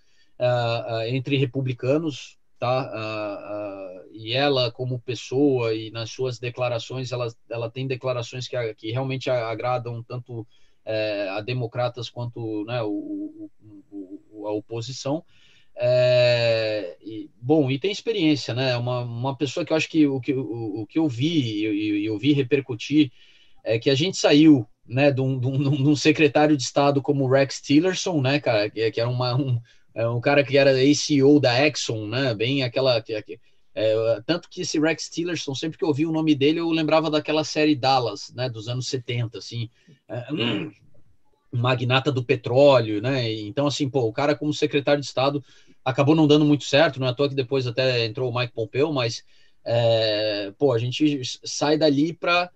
uh, 0.41 0.95
uh, 0.95 1.03
entre 1.09 1.37
republicanos, 1.37 2.39
tá? 2.67 2.91
Uh, 2.93 4.03
uh, 4.03 4.09
e 4.13 4.33
ela, 4.33 4.73
como 4.73 4.99
pessoa 4.99 5.75
e 5.75 5.91
nas 5.91 6.11
suas 6.11 6.39
declarações, 6.39 7.13
ela, 7.13 7.29
ela 7.49 7.71
tem 7.71 7.87
declarações 7.87 8.49
que, 8.49 8.75
que 8.75 8.91
realmente 8.91 9.31
agradam 9.31 10.03
tanto 10.03 10.47
é, 10.85 11.29
a 11.31 11.41
democratas 11.41 12.09
quanto 12.09 12.65
né, 12.65 12.83
o, 12.83 13.51
o, 13.61 14.21
o, 14.33 14.47
a 14.47 14.53
oposição. 14.53 15.25
É, 15.79 16.97
e, 17.03 17.31
bom, 17.41 17.71
e 17.71 17.79
tem 17.79 17.91
experiência, 17.91 18.55
né? 18.55 18.77
Uma, 18.79 19.01
uma 19.01 19.37
pessoa 19.37 19.65
que 19.65 19.73
eu 19.73 19.77
acho 19.77 19.89
que 19.89 20.07
o 20.07 20.21
que, 20.21 20.33
o, 20.33 20.81
o 20.81 20.87
que 20.87 20.99
eu 20.99 21.07
vi 21.07 21.67
e 21.67 22.07
eu, 22.07 22.19
vi 22.19 22.33
repercutir 22.33 23.13
é 23.63 23.79
que 23.79 23.91
a 23.91 23.95
gente 23.95 24.17
saiu 24.17 24.67
né, 24.87 25.11
de 25.13 25.21
um, 25.21 25.39
de 25.39 25.47
um, 25.47 25.59
de 25.59 25.89
um 25.91 25.97
secretário 25.97 26.57
de 26.57 26.63
Estado 26.63 27.03
como 27.03 27.29
Rex 27.29 27.61
Tillerson, 27.61 28.23
né, 28.23 28.41
cara, 28.41 28.71
que, 28.71 28.91
que 28.91 29.01
era 29.01 29.11
uma, 29.11 29.35
um, 29.37 29.61
é 29.97 30.07
um 30.07 30.21
cara 30.21 30.45
que 30.45 30.59
era 30.59 30.73
ACO 30.73 31.41
da 31.41 31.67
Exxon, 31.67 32.07
né? 32.07 32.35
Bem 32.35 32.63
aquela. 32.63 33.03
É, 33.75 34.21
tanto 34.27 34.49
que 34.49 34.61
esse 34.61 34.79
Rex 34.79 35.09
Tillerson, 35.09 35.55
sempre 35.55 35.79
que 35.79 35.85
eu 35.85 35.89
ouvi 35.89 36.05
o 36.05 36.13
nome 36.13 36.35
dele, 36.35 36.61
eu 36.61 36.71
lembrava 36.71 37.11
daquela 37.11 37.43
série 37.43 37.75
Dallas, 37.75 38.31
né? 38.35 38.51
Dos 38.51 38.69
anos 38.69 38.89
70, 38.89 39.39
assim. 39.39 39.71
É, 40.07 40.27
um 40.31 40.71
magnata 41.51 42.13
do 42.13 42.23
petróleo, 42.23 43.01
né? 43.01 43.33
Então, 43.33 43.67
assim, 43.67 43.89
pô, 43.89 44.03
o 44.03 44.13
cara 44.13 44.37
como 44.37 44.53
secretário 44.53 45.01
de 45.01 45.07
Estado 45.07 45.43
acabou 45.83 46.15
não 46.15 46.27
dando 46.27 46.45
muito 46.45 46.65
certo, 46.65 47.01
não 47.01 47.07
é 47.07 47.11
à 47.11 47.15
toa 47.15 47.31
que 47.31 47.35
depois 47.35 47.67
até 47.67 48.05
entrou 48.05 48.31
o 48.31 48.39
Mike 48.39 48.53
Pompeo, 48.53 48.93
mas, 48.93 49.25
é, 49.65 50.53
pô, 50.59 50.73
a 50.73 50.79
gente 50.79 51.23
sai 51.43 51.79
dali 51.79 52.13
para 52.13 52.51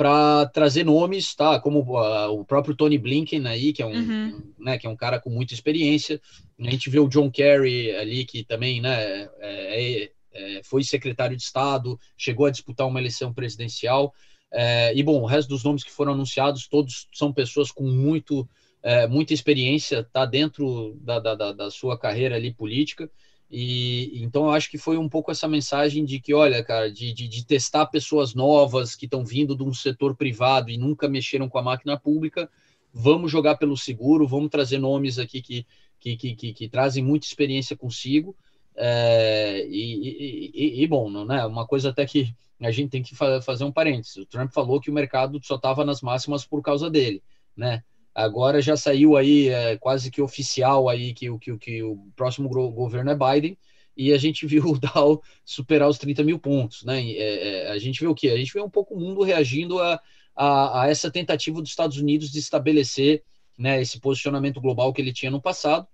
para 0.00 0.46
trazer 0.46 0.82
nomes, 0.82 1.34
tá? 1.34 1.60
Como 1.60 1.80
uh, 1.80 2.32
o 2.32 2.42
próprio 2.42 2.74
Tony 2.74 2.96
Blinken 2.96 3.46
aí, 3.46 3.70
que 3.70 3.82
é 3.82 3.86
um, 3.86 3.92
uhum. 3.92 4.42
né, 4.58 4.78
que 4.78 4.86
é 4.86 4.90
um 4.90 4.96
cara 4.96 5.20
com 5.20 5.28
muita 5.28 5.52
experiência. 5.52 6.18
A 6.58 6.70
gente 6.70 6.88
vê 6.88 6.98
o 6.98 7.06
John 7.06 7.30
Kerry 7.30 7.94
ali, 7.94 8.24
que 8.24 8.42
também, 8.42 8.80
né, 8.80 8.94
é, 8.94 9.28
é, 9.42 10.10
é, 10.32 10.62
foi 10.62 10.82
secretário 10.82 11.36
de 11.36 11.42
Estado, 11.42 12.00
chegou 12.16 12.46
a 12.46 12.50
disputar 12.50 12.86
uma 12.86 12.98
eleição 12.98 13.30
presidencial. 13.34 14.14
É, 14.50 14.90
e 14.96 15.02
bom, 15.02 15.20
o 15.20 15.26
resto 15.26 15.50
dos 15.50 15.62
nomes 15.62 15.84
que 15.84 15.90
foram 15.90 16.14
anunciados, 16.14 16.66
todos 16.66 17.06
são 17.12 17.30
pessoas 17.30 17.70
com 17.70 17.84
muito, 17.84 18.48
é, 18.82 19.06
muita 19.06 19.34
experiência, 19.34 20.02
tá 20.02 20.24
dentro 20.24 20.98
da, 21.02 21.18
da, 21.18 21.52
da 21.52 21.70
sua 21.70 21.98
carreira 21.98 22.36
ali 22.36 22.54
política. 22.54 23.10
E 23.50 24.22
então 24.22 24.44
eu 24.44 24.50
acho 24.50 24.70
que 24.70 24.78
foi 24.78 24.96
um 24.96 25.08
pouco 25.08 25.30
essa 25.32 25.48
mensagem 25.48 26.04
de 26.04 26.20
que, 26.20 26.32
olha, 26.32 26.62
cara, 26.62 26.90
de, 26.90 27.12
de, 27.12 27.26
de 27.26 27.44
testar 27.44 27.86
pessoas 27.86 28.32
novas 28.32 28.94
que 28.94 29.06
estão 29.06 29.24
vindo 29.24 29.56
de 29.56 29.64
um 29.64 29.74
setor 29.74 30.14
privado 30.14 30.70
e 30.70 30.78
nunca 30.78 31.08
mexeram 31.08 31.48
com 31.48 31.58
a 31.58 31.62
máquina 31.62 31.98
pública, 31.98 32.48
vamos 32.92 33.30
jogar 33.30 33.56
pelo 33.56 33.76
seguro, 33.76 34.28
vamos 34.28 34.50
trazer 34.50 34.78
nomes 34.78 35.18
aqui 35.18 35.42
que, 35.42 35.66
que, 35.98 36.16
que, 36.16 36.34
que, 36.36 36.52
que 36.52 36.68
trazem 36.68 37.02
muita 37.02 37.26
experiência 37.26 37.76
consigo. 37.76 38.36
É, 38.76 39.66
e, 39.68 40.52
e, 40.54 40.82
e, 40.82 40.86
bom, 40.86 41.10
não, 41.10 41.24
né? 41.24 41.44
Uma 41.44 41.66
coisa 41.66 41.90
até 41.90 42.06
que 42.06 42.32
a 42.60 42.70
gente 42.70 42.90
tem 42.90 43.02
que 43.02 43.14
fazer 43.14 43.64
um 43.64 43.72
parênteses. 43.72 44.16
O 44.16 44.26
Trump 44.26 44.52
falou 44.52 44.80
que 44.80 44.90
o 44.90 44.94
mercado 44.94 45.40
só 45.42 45.56
estava 45.56 45.84
nas 45.84 46.00
máximas 46.02 46.44
por 46.44 46.62
causa 46.62 46.88
dele, 46.88 47.22
né? 47.56 47.82
Agora 48.14 48.60
já 48.60 48.76
saiu 48.76 49.16
aí 49.16 49.48
é, 49.48 49.76
quase 49.76 50.10
que 50.10 50.20
oficial 50.20 50.88
aí 50.88 51.14
que, 51.14 51.26
que, 51.38 51.56
que 51.58 51.82
o 51.82 51.96
próximo 52.16 52.48
governo 52.48 53.10
é 53.10 53.16
Biden 53.16 53.56
e 53.96 54.12
a 54.12 54.18
gente 54.18 54.46
viu 54.46 54.64
o 54.64 54.78
Dow 54.78 55.22
superar 55.44 55.88
os 55.88 55.98
30 55.98 56.22
mil 56.24 56.38
pontos, 56.38 56.84
né? 56.84 57.02
É, 57.02 57.66
é, 57.66 57.70
a 57.70 57.78
gente 57.78 58.00
vê 58.00 58.06
o 58.06 58.14
que? 58.14 58.30
A 58.30 58.36
gente 58.36 58.52
vê 58.52 58.60
um 58.60 58.70
pouco 58.70 58.94
o 58.94 59.00
mundo 59.00 59.22
reagindo 59.22 59.78
a, 59.78 60.00
a, 60.34 60.82
a 60.82 60.88
essa 60.88 61.10
tentativa 61.10 61.60
dos 61.60 61.70
Estados 61.70 61.98
Unidos 61.98 62.30
de 62.30 62.38
estabelecer 62.38 63.22
né, 63.58 63.80
esse 63.80 64.00
posicionamento 64.00 64.60
global 64.60 64.92
que 64.92 65.02
ele 65.02 65.12
tinha 65.12 65.30
no 65.30 65.40
passado. 65.40 65.86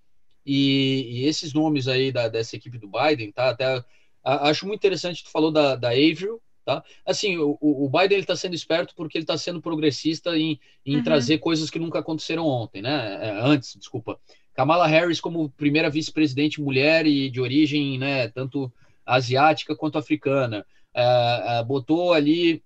E, 0.45 1.23
e 1.23 1.27
esses 1.27 1.53
nomes 1.53 1.89
aí 1.89 2.13
da, 2.13 2.29
dessa 2.29 2.55
equipe 2.55 2.79
do 2.79 2.89
Biden, 2.89 3.33
tá? 3.33 3.51
Até 3.51 3.83
a, 4.23 4.49
acho 4.49 4.67
muito 4.67 4.79
interessante, 4.81 5.25
tu 5.25 5.31
falou 5.31 5.51
da, 5.51 5.75
da 5.75 5.89
Avril, 5.91 6.41
tá? 6.67 6.83
Assim, 7.07 7.39
o, 7.39 7.57
o 7.61 7.89
Biden 7.89 8.19
está 8.19 8.35
sendo 8.35 8.55
esperto 8.55 8.93
porque 8.97 9.17
ele 9.17 9.23
está 9.23 9.39
sendo 9.39 9.63
progressista 9.63 10.37
em, 10.37 10.59
em 10.85 10.97
uhum. 10.97 11.05
trazer 11.05 11.39
coisas 11.39 11.71
que 11.71 11.79
nunca 11.79 12.01
aconteceram 12.01 12.45
ontem, 12.45 12.83
né? 12.83 13.19
É, 13.23 13.41
antes, 13.41 13.77
desculpa. 13.77 14.19
Kamala 14.53 14.87
Harris 14.87 15.21
como 15.21 15.51
primeira 15.51 15.89
vice-presidente 15.89 16.61
mulher 16.61 17.07
e 17.07 17.31
de 17.31 17.41
origem, 17.41 17.99
né, 17.99 18.27
tanto 18.29 18.73
asiática 19.05 19.77
quanto 19.77 19.97
africana. 19.97 20.67
É, 20.93 21.59
é, 21.59 21.65
botou 21.65 22.13
ali 22.13 22.63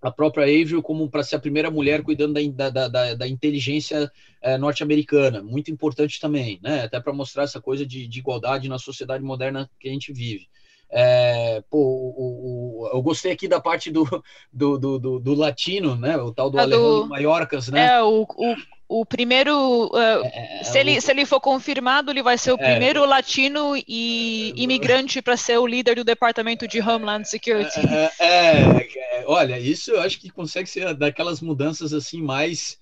a 0.00 0.10
própria 0.10 0.44
Avril 0.44 0.82
como 0.82 1.08
para 1.08 1.22
ser 1.22 1.36
a 1.36 1.40
primeira 1.40 1.70
mulher 1.70 2.02
cuidando 2.02 2.34
da, 2.52 2.70
da, 2.70 2.88
da, 2.88 3.14
da 3.14 3.28
inteligência 3.28 4.10
é, 4.40 4.58
norte-americana, 4.58 5.42
muito 5.42 5.70
importante 5.70 6.20
também, 6.20 6.60
né? 6.62 6.82
Até 6.82 7.00
para 7.00 7.12
mostrar 7.12 7.44
essa 7.44 7.60
coisa 7.60 7.86
de, 7.86 8.06
de, 8.06 8.18
igualdade 8.18 8.68
na 8.68 8.78
sociedade 8.78 9.24
moderna 9.24 9.70
que 9.80 9.88
a 9.88 9.92
gente 9.92 10.12
vive. 10.12 10.48
É, 10.94 11.62
pô, 11.70 11.78
o, 11.78 12.82
o, 12.82 12.90
eu 12.92 13.00
gostei 13.00 13.32
aqui 13.32 13.48
da 13.48 13.58
parte 13.58 13.90
do, 13.90 14.04
do, 14.52 14.78
do, 14.78 15.18
do 15.18 15.34
latino, 15.34 15.96
né? 15.96 16.18
O 16.18 16.32
tal 16.32 16.50
do 16.50 16.58
é 16.58 16.62
Alejandro 16.62 17.02
do, 17.04 17.08
Maiorcas, 17.08 17.68
né? 17.68 17.86
É, 17.86 18.02
o, 18.02 18.26
o, 18.36 18.56
o 19.00 19.06
primeiro. 19.06 19.86
Uh, 19.86 20.64
se, 20.64 20.78
ele, 20.78 21.00
se 21.00 21.10
ele 21.10 21.24
for 21.24 21.40
confirmado, 21.40 22.10
ele 22.10 22.22
vai 22.22 22.36
ser 22.36 22.52
o 22.52 22.58
primeiro 22.58 23.06
latino 23.06 23.74
e 23.88 24.52
imigrante 24.54 25.22
para 25.22 25.36
ser 25.36 25.56
o 25.56 25.66
líder 25.66 25.96
do 25.96 26.04
departamento 26.04 26.68
de 26.68 26.80
Homeland 26.80 27.26
Security. 27.26 27.80
É, 28.20 29.24
olha, 29.26 29.58
isso 29.58 29.92
eu 29.92 30.00
acho 30.02 30.20
que 30.20 30.28
consegue 30.28 30.68
ser 30.68 30.94
daquelas 30.94 31.40
mudanças 31.40 31.94
assim 31.94 32.20
mais 32.20 32.78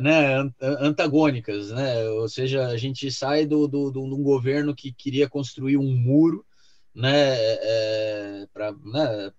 né, 0.00 0.50
antagônicas, 0.60 1.70
né? 1.70 2.04
Ou 2.08 2.28
seja, 2.28 2.66
a 2.66 2.76
gente 2.76 3.10
sai 3.12 3.46
do, 3.46 3.68
do, 3.68 3.90
do, 3.90 4.02
de 4.02 4.14
um 4.14 4.22
governo 4.22 4.74
que 4.74 4.92
queria 4.92 5.28
construir 5.28 5.76
um 5.76 5.92
muro, 5.92 6.44
né, 6.94 7.34
é, 7.36 8.46
para 8.52 8.72
né, 8.72 9.32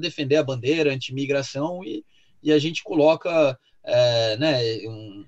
defender 0.00 0.36
a 0.36 0.42
bandeira 0.42 0.92
anti-imigração 0.92 1.84
e, 1.84 2.04
e 2.42 2.52
a 2.52 2.58
gente 2.58 2.82
coloca 2.82 3.58
é, 3.84 4.36
né, 4.36 4.60
um, 4.88 5.24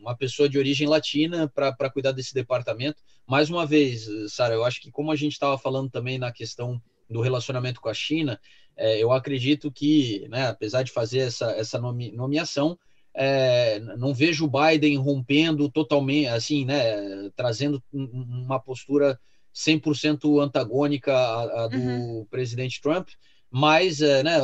uma 0.00 0.14
pessoa 0.16 0.48
de 0.48 0.58
origem 0.58 0.86
latina 0.86 1.48
para 1.48 1.90
cuidar 1.90 2.12
desse 2.12 2.34
departamento. 2.34 3.02
Mais 3.26 3.48
uma 3.48 3.64
vez, 3.64 4.06
Sara, 4.28 4.54
eu 4.54 4.64
acho 4.64 4.80
que 4.80 4.90
como 4.90 5.10
a 5.10 5.16
gente 5.16 5.32
estava 5.32 5.56
falando 5.56 5.90
também 5.90 6.18
na 6.18 6.30
questão 6.30 6.80
do 7.08 7.20
relacionamento 7.20 7.80
com 7.80 7.88
a 7.88 7.94
China, 7.94 8.38
é, 8.76 9.02
eu 9.02 9.12
acredito 9.12 9.70
que, 9.70 10.26
né, 10.28 10.48
apesar 10.48 10.82
de 10.82 10.92
fazer 10.92 11.20
essa, 11.20 11.50
essa 11.52 11.78
nomeação, 11.78 12.78
é, 13.14 13.78
não 13.78 14.12
vejo 14.12 14.44
o 14.44 14.50
Biden 14.50 14.96
rompendo 14.98 15.70
totalmente, 15.70 16.26
assim, 16.26 16.64
né, 16.64 17.30
trazendo 17.36 17.82
uma 17.92 18.58
postura 18.58 19.18
100% 19.54 20.42
antagônica 20.42 21.14
à, 21.14 21.64
à 21.64 21.68
do 21.68 21.76
uhum. 21.76 22.26
presidente 22.30 22.80
Trump, 22.80 23.08
mas 23.50 24.00
é, 24.00 24.22
né, 24.22 24.38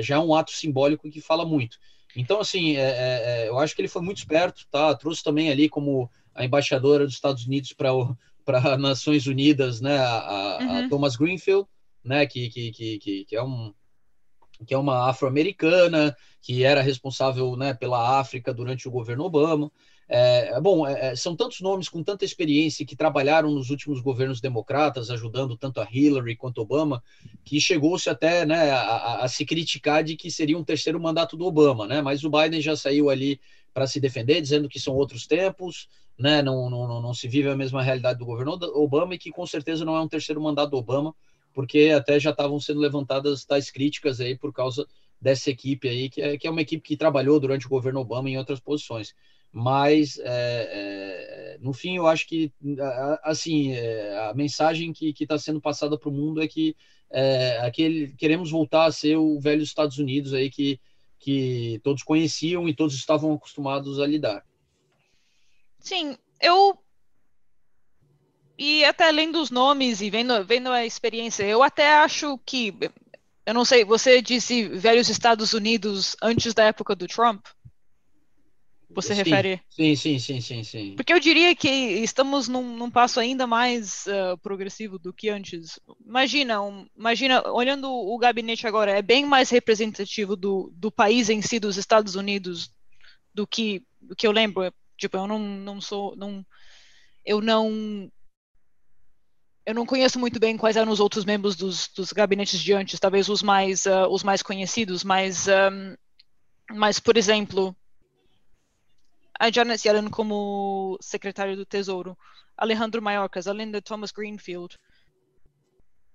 já 0.00 0.16
é 0.16 0.18
um 0.18 0.34
ato 0.34 0.50
simbólico 0.50 1.08
que 1.10 1.20
fala 1.20 1.44
muito. 1.44 1.78
Então, 2.16 2.40
assim, 2.40 2.76
é, 2.76 2.80
é, 2.80 3.22
é, 3.44 3.48
eu 3.48 3.58
acho 3.58 3.74
que 3.74 3.80
ele 3.80 3.88
foi 3.88 4.02
muito 4.02 4.18
esperto, 4.18 4.66
tá? 4.70 4.94
Trouxe 4.94 5.22
também 5.22 5.50
ali 5.50 5.68
como 5.68 6.10
a 6.34 6.44
embaixadora 6.44 7.04
dos 7.04 7.14
Estados 7.14 7.46
Unidos 7.46 7.72
para 7.72 7.90
para 8.44 8.78
Nações 8.78 9.26
Unidas, 9.26 9.80
né? 9.80 9.98
A, 9.98 10.58
uhum. 10.60 10.86
a, 10.86 10.88
Thomas 10.88 11.16
Greenfield, 11.16 11.68
né? 12.02 12.26
Que, 12.26 12.48
que, 12.48 12.70
que, 12.72 13.24
que, 13.26 13.36
é 13.36 13.42
um 13.42 13.74
que 14.66 14.74
é 14.74 14.78
uma 14.78 15.08
afro-americana 15.08 16.16
que 16.40 16.64
era 16.64 16.80
responsável, 16.80 17.54
né? 17.56 17.74
Pela 17.74 18.18
África 18.18 18.52
durante 18.52 18.88
o 18.88 18.90
governo 18.90 19.24
Obama. 19.24 19.70
É, 20.08 20.54
é, 20.54 20.60
bom, 20.60 20.86
é, 20.86 21.08
é, 21.08 21.16
são 21.16 21.36
tantos 21.36 21.60
nomes 21.60 21.88
com 21.88 22.02
tanta 22.02 22.24
experiência 22.24 22.86
que 22.86 22.96
trabalharam 22.96 23.50
nos 23.50 23.68
últimos 23.68 24.00
governos 24.00 24.40
democratas, 24.40 25.10
ajudando 25.10 25.56
tanto 25.56 25.80
a 25.80 25.88
Hillary 25.90 26.34
quanto 26.34 26.62
Obama, 26.62 27.02
que 27.44 27.60
chegou-se 27.60 28.08
até 28.08 28.46
né, 28.46 28.70
a, 28.70 29.24
a, 29.24 29.28
se 29.28 29.44
criticar 29.44 30.02
de 30.02 30.16
que 30.16 30.30
seria 30.30 30.56
um 30.56 30.64
terceiro 30.64 30.98
mandato 30.98 31.36
do 31.36 31.44
Obama, 31.44 31.86
né? 31.86 32.00
Mas 32.00 32.24
o 32.24 32.30
Biden 32.30 32.62
já 32.62 32.74
saiu 32.74 33.10
ali 33.10 33.38
para 33.74 33.86
se 33.86 34.00
defender, 34.00 34.40
dizendo 34.40 34.68
que 34.68 34.80
são 34.80 34.94
outros 34.94 35.26
tempos, 35.26 35.88
né? 36.18 36.40
Não, 36.40 36.70
não, 36.70 37.02
não 37.02 37.12
se 37.12 37.28
vive 37.28 37.50
a 37.50 37.56
mesma 37.56 37.82
realidade 37.82 38.18
do 38.18 38.24
governo 38.24 38.58
Obama 38.74 39.14
e 39.14 39.18
que 39.18 39.30
com 39.30 39.44
certeza 39.46 39.84
não 39.84 39.94
é 39.94 40.00
um 40.00 40.08
terceiro 40.08 40.40
mandato 40.40 40.70
do 40.70 40.78
Obama, 40.78 41.14
porque 41.52 41.92
até 41.94 42.18
já 42.18 42.30
estavam 42.30 42.58
sendo 42.58 42.80
levantadas 42.80 43.44
tais 43.44 43.70
críticas 43.70 44.20
aí 44.20 44.38
por 44.38 44.54
causa 44.54 44.86
dessa 45.20 45.50
equipe 45.50 45.86
aí, 45.86 46.08
que 46.08 46.22
é, 46.22 46.38
que 46.38 46.46
é 46.46 46.50
uma 46.50 46.62
equipe 46.62 46.82
que 46.82 46.96
trabalhou 46.96 47.38
durante 47.38 47.66
o 47.66 47.68
governo 47.68 48.00
Obama 48.00 48.30
em 48.30 48.38
outras 48.38 48.60
posições 48.60 49.14
mas 49.52 50.18
é, 50.18 50.24
é, 50.24 51.58
no 51.60 51.72
fim 51.72 51.96
eu 51.96 52.06
acho 52.06 52.26
que 52.26 52.52
assim 53.22 53.72
é, 53.72 54.28
a 54.28 54.34
mensagem 54.34 54.92
que 54.92 55.14
está 55.18 55.38
sendo 55.38 55.60
passada 55.60 55.98
para 55.98 56.08
o 56.08 56.12
mundo 56.12 56.42
é 56.42 56.46
que 56.46 56.76
é, 57.10 57.58
aquele, 57.62 58.14
queremos 58.16 58.50
voltar 58.50 58.84
a 58.84 58.92
ser 58.92 59.16
o 59.16 59.40
velho 59.40 59.62
Estados 59.62 59.98
Unidos 59.98 60.34
aí 60.34 60.50
que, 60.50 60.78
que 61.18 61.80
todos 61.82 62.02
conheciam 62.02 62.68
e 62.68 62.74
todos 62.74 62.94
estavam 62.94 63.32
acostumados 63.32 63.98
a 63.98 64.06
lidar. 64.06 64.44
Sim, 65.80 66.16
eu 66.40 66.78
e 68.58 68.84
até 68.84 69.08
além 69.08 69.30
dos 69.30 69.50
nomes 69.50 70.00
e 70.00 70.10
vendo, 70.10 70.44
vendo 70.44 70.70
a 70.70 70.84
experiência, 70.84 71.44
eu 71.44 71.62
até 71.62 71.94
acho 71.94 72.36
que 72.44 72.74
eu 73.46 73.54
não 73.54 73.64
sei, 73.64 73.82
você 73.82 74.20
disse 74.20 74.68
velhos 74.68 75.08
Estados 75.08 75.54
Unidos 75.54 76.14
antes 76.20 76.52
da 76.52 76.64
época 76.64 76.94
do 76.94 77.06
Trump? 77.06 77.46
Você 78.90 79.14
sim, 79.14 79.22
refere? 79.22 79.60
Sim, 79.68 79.94
sim, 79.94 80.18
sim, 80.18 80.40
sim, 80.40 80.64
sim. 80.64 80.96
Porque 80.96 81.12
eu 81.12 81.20
diria 81.20 81.54
que 81.54 81.68
estamos 81.68 82.48
num, 82.48 82.76
num 82.76 82.90
passo 82.90 83.20
ainda 83.20 83.46
mais 83.46 84.06
uh, 84.06 84.38
progressivo 84.38 84.98
do 84.98 85.12
que 85.12 85.28
antes. 85.28 85.78
Imagina, 86.04 86.62
um, 86.62 86.86
imagina, 86.96 87.42
olhando 87.50 87.90
o 87.90 88.16
gabinete 88.18 88.66
agora, 88.66 88.92
é 88.92 89.02
bem 89.02 89.26
mais 89.26 89.50
representativo 89.50 90.34
do, 90.34 90.72
do 90.74 90.90
país 90.90 91.28
em 91.28 91.42
si, 91.42 91.60
dos 91.60 91.76
Estados 91.76 92.14
Unidos, 92.14 92.70
do 93.34 93.46
que, 93.46 93.82
do 94.00 94.16
que 94.16 94.26
eu 94.26 94.32
lembro. 94.32 94.72
Tipo, 94.96 95.18
eu 95.18 95.26
não, 95.26 95.38
não 95.38 95.80
sou, 95.80 96.16
não, 96.16 96.44
eu 97.24 97.40
não 97.42 98.10
eu 99.68 99.74
não 99.74 99.84
conheço 99.84 100.18
muito 100.18 100.40
bem 100.40 100.56
quais 100.56 100.78
eram 100.78 100.90
os 100.90 100.98
outros 100.98 101.26
membros 101.26 101.54
dos, 101.54 101.90
dos 101.94 102.10
gabinetes 102.10 102.58
de 102.58 102.72
antes, 102.72 102.98
talvez 102.98 103.28
os 103.28 103.42
mais, 103.42 103.84
uh, 103.84 104.08
os 104.08 104.22
mais 104.22 104.42
conhecidos, 104.42 105.04
mas, 105.04 105.46
um, 105.46 105.94
mas, 106.74 106.98
por 106.98 107.18
exemplo, 107.18 107.76
a 109.38 109.50
Janet 109.50 109.86
Yellen 109.86 110.10
como 110.10 110.98
secretário 111.00 111.56
do 111.56 111.64
Tesouro, 111.64 112.18
Alejandro 112.56 113.00
Mayorkas, 113.00 113.46
além 113.46 113.70
de 113.70 113.80
Thomas 113.80 114.10
Greenfield. 114.10 114.76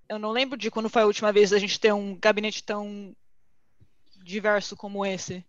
Eu 0.08 0.18
não 0.18 0.30
lembro 0.30 0.58
de 0.58 0.70
quando 0.70 0.90
foi 0.90 1.02
a 1.02 1.06
última 1.06 1.32
vez 1.32 1.52
a 1.52 1.58
gente 1.58 1.80
ter 1.80 1.92
um 1.92 2.18
gabinete 2.18 2.62
tão 2.62 3.16
diverso 4.22 4.76
como 4.76 5.06
esse. 5.06 5.44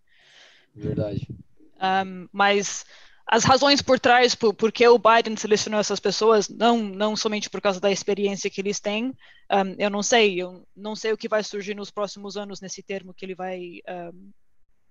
Verdade. 0.73 1.27
Um, 1.75 2.29
mas 2.31 2.85
as 3.27 3.43
razões 3.43 3.81
por 3.81 3.99
trás, 3.99 4.35
por, 4.35 4.53
por 4.53 4.71
que 4.71 4.87
o 4.87 4.99
Biden 4.99 5.35
selecionou 5.35 5.79
essas 5.79 5.99
pessoas, 5.99 6.47
não, 6.47 6.77
não 6.77 7.15
somente 7.15 7.49
por 7.49 7.59
causa 7.59 7.79
da 7.79 7.91
experiência 7.91 8.49
que 8.49 8.61
eles 8.61 8.79
têm, 8.79 9.13
um, 9.51 9.75
eu 9.77 9.89
não 9.89 10.01
sei. 10.01 10.41
Eu 10.41 10.65
não 10.75 10.95
sei 10.95 11.11
o 11.11 11.17
que 11.17 11.27
vai 11.27 11.43
surgir 11.43 11.75
nos 11.75 11.91
próximos 11.91 12.37
anos 12.37 12.61
nesse 12.61 12.81
termo 12.81 13.13
que 13.13 13.25
ele 13.25 13.35
vai, 13.35 13.81
um, 13.89 14.31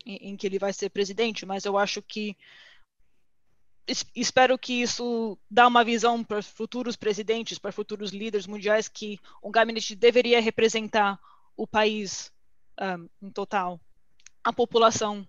em, 0.04 0.30
em 0.30 0.36
que 0.36 0.46
ele 0.46 0.58
vai 0.58 0.72
ser 0.72 0.90
presidente, 0.90 1.46
mas 1.46 1.64
eu 1.64 1.78
acho 1.78 2.02
que 2.02 2.36
espero 4.14 4.58
que 4.58 4.82
isso 4.82 5.38
dá 5.50 5.66
uma 5.66 5.84
visão 5.84 6.24
para 6.24 6.42
futuros 6.42 6.96
presidentes, 6.96 7.58
para 7.58 7.72
futuros 7.72 8.12
líderes 8.12 8.46
mundiais 8.46 8.88
que 8.88 9.18
um 9.42 9.50
gabinete 9.50 9.94
deveria 9.94 10.40
representar 10.40 11.18
o 11.56 11.66
país 11.66 12.32
um, 12.80 13.08
em 13.26 13.30
total, 13.30 13.78
a 14.42 14.52
população. 14.52 15.26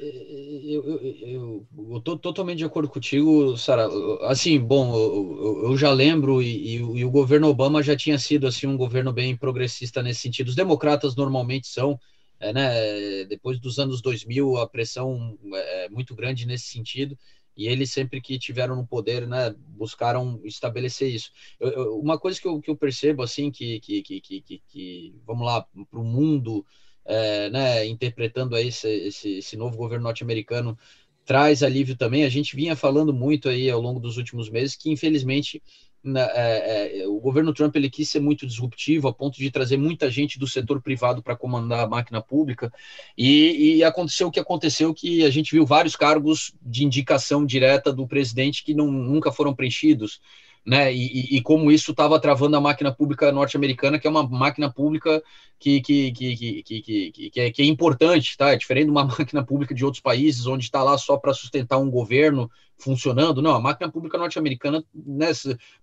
Eu 0.00 1.66
estou 1.96 2.18
totalmente 2.18 2.58
de 2.58 2.64
acordo 2.64 2.88
contigo, 2.88 3.56
Sara. 3.56 3.88
Assim, 4.22 4.58
bom, 4.58 4.94
eu, 4.94 5.70
eu 5.70 5.76
já 5.76 5.90
lembro 5.92 6.42
e, 6.42 6.74
e, 6.74 7.04
o 7.04 7.10
governo 7.10 7.48
Obama 7.48 7.82
já 7.82 7.96
tinha 7.96 8.18
sido 8.18 8.46
assim 8.46 8.66
um 8.66 8.76
governo 8.76 9.12
bem 9.12 9.34
progressista 9.34 10.02
nesse 10.02 10.20
sentido. 10.20 10.48
Os 10.48 10.54
democratas 10.54 11.16
normalmente 11.16 11.68
são, 11.68 11.98
é, 12.38 12.52
né? 12.52 13.24
Depois 13.24 13.58
dos 13.58 13.78
anos 13.78 14.02
2000, 14.02 14.58
a 14.58 14.68
pressão 14.68 15.38
é 15.54 15.88
muito 15.88 16.14
grande 16.14 16.46
nesse 16.46 16.66
sentido 16.66 17.16
e 17.56 17.68
eles 17.68 17.92
sempre 17.92 18.20
que 18.20 18.38
tiveram 18.38 18.76
no 18.76 18.86
poder, 18.86 19.26
né, 19.26 19.54
buscaram 19.68 20.40
estabelecer 20.44 21.12
isso. 21.12 21.30
Eu, 21.60 21.70
eu, 21.70 21.98
uma 21.98 22.18
coisa 22.18 22.40
que 22.40 22.46
eu, 22.46 22.60
que 22.60 22.70
eu 22.70 22.76
percebo, 22.76 23.22
assim, 23.22 23.50
que, 23.50 23.80
que, 23.80 24.02
que, 24.02 24.20
que, 24.20 24.62
que 24.66 25.14
vamos 25.26 25.46
lá, 25.46 25.62
para 25.90 26.00
o 26.00 26.04
mundo, 26.04 26.64
é, 27.04 27.50
né, 27.50 27.86
interpretando 27.86 28.56
aí 28.56 28.68
esse, 28.68 28.88
esse, 28.88 29.38
esse 29.38 29.56
novo 29.56 29.76
governo 29.76 30.04
norte-americano, 30.04 30.78
traz 31.24 31.62
alívio 31.62 31.96
também. 31.96 32.24
A 32.24 32.28
gente 32.28 32.56
vinha 32.56 32.74
falando 32.76 33.12
muito 33.12 33.48
aí 33.48 33.70
ao 33.70 33.80
longo 33.80 34.00
dos 34.00 34.16
últimos 34.16 34.48
meses 34.48 34.76
que, 34.76 34.90
infelizmente, 34.90 35.62
né, 36.02 36.28
é, 36.34 37.02
é, 37.02 37.08
o 37.08 37.20
governo 37.20 37.52
Trump 37.54 37.76
ele 37.76 37.88
quis 37.88 38.08
ser 38.08 38.20
muito 38.20 38.46
disruptivo 38.46 39.08
a 39.08 39.12
ponto 39.12 39.38
de 39.38 39.50
trazer 39.50 39.76
muita 39.76 40.10
gente 40.10 40.38
do 40.38 40.46
setor 40.46 40.82
privado 40.82 41.22
para 41.22 41.36
comandar 41.36 41.80
a 41.80 41.88
máquina 41.88 42.20
pública 42.20 42.72
e, 43.16 43.76
e, 43.76 43.84
aconteceu 43.84 44.28
o 44.28 44.30
que 44.30 44.40
aconteceu 44.40 44.92
que 44.92 45.24
a 45.24 45.30
gente 45.30 45.52
viu 45.52 45.64
vários 45.64 45.94
cargos 45.94 46.52
de 46.60 46.84
indicação 46.84 47.46
direta 47.46 47.92
do 47.92 48.06
presidente 48.06 48.64
que 48.64 48.74
não, 48.74 48.90
nunca 48.90 49.30
foram 49.30 49.54
preenchidos 49.54 50.20
né? 50.64 50.92
E, 50.94 51.36
e, 51.36 51.42
como 51.42 51.70
isso 51.70 51.90
estava 51.90 52.20
travando 52.20 52.56
a 52.56 52.60
máquina 52.60 52.92
pública 52.92 53.32
norte-americana, 53.32 53.98
que 53.98 54.06
é 54.06 54.10
uma 54.10 54.22
máquina 54.22 54.72
pública 54.72 55.22
que, 55.58 55.80
que, 55.80 56.12
que, 56.12 56.36
que, 56.36 56.62
que, 56.62 57.30
que, 57.30 57.40
é, 57.40 57.50
que 57.50 57.62
é 57.62 57.64
importante, 57.64 58.36
tá? 58.36 58.52
É 58.52 58.56
diferente 58.56 58.84
de 58.86 58.90
uma 58.90 59.04
máquina 59.18 59.44
pública 59.44 59.74
de 59.74 59.84
outros 59.84 60.00
países, 60.00 60.46
onde 60.46 60.64
está 60.64 60.82
lá 60.82 60.96
só 60.96 61.16
para 61.16 61.34
sustentar 61.34 61.78
um 61.78 61.90
governo 61.90 62.50
funcionando. 62.82 63.40
Não, 63.40 63.52
a 63.52 63.60
máquina 63.60 63.90
pública 63.90 64.18
norte-americana, 64.18 64.84
né, 64.94 65.28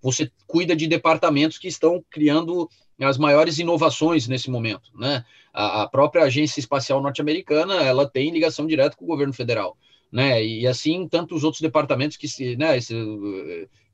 você 0.02 0.32
cuida 0.46 0.76
de 0.76 0.88
departamentos 0.88 1.58
que 1.58 1.68
estão 1.68 2.04
criando 2.10 2.70
as 3.00 3.18
maiores 3.18 3.58
inovações 3.58 4.28
nesse 4.28 4.50
momento, 4.50 4.92
né? 4.96 5.24
A, 5.54 5.84
a 5.84 5.88
própria 5.88 6.24
agência 6.24 6.60
espacial 6.60 7.02
norte-americana, 7.02 7.76
ela 7.76 8.08
tem 8.08 8.30
ligação 8.30 8.68
direta 8.68 8.98
com 8.98 9.06
o 9.06 9.08
governo 9.08 9.34
federal 9.34 9.78
né? 10.12 10.44
E 10.44 10.68
assim 10.68 11.08
tantos 11.08 11.44
outros 11.44 11.62
departamentos 11.62 12.18
que 12.18 12.28
se, 12.28 12.56
né, 12.56 12.78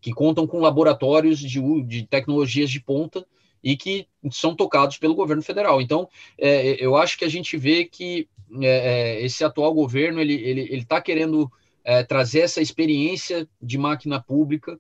que 0.01 0.13
contam 0.13 0.47
com 0.47 0.59
laboratórios 0.59 1.39
de, 1.39 1.61
de 1.83 2.03
tecnologias 2.07 2.69
de 2.69 2.79
ponta 2.79 3.25
e 3.63 3.75
que 3.75 4.07
são 4.31 4.55
tocados 4.55 4.97
pelo 4.97 5.15
governo 5.15 5.41
federal. 5.41 5.81
Então, 5.81 6.07
é, 6.37 6.77
eu 6.83 6.95
acho 6.95 7.17
que 7.17 7.25
a 7.25 7.29
gente 7.29 7.57
vê 7.57 7.85
que 7.85 8.27
é, 8.61 9.17
é 9.19 9.25
esse 9.25 9.43
atual 9.43 9.73
governo 9.73 10.21
ele 10.21 10.35
ele 10.35 10.81
está 10.81 11.01
querendo 11.01 11.51
é, 11.85 12.03
trazer 12.03 12.41
essa 12.41 12.61
experiência 12.61 13.47
de 13.61 13.77
máquina 13.77 14.21
pública 14.21 14.77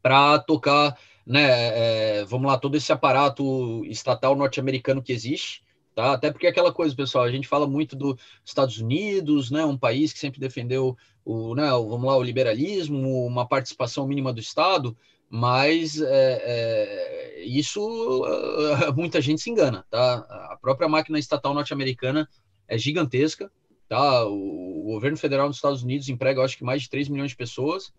para 0.00 0.38
tocar, 0.38 0.98
né? 1.26 2.20
É, 2.20 2.24
vamos 2.24 2.46
lá, 2.46 2.56
todo 2.56 2.76
esse 2.76 2.90
aparato 2.90 3.84
estatal 3.84 4.34
norte-americano 4.34 5.02
que 5.02 5.12
existe 5.12 5.62
tá? 5.94 6.12
Até 6.12 6.30
porque 6.30 6.46
é 6.46 6.50
aquela 6.50 6.72
coisa, 6.72 6.94
pessoal, 6.94 7.24
a 7.24 7.30
gente 7.30 7.48
fala 7.48 7.66
muito 7.66 7.94
dos 7.94 8.16
Estados 8.44 8.78
Unidos, 8.78 9.50
né? 9.50 9.64
Um 9.64 9.78
país 9.78 10.12
que 10.12 10.18
sempre 10.18 10.40
defendeu 10.40 10.96
o, 11.24 11.54
né, 11.54 11.72
o, 11.72 11.88
vamos 11.88 12.06
lá, 12.06 12.16
o 12.16 12.22
liberalismo, 12.22 13.24
uma 13.24 13.46
participação 13.46 14.06
mínima 14.06 14.32
do 14.32 14.40
Estado, 14.40 14.96
mas 15.30 16.00
é, 16.00 16.42
é, 16.44 17.44
isso 17.44 18.24
muita 18.94 19.20
gente 19.20 19.40
se 19.40 19.50
engana, 19.50 19.86
tá? 19.90 20.16
A 20.50 20.58
própria 20.60 20.88
máquina 20.88 21.18
estatal 21.18 21.54
norte-americana 21.54 22.28
é 22.68 22.76
gigantesca, 22.76 23.50
tá? 23.88 24.26
O, 24.26 24.80
o, 24.80 24.92
governo 24.94 25.16
federal 25.16 25.48
dos 25.48 25.56
Estados 25.56 25.82
Unidos 25.82 26.08
emprega, 26.08 26.42
acho 26.42 26.56
que 26.56 26.64
mais 26.64 26.82
de 26.82 26.90
3 26.90 27.08
milhões 27.08 27.30
de 27.30 27.36
pessoas, 27.36 27.92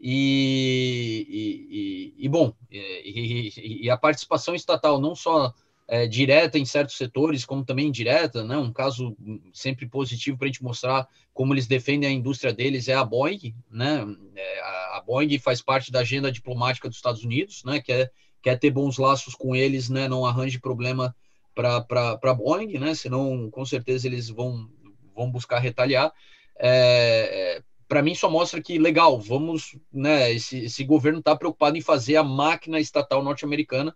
e, 0.00 1.26
e, 1.28 2.14
e, 2.20 2.26
e 2.26 2.28
bom, 2.28 2.52
e, 2.70 3.88
a 3.90 3.96
participação 3.96 4.54
estatal 4.54 5.00
não 5.00 5.14
só 5.14 5.54
é, 5.88 6.06
direta 6.06 6.58
em 6.58 6.64
certos 6.64 6.96
setores, 6.96 7.44
como 7.44 7.64
também 7.64 7.88
indireta, 7.88 8.44
né? 8.44 8.56
Um 8.56 8.72
caso 8.72 9.16
sempre 9.52 9.86
positivo 9.86 10.36
para 10.36 10.46
a 10.46 10.48
gente 10.48 10.62
mostrar 10.62 11.08
como 11.32 11.54
eles 11.54 11.66
defendem 11.66 12.08
a 12.08 12.12
indústria 12.12 12.52
deles 12.52 12.88
é 12.88 12.94
a 12.94 13.04
Boeing, 13.04 13.54
né? 13.70 14.04
É, 14.34 14.60
a, 14.60 14.96
a 14.98 15.04
Boeing 15.06 15.38
faz 15.38 15.62
parte 15.62 15.92
da 15.92 16.00
agenda 16.00 16.32
diplomática 16.32 16.88
dos 16.88 16.98
Estados 16.98 17.22
Unidos, 17.22 17.62
né? 17.64 17.80
Quer, 17.80 18.10
quer 18.42 18.58
ter 18.58 18.70
bons 18.70 18.98
laços 18.98 19.34
com 19.34 19.54
eles, 19.54 19.88
né? 19.88 20.08
Não 20.08 20.26
arranje 20.26 20.58
problema 20.58 21.14
para 21.54 22.18
a 22.22 22.34
Boeing, 22.34 22.78
né? 22.78 22.94
Senão, 22.94 23.48
com 23.50 23.64
certeza, 23.64 24.06
eles 24.08 24.28
vão, 24.28 24.68
vão 25.16 25.30
buscar 25.30 25.58
retaliar. 25.58 26.12
É, 26.58 27.58
é 27.58 27.62
para 27.88 28.02
mim 28.02 28.14
só 28.14 28.28
mostra 28.28 28.60
que 28.60 28.78
legal, 28.78 29.20
vamos, 29.20 29.78
né? 29.92 30.32
Esse, 30.32 30.64
esse 30.64 30.84
governo 30.84 31.20
está 31.20 31.36
preocupado 31.36 31.76
em 31.76 31.80
fazer 31.80 32.16
a 32.16 32.24
máquina 32.24 32.80
estatal 32.80 33.22
norte-americana 33.22 33.94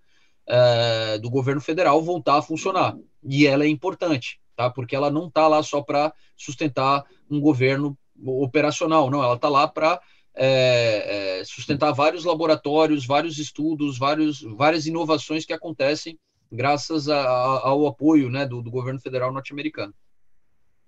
uh, 0.48 1.18
do 1.20 1.28
governo 1.28 1.60
federal 1.60 2.02
voltar 2.02 2.38
a 2.38 2.42
funcionar. 2.42 2.96
E 3.22 3.46
ela 3.46 3.64
é 3.64 3.68
importante, 3.68 4.40
tá? 4.54 4.70
Porque 4.70 4.94
ela 4.94 5.10
não 5.10 5.26
está 5.26 5.48
lá 5.48 5.62
só 5.62 5.82
para 5.82 6.12
sustentar 6.36 7.04
um 7.28 7.40
governo 7.40 7.98
operacional, 8.24 9.10
não, 9.10 9.22
ela 9.22 9.34
está 9.34 9.48
lá 9.48 9.66
para 9.66 10.00
é, 10.34 11.38
é, 11.40 11.44
sustentar 11.44 11.92
vários 11.92 12.24
laboratórios, 12.24 13.06
vários 13.06 13.38
estudos, 13.38 13.98
vários, 13.98 14.42
várias 14.42 14.86
inovações 14.86 15.44
que 15.44 15.52
acontecem 15.52 16.18
graças 16.52 17.08
a, 17.08 17.18
a, 17.18 17.68
ao 17.68 17.86
apoio 17.86 18.28
né, 18.30 18.44
do, 18.46 18.60
do 18.62 18.70
governo 18.70 19.00
federal 19.00 19.32
norte-americano. 19.32 19.94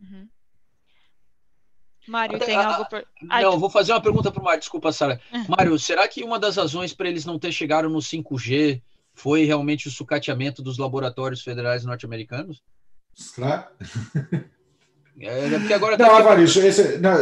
Uhum. 0.03 0.29
Mário, 2.09 2.39
tem 2.41 2.57
algo 2.57 2.85
por... 2.89 3.07
Não, 3.23 3.59
vou 3.59 3.71
fazer 3.71 3.93
uma 3.93 4.03
pergunta 4.03 4.31
para 4.31 4.41
o 4.41 4.45
Mário, 4.45 4.61
desculpa, 4.61 4.93
Sara. 4.93 5.21
Uhum. 5.33 5.45
Mário, 5.49 5.79
será 5.79 6.09
que 6.09 6.25
uma 6.25 6.39
das 6.39 6.57
razões 6.57 6.93
para 6.93 7.09
eles 7.09 7.25
não 7.25 7.39
ter 7.39 7.53
chegado 7.53 7.89
no 7.89 7.99
5G 7.99 8.83
foi 9.15 9.45
realmente 9.45 9.89
o 9.89 9.91
sucateamento 9.91 10.63
dos 10.63 10.79
laboratórios 10.79 11.43
federais 11.43 11.85
norte-americanos? 11.85 12.63
Será? 13.15 13.71
É, 15.21 15.47
é, 15.47 15.59
porque 15.59 15.75
agora 15.75 15.97
não, 15.97 16.07
tá 16.07 16.17
há, 16.17 16.23
vários, 16.23 16.57
esse, 16.57 16.99
não, 16.99 17.13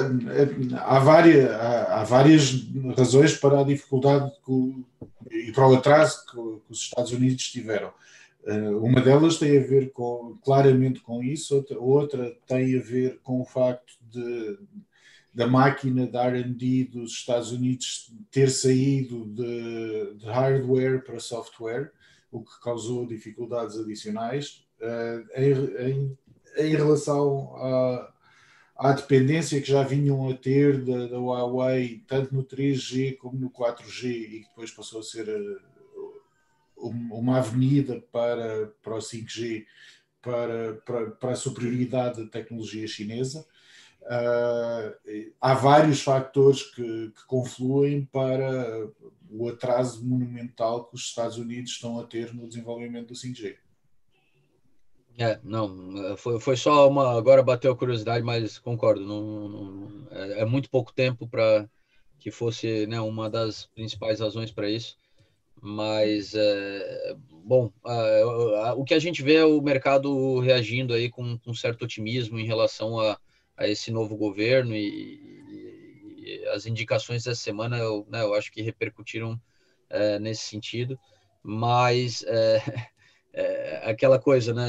há, 0.78 0.98
várias, 1.00 1.50
há, 1.50 2.00
há, 2.00 2.04
várias 2.04 2.64
razões 2.96 3.36
para 3.36 3.60
a 3.60 3.64
dificuldade 3.64 4.30
que, 4.46 4.86
e 5.48 5.52
para 5.52 5.68
o 5.68 5.74
atraso 5.74 6.24
que, 6.24 6.36
que, 6.36 6.72
os 6.72 6.78
Estados 6.78 7.10
Unidos 7.12 7.48
tiveram. 7.48 7.92
Uh, 8.46 8.78
uma 8.78 9.00
delas 9.00 9.38
tem 9.38 9.58
a 9.58 9.62
ver 9.62 9.92
com, 9.92 10.38
claramente 10.42 11.00
com 11.00 11.22
isso, 11.22 11.54
outra, 11.54 11.78
outra 11.78 12.36
tem 12.46 12.78
a 12.78 12.82
ver 12.82 13.20
com 13.22 13.40
o 13.40 13.44
facto 13.44 13.92
de 14.10 14.58
da 15.32 15.46
máquina 15.46 16.06
da 16.06 16.24
R&D 16.26 16.84
dos 16.84 17.12
Estados 17.12 17.52
Unidos 17.52 18.12
ter 18.30 18.50
saído 18.50 19.26
de, 19.26 20.14
de, 20.16 20.26
hardware 20.26 21.04
para 21.04 21.20
software, 21.20 21.92
o 22.32 22.42
que 22.42 22.60
causou 22.62 23.06
dificuldades 23.06 23.78
adicionais 23.78 24.66
uh, 24.80 25.40
em, 25.40 25.88
em, 25.88 26.18
em, 26.56 26.76
relação 26.76 27.54
à, 27.56 28.12
à, 28.76 28.92
dependência 28.92 29.60
que 29.60 29.70
já 29.70 29.84
vinham 29.84 30.28
a 30.28 30.34
ter 30.34 30.84
da, 30.84 31.06
da, 31.06 31.18
Huawei, 31.18 32.02
tanto 32.08 32.34
no 32.34 32.44
3G 32.44 33.16
como 33.16 33.38
no 33.38 33.50
4G, 33.50 34.04
e 34.08 34.40
que 34.40 34.48
depois 34.48 34.70
passou 34.72 34.98
a 35.00 35.04
ser 35.04 35.28
uh, 35.28 35.60
uma 36.80 37.38
avenida 37.38 38.02
para, 38.12 38.72
para 38.82 38.94
o 38.94 38.98
5G, 38.98 39.66
para, 40.22 40.74
para, 40.84 41.10
para 41.12 41.30
a 41.32 41.36
superioridade 41.36 42.22
da 42.22 42.30
tecnologia 42.30 42.86
chinesa. 42.86 43.46
Uh, 44.02 45.30
há 45.40 45.54
vários 45.54 46.02
fatores 46.02 46.62
que, 46.62 47.12
que, 47.14 47.26
confluem 47.26 48.06
para 48.06 48.88
o 49.28 49.48
atraso 49.48 50.04
monumental 50.04 50.86
que 50.86 50.94
os 50.94 51.02
Estados 51.02 51.36
Unidos 51.36 51.72
estão 51.72 51.98
a 52.00 52.04
ter 52.04 52.34
no 52.34 52.48
desenvolvimento 52.48 53.08
do 53.08 53.14
5G. 53.14 53.56
É, 55.18 55.38
não, 55.44 56.16
foi, 56.16 56.40
foi 56.40 56.56
só 56.56 56.88
uma. 56.88 57.18
Agora 57.18 57.42
bateu 57.42 57.72
a 57.72 57.76
curiosidade, 57.76 58.24
mas 58.24 58.58
concordo, 58.58 59.04
não, 59.04 59.48
não 59.48 60.06
é, 60.10 60.40
é, 60.40 60.44
muito 60.46 60.70
pouco 60.70 60.94
tempo 60.94 61.28
para 61.28 61.68
que 62.18 62.30
fosse 62.30 62.86
né, 62.86 63.00
uma 63.00 63.28
das 63.28 63.66
principais 63.66 64.20
razões 64.20 64.50
para 64.50 64.70
isso. 64.70 64.96
Mas, 65.62 66.34
é, 66.34 67.16
bom, 67.44 67.70
o 68.76 68.84
que 68.84 68.94
a 68.94 68.98
gente 68.98 69.22
vê 69.22 69.36
é 69.36 69.44
o 69.44 69.60
mercado 69.60 70.40
reagindo 70.40 70.94
aí 70.94 71.10
com, 71.10 71.38
com 71.38 71.52
certo 71.52 71.82
otimismo 71.82 72.38
em 72.38 72.46
relação 72.46 72.98
a 72.98 73.18
a 73.60 73.68
esse 73.68 73.90
novo 73.90 74.16
governo 74.16 74.74
e, 74.74 75.20
e, 76.24 76.48
as 76.54 76.64
indicações 76.64 77.24
dessa 77.24 77.40
semana 77.40 77.76
eu, 77.76 78.06
né, 78.08 78.22
eu 78.22 78.32
acho 78.32 78.50
que 78.50 78.62
repercutiram 78.62 79.38
é, 79.90 80.18
nesse 80.18 80.44
sentido, 80.44 80.98
mas 81.42 82.24
é, 82.26 82.88
aquela 83.84 84.18
coisa, 84.18 84.54
né? 84.54 84.66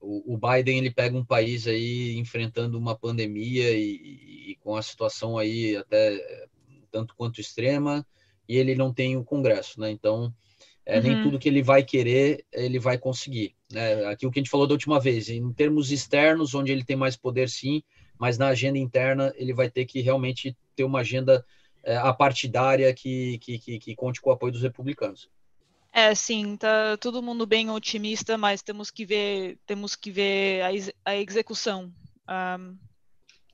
O, 0.00 0.34
o, 0.34 0.38
Biden 0.38 0.78
ele 0.78 0.90
pega 0.90 1.16
um 1.16 1.24
país 1.24 1.66
aí 1.66 2.14
enfrentando 2.18 2.78
uma 2.78 2.94
pandemia 2.94 3.70
e, 3.72 4.50
e 4.50 4.56
com 4.56 4.76
a 4.76 4.82
situação 4.82 5.38
aí 5.38 5.74
até 5.76 6.20
tanto 6.90 7.16
quanto 7.16 7.40
extrema 7.40 8.06
e 8.48 8.56
ele 8.56 8.74
não 8.74 8.92
tem 8.92 9.16
o 9.16 9.24
Congresso, 9.24 9.80
né? 9.80 9.90
Então 9.90 10.32
é, 10.86 10.98
uhum. 10.98 11.02
Nem 11.02 11.22
tudo 11.22 11.38
que 11.38 11.48
ele 11.48 11.62
vai 11.62 11.82
querer, 11.82 12.44
ele 12.52 12.78
vai 12.78 12.98
conseguir. 12.98 13.54
Né? 13.72 14.04
Aquilo 14.06 14.30
que 14.30 14.38
a 14.38 14.42
gente 14.42 14.50
falou 14.50 14.66
da 14.66 14.74
última 14.74 15.00
vez, 15.00 15.28
em 15.30 15.52
termos 15.52 15.90
externos, 15.90 16.54
onde 16.54 16.70
ele 16.70 16.84
tem 16.84 16.96
mais 16.96 17.16
poder, 17.16 17.48
sim, 17.48 17.82
mas 18.18 18.36
na 18.36 18.48
agenda 18.48 18.78
interna, 18.78 19.32
ele 19.36 19.54
vai 19.54 19.70
ter 19.70 19.86
que 19.86 20.00
realmente 20.00 20.56
ter 20.76 20.84
uma 20.84 21.00
agenda 21.00 21.44
é, 21.82 21.96
apartidária 21.96 22.92
que, 22.92 23.38
que, 23.38 23.58
que, 23.58 23.78
que 23.78 23.96
conte 23.96 24.20
com 24.20 24.30
o 24.30 24.32
apoio 24.32 24.52
dos 24.52 24.62
republicanos. 24.62 25.30
É, 25.90 26.14
sim, 26.14 26.56
tá 26.56 26.96
todo 26.98 27.22
mundo 27.22 27.46
bem 27.46 27.70
otimista, 27.70 28.36
mas 28.36 28.62
temos 28.62 28.90
que 28.90 29.06
ver, 29.06 29.58
temos 29.64 29.94
que 29.94 30.10
ver 30.10 30.62
a, 30.62 30.72
ex 30.72 30.92
a 31.04 31.16
execução, 31.16 31.92
um, 32.28 32.76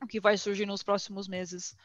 o 0.02 0.06
que 0.06 0.18
vai 0.18 0.36
surgir 0.38 0.66
nos 0.66 0.82
próximos 0.82 1.28
meses. 1.28 1.76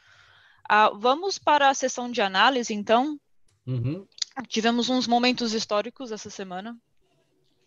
Uh, 0.71 0.97
vamos 0.97 1.37
para 1.37 1.69
a 1.69 1.73
sessão 1.73 2.09
de 2.11 2.21
análise, 2.21 2.73
então. 2.73 3.19
Uhum. 3.67 4.05
Tivemos 4.47 4.89
uns 4.89 5.07
momentos 5.07 5.53
históricos 5.53 6.11
essa 6.11 6.29
semana. 6.29 6.75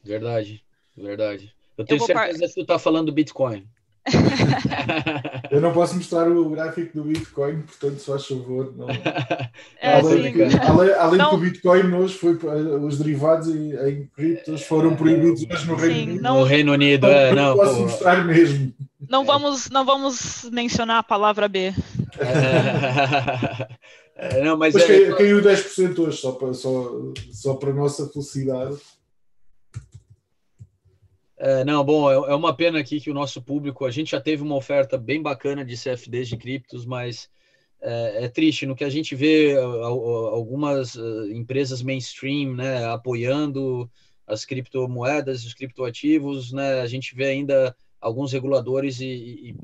Verdade, 0.04 0.62
verdade. 0.96 1.52
Eu 1.76 1.84
tenho 1.84 2.00
eu 2.00 2.06
certeza 2.06 2.38
par... 2.40 2.48
que 2.48 2.54
tu 2.54 2.66
tá 2.66 2.78
falando 2.78 3.06
do 3.06 3.12
Bitcoin. 3.12 3.66
Eu 5.50 5.60
não 5.60 5.72
posso 5.72 5.94
mostrar 5.96 6.28
o 6.30 6.48
gráfico 6.50 6.96
do 6.98 7.04
Bitcoin, 7.04 7.62
portanto, 7.62 7.98
se 7.98 8.06
faz 8.06 8.26
favor. 8.26 8.74
Não... 8.76 8.86
É, 9.80 9.94
além, 10.00 10.34
sim. 10.50 10.58
além, 10.66 10.90
além 10.94 11.18
Não. 11.18 11.30
que 11.30 11.34
o 11.36 11.38
Bitcoin 11.38 11.92
hoje 11.94 12.14
foi, 12.14 12.32
os 12.34 12.98
derivados 12.98 13.48
em, 13.48 13.72
em 13.74 14.06
criptos 14.14 14.62
foram 14.62 14.96
proibidos 14.96 15.44
hoje 15.48 15.66
no 15.66 15.78
Sim, 15.78 15.86
Reino 15.86 16.02
Unido. 16.10 16.22
não- 16.22 16.38
No 16.38 16.44
Reino 16.44 16.72
Unido, 16.72 17.06
Não, 17.06 17.12
é, 17.12 17.34
não, 17.34 17.56
posso 17.56 17.74
pô. 17.74 17.80
mostrar 17.82 18.24
mesmo. 18.24 18.74
Não 19.08 19.24
vamos, 19.24 19.70
não 19.70 19.84
vamos 19.84 20.48
mencionar 20.52 20.98
a 20.98 21.02
palavra 21.02 21.48
B. 21.48 21.72
É, 24.20 24.42
não, 24.42 24.56
mas 24.56 24.74
Mas 24.74 24.82
é, 24.82 24.86
caiu, 24.86 25.16
caiu 25.16 25.40
10% 25.40 25.98
hoje, 26.00 26.18
só 26.18 26.32
para, 26.32 26.52
só, 26.52 27.12
só 27.30 27.54
para 27.54 27.70
a 27.70 27.74
nossa 27.74 28.08
felicidade. 28.08 28.76
É, 31.36 31.64
não, 31.64 31.84
bom, 31.84 32.10
é, 32.10 32.32
é 32.32 32.34
uma 32.34 32.52
pena 32.52 32.80
aqui 32.80 33.00
que 33.00 33.12
o 33.12 33.14
nosso 33.14 33.40
público, 33.40 33.84
a 33.84 33.92
gente 33.92 34.10
já 34.10 34.20
teve 34.20 34.42
uma 34.42 34.56
oferta 34.56 34.98
bem 34.98 35.22
bacana 35.22 35.64
de 35.64 35.76
CFDs 35.76 36.28
de 36.28 36.36
criptos, 36.36 36.84
mas 36.84 37.30
é, 37.80 38.24
é 38.24 38.28
triste 38.28 38.66
no 38.66 38.74
que 38.74 38.82
a 38.82 38.90
gente 38.90 39.14
vê 39.14 39.56
algumas 39.56 40.96
empresas 41.30 41.80
mainstream, 41.80 42.54
né, 42.54 42.86
apoiando 42.86 43.88
as 44.26 44.44
criptomoedas, 44.44 45.44
os 45.44 45.54
criptoativos, 45.54 46.52
né, 46.52 46.80
a 46.80 46.86
gente 46.88 47.14
vê 47.14 47.26
ainda 47.26 47.74
alguns 48.00 48.32
reguladores 48.32 49.00
e, 49.00 49.06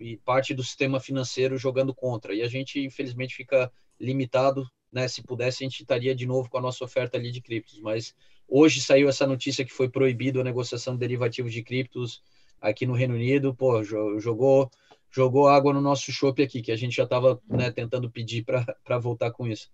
e- 0.00 0.12
e 0.12 0.16
parte 0.18 0.54
do 0.54 0.62
sistema 0.62 0.98
financeiro 1.00 1.56
jogando 1.56 1.94
contra, 1.94 2.34
e 2.34 2.42
a 2.42 2.48
gente 2.48 2.80
infelizmente 2.80 3.34
fica 3.34 3.70
limitado, 4.00 4.66
né, 4.92 5.06
se 5.08 5.22
pudesse 5.22 5.62
a 5.62 5.66
gente 5.66 5.80
estaria 5.80 6.14
de 6.14 6.26
novo 6.26 6.48
com 6.50 6.58
a 6.58 6.60
nossa 6.60 6.84
oferta 6.84 7.16
ali 7.16 7.30
de 7.30 7.40
criptos, 7.40 7.80
mas 7.80 8.14
Hoje 8.46 8.80
saiu 8.80 9.08
essa 9.08 9.26
notícia 9.26 9.64
que 9.64 9.72
foi 9.72 9.88
proibido 9.88 10.40
a 10.40 10.44
negociação 10.44 10.92
de 10.94 11.00
derivativos 11.00 11.52
de 11.52 11.62
criptos 11.62 12.22
aqui 12.60 12.84
no 12.86 12.92
Reino 12.92 13.14
Unido. 13.14 13.54
Pô, 13.54 13.82
jo- 13.82 14.20
jogou, 14.20 14.70
jogou 15.10 15.48
água 15.48 15.72
no 15.72 15.80
nosso 15.80 16.12
chopp 16.12 16.42
aqui, 16.42 16.60
que 16.60 16.70
a 16.70 16.76
gente 16.76 16.94
já 16.94 17.04
estava 17.04 17.40
tentando 17.74 18.10
pedir 18.10 18.44
para 18.44 18.98
voltar 18.98 19.30
com 19.30 19.46
isso. 19.46 19.70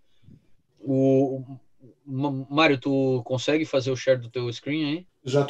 O, 0.78 1.42
Mário, 2.06 2.78
tu 2.78 3.22
consegue 3.24 3.64
fazer 3.64 3.90
o 3.90 3.96
share 3.96 4.20
do 4.20 4.30
teu 4.30 4.50
screen 4.52 4.84
aí? 4.84 5.06
Já. 5.24 5.46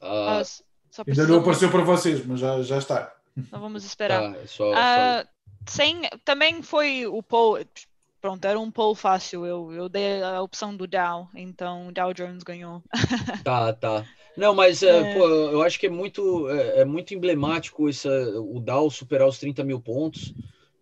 Ah, 0.00 0.38
Ah, 0.38 0.42
só 0.90 1.02
Ainda 1.06 1.26
não 1.26 1.40
apareceu 1.40 1.70
para 1.70 1.82
vocês, 1.84 2.24
mas 2.26 2.40
já, 2.40 2.62
já 2.62 2.78
está. 2.78 3.14
Não 3.50 3.60
vamos 3.60 3.84
esperar. 3.84 4.32
tá, 4.32 4.38
é 4.40 4.46
só, 4.46 4.72
Ah, 4.74 5.26
sem, 5.68 6.02
também 6.24 6.62
foi 6.62 7.06
o 7.06 7.22
poll. 7.22 7.58
Pronto, 8.20 8.44
era 8.44 8.58
um 8.58 8.70
poll 8.70 8.94
fácil. 8.94 9.46
Eu, 9.46 9.72
eu 9.72 9.88
dei 9.88 10.22
a 10.22 10.42
opção 10.42 10.76
do 10.76 10.86
Dow, 10.86 11.28
então 11.34 11.88
o 11.88 11.92
Dow 11.92 12.12
Jones 12.12 12.42
ganhou. 12.42 12.82
só- 12.92 12.92
tá, 13.44 13.72
tá. 13.72 14.04
Não, 14.36 14.54
mas 14.54 14.82
é, 14.82 15.02
É. 15.02 15.14
pô, 15.14 15.26
eu 15.28 15.62
acho 15.62 15.78
que 15.78 15.86
é 15.86 15.90
muito, 15.90 16.48
é, 16.50 16.80
é 16.80 16.84
muito 16.84 17.14
emblemático 17.14 17.88
essa, 17.88 18.08
o 18.40 18.60
Dow 18.60 18.90
superar 18.90 19.26
os 19.28 19.38
30 19.38 19.64
mil 19.64 19.80
pontos, 19.80 20.32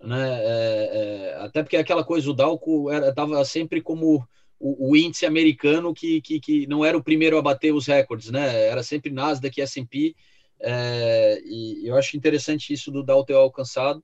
né? 0.03 0.29
É, 0.43 1.31
é, 1.33 1.45
até 1.45 1.63
porque 1.63 1.77
aquela 1.77 2.05
coisa, 2.05 2.31
o 2.31 2.35
Dow 2.35 2.91
era, 2.91 3.15
tava 3.15 3.43
sempre 3.45 3.81
como 3.81 4.27
o, 4.59 4.91
o 4.91 4.97
índice 4.97 5.27
americano 5.27 5.93
que, 5.93 6.21
que, 6.21 6.41
que 6.41 6.67
não 6.67 6.85
era 6.85 6.97
o 6.97 7.03
primeiro 7.03 7.39
a 7.39 7.43
bater 7.43 7.73
os 7.73 7.87
recordes, 7.87 8.31
né? 8.31 8.67
Era 8.69 8.83
sempre 8.83 9.11
Nasdaq 9.11 9.59
e 9.59 9.63
S&P, 9.63 10.15
é, 10.61 11.41
e 11.45 11.87
eu 11.87 11.97
acho 11.97 12.17
interessante 12.17 12.73
isso 12.73 12.91
do 12.91 13.03
Dow 13.03 13.25
ter 13.25 13.35
alcançado, 13.35 14.03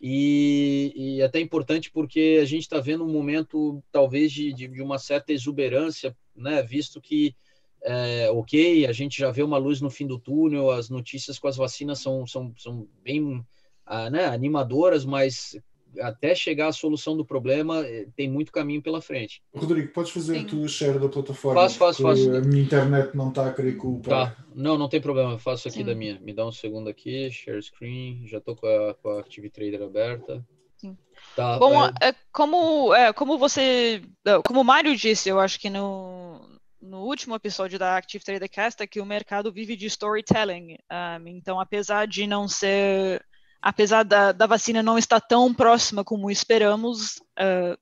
e, 0.00 0.92
e 0.94 1.22
até 1.22 1.40
importante 1.40 1.90
porque 1.90 2.38
a 2.40 2.44
gente 2.44 2.62
está 2.62 2.78
vendo 2.78 3.04
um 3.04 3.12
momento 3.12 3.82
talvez 3.90 4.30
de, 4.30 4.52
de, 4.52 4.68
de 4.68 4.80
uma 4.80 4.98
certa 4.98 5.32
exuberância, 5.32 6.16
né? 6.36 6.62
Visto 6.62 7.00
que 7.00 7.34
é, 7.82 8.30
ok, 8.30 8.86
a 8.86 8.92
gente 8.92 9.18
já 9.18 9.30
vê 9.30 9.42
uma 9.42 9.58
luz 9.58 9.80
no 9.80 9.90
fim 9.90 10.06
do 10.06 10.18
túnel, 10.18 10.70
as 10.70 10.88
notícias 10.88 11.38
com 11.38 11.48
as 11.48 11.56
vacinas 11.56 12.00
são, 12.00 12.26
são, 12.26 12.52
são 12.56 12.88
bem 13.02 13.44
ah, 13.86 14.10
né, 14.10 14.26
animadoras, 14.26 15.04
mas 15.04 15.56
até 16.00 16.34
chegar 16.34 16.68
à 16.68 16.72
solução 16.72 17.16
do 17.16 17.24
problema 17.24 17.86
eh, 17.86 18.06
tem 18.16 18.30
muito 18.30 18.52
caminho 18.52 18.82
pela 18.82 19.00
frente. 19.00 19.42
Rodrigo, 19.54 19.92
podes 19.92 20.12
fazer 20.12 20.38
Sim. 20.40 20.44
tu 20.44 20.62
o 20.62 20.68
share 20.68 20.98
da 20.98 21.08
plataforma? 21.08 21.60
Faço, 21.60 21.78
faço, 21.78 22.02
faço. 22.02 22.36
A 22.36 22.40
minha 22.40 22.62
internet 22.62 23.16
não 23.16 23.28
está 23.28 23.46
a 23.46 23.52
querer 23.52 23.76
cooperar. 23.76 24.36
Tá, 24.36 24.44
não, 24.54 24.76
não 24.76 24.88
tem 24.88 25.00
problema, 25.00 25.32
eu 25.32 25.38
faço 25.38 25.68
aqui 25.68 25.78
Sim. 25.78 25.84
da 25.84 25.94
minha. 25.94 26.18
Me 26.20 26.32
dá 26.32 26.46
um 26.46 26.52
segundo 26.52 26.88
aqui, 26.88 27.30
share 27.30 27.62
screen, 27.62 28.26
já 28.26 28.40
tô 28.40 28.54
com 28.54 28.66
a, 28.66 28.94
com 28.94 29.10
a 29.10 29.20
Active 29.20 29.50
Trader 29.50 29.82
aberta. 29.82 30.44
Sim. 30.76 30.96
Tá, 31.34 31.58
Bom, 31.58 31.86
é, 31.86 32.08
é, 32.08 32.14
como, 32.32 32.94
é, 32.94 33.12
como 33.12 33.38
você. 33.38 34.02
é, 34.24 34.42
Como 34.42 34.60
o 34.60 34.64
Mário 34.64 34.96
disse, 34.96 35.28
eu 35.28 35.40
acho 35.40 35.58
que 35.58 35.68
no, 35.68 36.40
no 36.80 37.04
último 37.04 37.34
episódio 37.34 37.78
da 37.78 37.96
Active 37.96 38.24
Trader 38.24 38.48
Cast, 38.48 38.82
é 38.82 38.86
que 38.86 39.00
o 39.00 39.06
mercado 39.06 39.52
vive 39.52 39.76
de 39.76 39.86
storytelling. 39.86 40.76
Um, 40.90 41.28
então, 41.28 41.60
apesar 41.60 42.06
de 42.06 42.26
não 42.26 42.48
ser. 42.48 43.24
Apesar 43.60 44.04
da, 44.04 44.32
da 44.32 44.46
vacina 44.46 44.82
não 44.82 44.96
estar 44.98 45.20
tão 45.20 45.52
próxima 45.52 46.04
como 46.04 46.30
esperamos, 46.30 47.16
uh, 47.38 47.78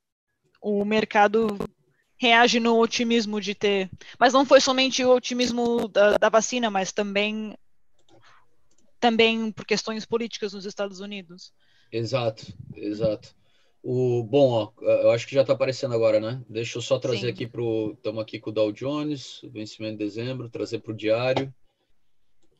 o 0.60 0.84
mercado 0.84 1.58
reage 2.18 2.58
no 2.58 2.78
otimismo 2.80 3.40
de 3.40 3.54
ter. 3.54 3.90
Mas 4.18 4.32
não 4.32 4.46
foi 4.46 4.60
somente 4.60 5.04
o 5.04 5.14
otimismo 5.14 5.88
da, 5.88 6.16
da 6.16 6.28
vacina, 6.28 6.70
mas 6.70 6.92
também 6.92 7.54
também 8.98 9.52
por 9.52 9.66
questões 9.66 10.06
políticas 10.06 10.52
nos 10.52 10.64
Estados 10.64 11.00
Unidos. 11.00 11.52
Exato, 11.92 12.46
exato. 12.74 13.34
O, 13.82 14.24
bom, 14.24 14.50
ó, 14.50 14.72
eu 14.82 15.10
acho 15.12 15.28
que 15.28 15.34
já 15.34 15.42
está 15.42 15.52
aparecendo 15.52 15.94
agora, 15.94 16.18
né? 16.18 16.42
Deixa 16.48 16.78
eu 16.78 16.82
só 16.82 16.98
trazer 16.98 17.20
Sim. 17.20 17.28
aqui 17.28 17.46
para 17.46 17.62
o. 17.62 17.92
Estamos 17.92 18.20
aqui 18.20 18.40
com 18.40 18.50
o 18.50 18.52
Dow 18.52 18.72
Jones, 18.72 19.40
vencimento 19.44 19.98
de 19.98 20.04
dezembro, 20.04 20.48
trazer 20.48 20.80
para 20.80 20.92
o 20.92 20.96
diário. 20.96 21.54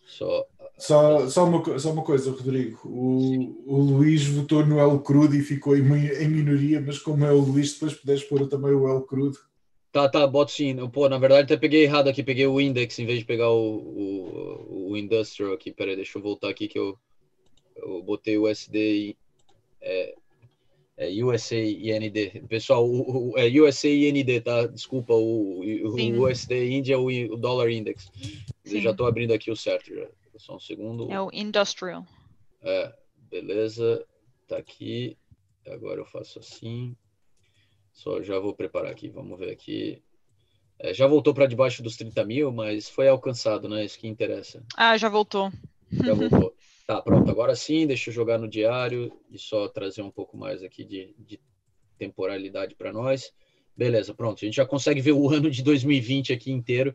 Só. 0.06 0.46
Só, 0.78 1.26
só, 1.28 1.44
uma, 1.44 1.78
só 1.78 1.90
uma 1.90 2.02
coisa, 2.02 2.30
Rodrigo. 2.30 2.80
O, 2.84 3.64
o 3.66 3.80
Luís 3.80 4.26
votou 4.26 4.64
no 4.64 4.78
El 4.78 4.98
Crudo 5.00 5.34
e 5.34 5.40
ficou 5.40 5.76
em, 5.76 5.82
em 5.82 6.28
minoria, 6.28 6.82
mas 6.84 6.98
como 6.98 7.24
é 7.24 7.32
o 7.32 7.38
Luís, 7.38 7.72
depois 7.72 7.94
puderes 7.94 8.24
pôr 8.24 8.46
também 8.46 8.72
o 8.72 8.86
El 8.86 9.02
Crudo. 9.02 9.38
Tá, 9.90 10.06
tá, 10.06 10.26
boto 10.26 10.52
sim. 10.52 10.76
Pô, 10.90 11.08
na 11.08 11.16
verdade 11.16 11.44
até 11.44 11.56
peguei 11.56 11.84
errado 11.84 12.08
aqui, 12.08 12.22
peguei 12.22 12.46
o 12.46 12.60
index 12.60 12.98
em 12.98 13.06
vez 13.06 13.20
de 13.20 13.24
pegar 13.24 13.48
o, 13.48 13.78
o, 13.78 14.90
o 14.90 14.96
industrial 14.96 15.54
aqui. 15.54 15.72
Peraí, 15.72 15.96
deixa 15.96 16.18
eu 16.18 16.22
voltar 16.22 16.50
aqui 16.50 16.68
que 16.68 16.78
eu, 16.78 16.98
eu 17.76 18.02
botei 18.02 18.36
o 18.36 18.46
USD 18.46 18.78
e. 18.78 19.16
É, 19.80 20.14
é 20.98 21.24
USA 21.24 21.56
IND. 21.56 22.42
Pessoal, 22.48 22.86
o, 22.86 23.30
o, 23.32 23.38
é 23.38 23.46
USA 23.48 23.88
IND, 23.88 24.40
tá? 24.42 24.66
Desculpa, 24.66 25.14
o, 25.14 25.62
Sim. 25.96 26.14
o 26.14 26.28
USD 26.28 26.70
Índia 26.70 26.94
é 26.94 26.98
o, 26.98 27.06
o 27.06 27.36
Dollar 27.38 27.70
Index. 27.70 28.10
Já 28.66 28.92
tô 28.92 29.06
abrindo 29.06 29.32
aqui 29.32 29.50
o 29.50 29.56
certo 29.56 29.94
já. 29.94 30.06
Só 30.38 30.56
um 30.56 30.60
segundo. 30.60 31.10
É 31.10 31.20
o 31.20 31.30
industrial. 31.32 32.06
É, 32.62 32.92
beleza. 33.30 34.04
Tá 34.46 34.56
aqui. 34.56 35.16
Agora 35.66 36.00
eu 36.00 36.06
faço 36.06 36.38
assim. 36.38 36.96
Só 37.92 38.22
já 38.22 38.38
vou 38.38 38.54
preparar 38.54 38.90
aqui. 38.90 39.08
Vamos 39.08 39.38
ver 39.38 39.50
aqui. 39.50 40.02
É, 40.78 40.92
já 40.92 41.06
voltou 41.06 41.32
para 41.32 41.46
debaixo 41.46 41.82
dos 41.82 41.96
30 41.96 42.24
mil, 42.24 42.52
mas 42.52 42.88
foi 42.88 43.08
alcançado, 43.08 43.68
né? 43.68 43.84
Isso 43.84 43.98
que 43.98 44.06
interessa. 44.06 44.62
Ah, 44.76 44.96
já 44.96 45.08
voltou. 45.08 45.50
Já 45.90 46.12
voltou. 46.14 46.54
tá, 46.86 47.00
pronto. 47.00 47.30
Agora 47.30 47.56
sim, 47.56 47.86
deixa 47.86 48.10
eu 48.10 48.14
jogar 48.14 48.38
no 48.38 48.48
diário 48.48 49.10
e 49.30 49.38
só 49.38 49.68
trazer 49.68 50.02
um 50.02 50.10
pouco 50.10 50.36
mais 50.36 50.62
aqui 50.62 50.84
de, 50.84 51.14
de 51.18 51.40
temporalidade 51.98 52.74
para 52.74 52.92
nós. 52.92 53.32
Beleza, 53.76 54.14
pronto. 54.14 54.38
A 54.42 54.44
gente 54.44 54.56
já 54.56 54.66
consegue 54.66 55.00
ver 55.00 55.12
o 55.12 55.28
ano 55.32 55.50
de 55.50 55.62
2020 55.62 56.32
aqui 56.32 56.52
inteiro. 56.52 56.94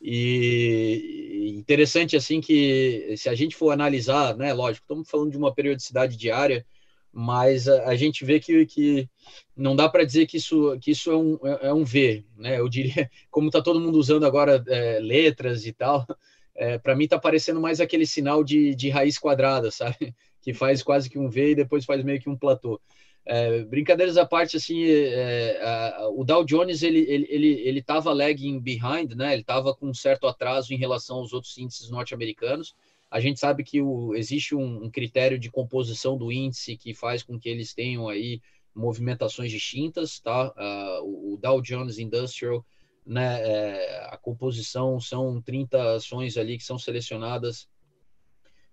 E 0.00 1.54
interessante 1.56 2.16
assim 2.16 2.40
que 2.40 3.14
se 3.18 3.28
a 3.28 3.34
gente 3.34 3.54
for 3.54 3.70
analisar, 3.70 4.36
né, 4.36 4.52
lógico, 4.52 4.84
estamos 4.84 5.08
falando 5.08 5.30
de 5.30 5.36
uma 5.36 5.54
periodicidade 5.54 6.16
diária, 6.16 6.64
mas 7.12 7.68
a, 7.68 7.88
a 7.88 7.96
gente 7.96 8.24
vê 8.24 8.40
que, 8.40 8.64
que 8.66 9.08
não 9.56 9.74
dá 9.74 9.88
para 9.88 10.04
dizer 10.04 10.26
que 10.26 10.36
isso, 10.36 10.78
que 10.80 10.92
isso 10.92 11.10
é, 11.10 11.16
um, 11.16 11.38
é, 11.44 11.68
é 11.68 11.74
um 11.74 11.84
V, 11.84 12.24
né? 12.36 12.58
Eu 12.58 12.68
diria, 12.68 13.10
como 13.30 13.48
está 13.48 13.60
todo 13.60 13.80
mundo 13.80 13.98
usando 13.98 14.24
agora 14.24 14.62
é, 14.68 15.00
letras 15.00 15.66
e 15.66 15.72
tal, 15.72 16.06
é, 16.54 16.78
para 16.78 16.94
mim 16.94 17.04
está 17.04 17.18
parecendo 17.18 17.60
mais 17.60 17.80
aquele 17.80 18.06
sinal 18.06 18.44
de, 18.44 18.74
de 18.74 18.88
raiz 18.90 19.18
quadrada, 19.18 19.70
sabe? 19.70 20.14
Que 20.42 20.54
faz 20.54 20.82
quase 20.82 21.10
que 21.10 21.18
um 21.18 21.28
V 21.28 21.50
e 21.50 21.54
depois 21.54 21.84
faz 21.84 22.02
meio 22.02 22.18
que 22.18 22.30
um 22.30 22.34
platô. 22.34 22.80
É, 23.24 23.62
brincadeiras 23.64 24.16
à 24.16 24.24
parte, 24.26 24.56
assim, 24.56 24.82
é, 24.84 25.60
a, 25.62 26.08
o 26.08 26.24
Dow 26.24 26.44
Jones 26.44 26.82
ele 26.82 27.00
ele 27.00 27.26
ele 27.30 27.48
ele 27.60 27.78
estava 27.80 28.12
lagging 28.12 28.58
behind, 28.58 29.12
né? 29.14 29.32
Ele 29.32 29.42
estava 29.42 29.74
com 29.74 29.88
um 29.88 29.94
certo 29.94 30.26
atraso 30.26 30.72
em 30.72 30.76
relação 30.76 31.18
aos 31.18 31.32
outros 31.32 31.56
índices 31.58 31.90
norte-americanos. 31.90 32.74
A 33.10 33.20
gente 33.20 33.40
sabe 33.40 33.64
que 33.64 33.82
o, 33.82 34.14
existe 34.14 34.54
um, 34.54 34.84
um, 34.84 34.90
critério 34.90 35.38
de 35.38 35.50
composição 35.50 36.16
do 36.16 36.30
índice 36.30 36.76
que 36.76 36.94
faz 36.94 37.22
com 37.22 37.38
que 37.38 37.48
eles 37.48 37.74
tenham 37.74 38.08
aí 38.08 38.40
movimentações 38.74 39.50
distintas, 39.50 40.20
tá? 40.20 40.48
Uh, 40.56 41.04
o, 41.04 41.34
o, 41.34 41.36
Dow 41.36 41.60
Jones 41.60 41.98
Industrial, 41.98 42.64
né? 43.04 43.42
É, 43.42 44.08
a 44.10 44.16
composição 44.16 44.98
são 45.00 45.42
30 45.42 45.96
ações 45.96 46.36
ali 46.36 46.56
que 46.56 46.64
são 46.64 46.78
selecionadas 46.78 47.68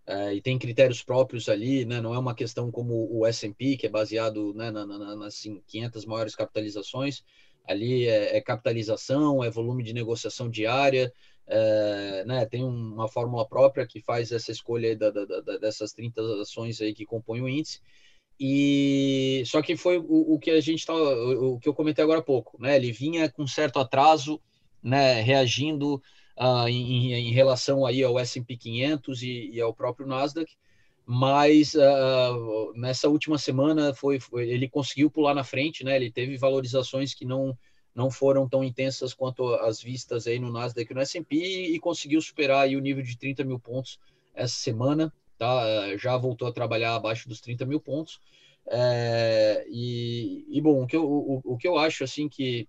Uh, 0.07 0.31
e 0.31 0.41
tem 0.41 0.57
critérios 0.57 1.03
próprios 1.03 1.49
ali, 1.49 1.83
né? 1.83 1.99
Não 1.99 2.13
é 2.13 2.19
uma 2.19 2.33
questão 2.33 2.71
como 2.71 3.09
o 3.11 3.25
S&P 3.25 3.75
que 3.75 3.87
é 3.87 3.89
baseado 3.89 4.53
né, 4.53 4.71
na, 4.71 4.85
na, 4.85 5.15
nas 5.17 5.41
500 5.67 6.05
maiores 6.05 6.33
capitalizações. 6.33 7.25
ali 7.67 8.07
é, 8.07 8.37
é 8.37 8.41
capitalização, 8.41 9.43
é 9.43 9.49
volume 9.49 9.83
de 9.83 9.93
negociação 9.93 10.49
diária, 10.49 11.11
é, 11.45 12.23
né, 12.25 12.45
tem 12.45 12.63
uma 12.63 13.09
fórmula 13.09 13.45
própria 13.47 13.85
que 13.85 14.01
faz 14.01 14.31
essa 14.31 14.51
escolha 14.51 14.95
da, 14.95 15.09
da, 15.09 15.25
da, 15.25 15.57
dessas 15.57 15.91
30 15.91 16.21
ações 16.41 16.79
aí 16.81 16.93
que 16.93 17.05
compõem 17.05 17.41
o 17.41 17.49
índice. 17.49 17.81
E 18.39 19.43
só 19.45 19.61
que 19.61 19.75
foi 19.75 19.97
o, 19.97 20.35
o 20.35 20.39
que 20.39 20.51
a 20.51 20.61
gente 20.61 20.85
tá, 20.85 20.93
o, 20.93 21.55
o, 21.55 21.59
que 21.59 21.67
eu 21.67 21.73
comentei 21.73 22.03
agora 22.03 22.19
há 22.19 22.23
pouco, 22.23 22.61
né? 22.61 22.75
Ele 22.75 22.91
vinha 22.91 23.29
com 23.29 23.47
certo 23.47 23.79
atraso, 23.79 24.39
né, 24.81 25.21
reagindo 25.21 26.01
uh, 26.37 26.67
em, 26.67 27.13
em, 27.13 27.31
relação 27.31 27.85
aí 27.85 28.03
ao 28.03 28.17
S&P 28.19 28.55
500 28.55 29.21
e, 29.23 29.49
e, 29.53 29.61
ao 29.61 29.73
próprio 29.73 30.07
Nasdaq, 30.07 30.55
mas 31.05 31.73
uh, 31.73 32.73
nessa 32.75 33.09
última 33.09 33.37
semana 33.37 33.93
foi, 33.93 34.19
foi, 34.19 34.49
ele 34.49 34.69
conseguiu 34.69 35.09
pular 35.09 35.33
na 35.33 35.43
frente, 35.43 35.83
né? 35.83 35.95
Ele 35.95 36.11
teve 36.11 36.37
valorizações 36.37 37.13
que 37.13 37.25
não 37.25 37.57
não 37.95 38.11
foram 38.11 38.47
tão 38.47 38.63
intensas 38.63 39.11
quanto 39.11 39.55
as 39.55 39.81
vistas 39.81 40.27
aí 40.27 40.37
no 40.37 40.51
Nasdaq 40.51 40.91
e 40.91 40.93
no 40.93 41.01
S&P 41.01 41.35
e 41.73 41.79
conseguiu 41.79 42.21
superar 42.21 42.65
aí 42.65 42.75
o 42.75 42.79
nível 42.79 43.01
de 43.01 43.17
30 43.17 43.43
mil 43.43 43.59
pontos 43.59 43.99
essa 44.35 44.53
semana, 44.53 45.11
tá? 45.35 45.97
Já 45.97 46.15
voltou 46.15 46.47
a 46.47 46.51
trabalhar 46.51 46.93
abaixo 46.93 47.27
dos 47.27 47.41
30 47.41 47.65
mil 47.65 47.79
pontos. 47.79 48.19
É, 48.69 49.65
e, 49.67 50.45
e, 50.49 50.61
bom, 50.61 50.83
o 50.83 50.87
que, 50.87 50.95
eu, 50.95 51.03
o, 51.03 51.41
o, 51.43 51.57
que 51.57 51.67
eu 51.67 51.77
acho 51.77 52.03
assim 52.03 52.29
que, 52.29 52.67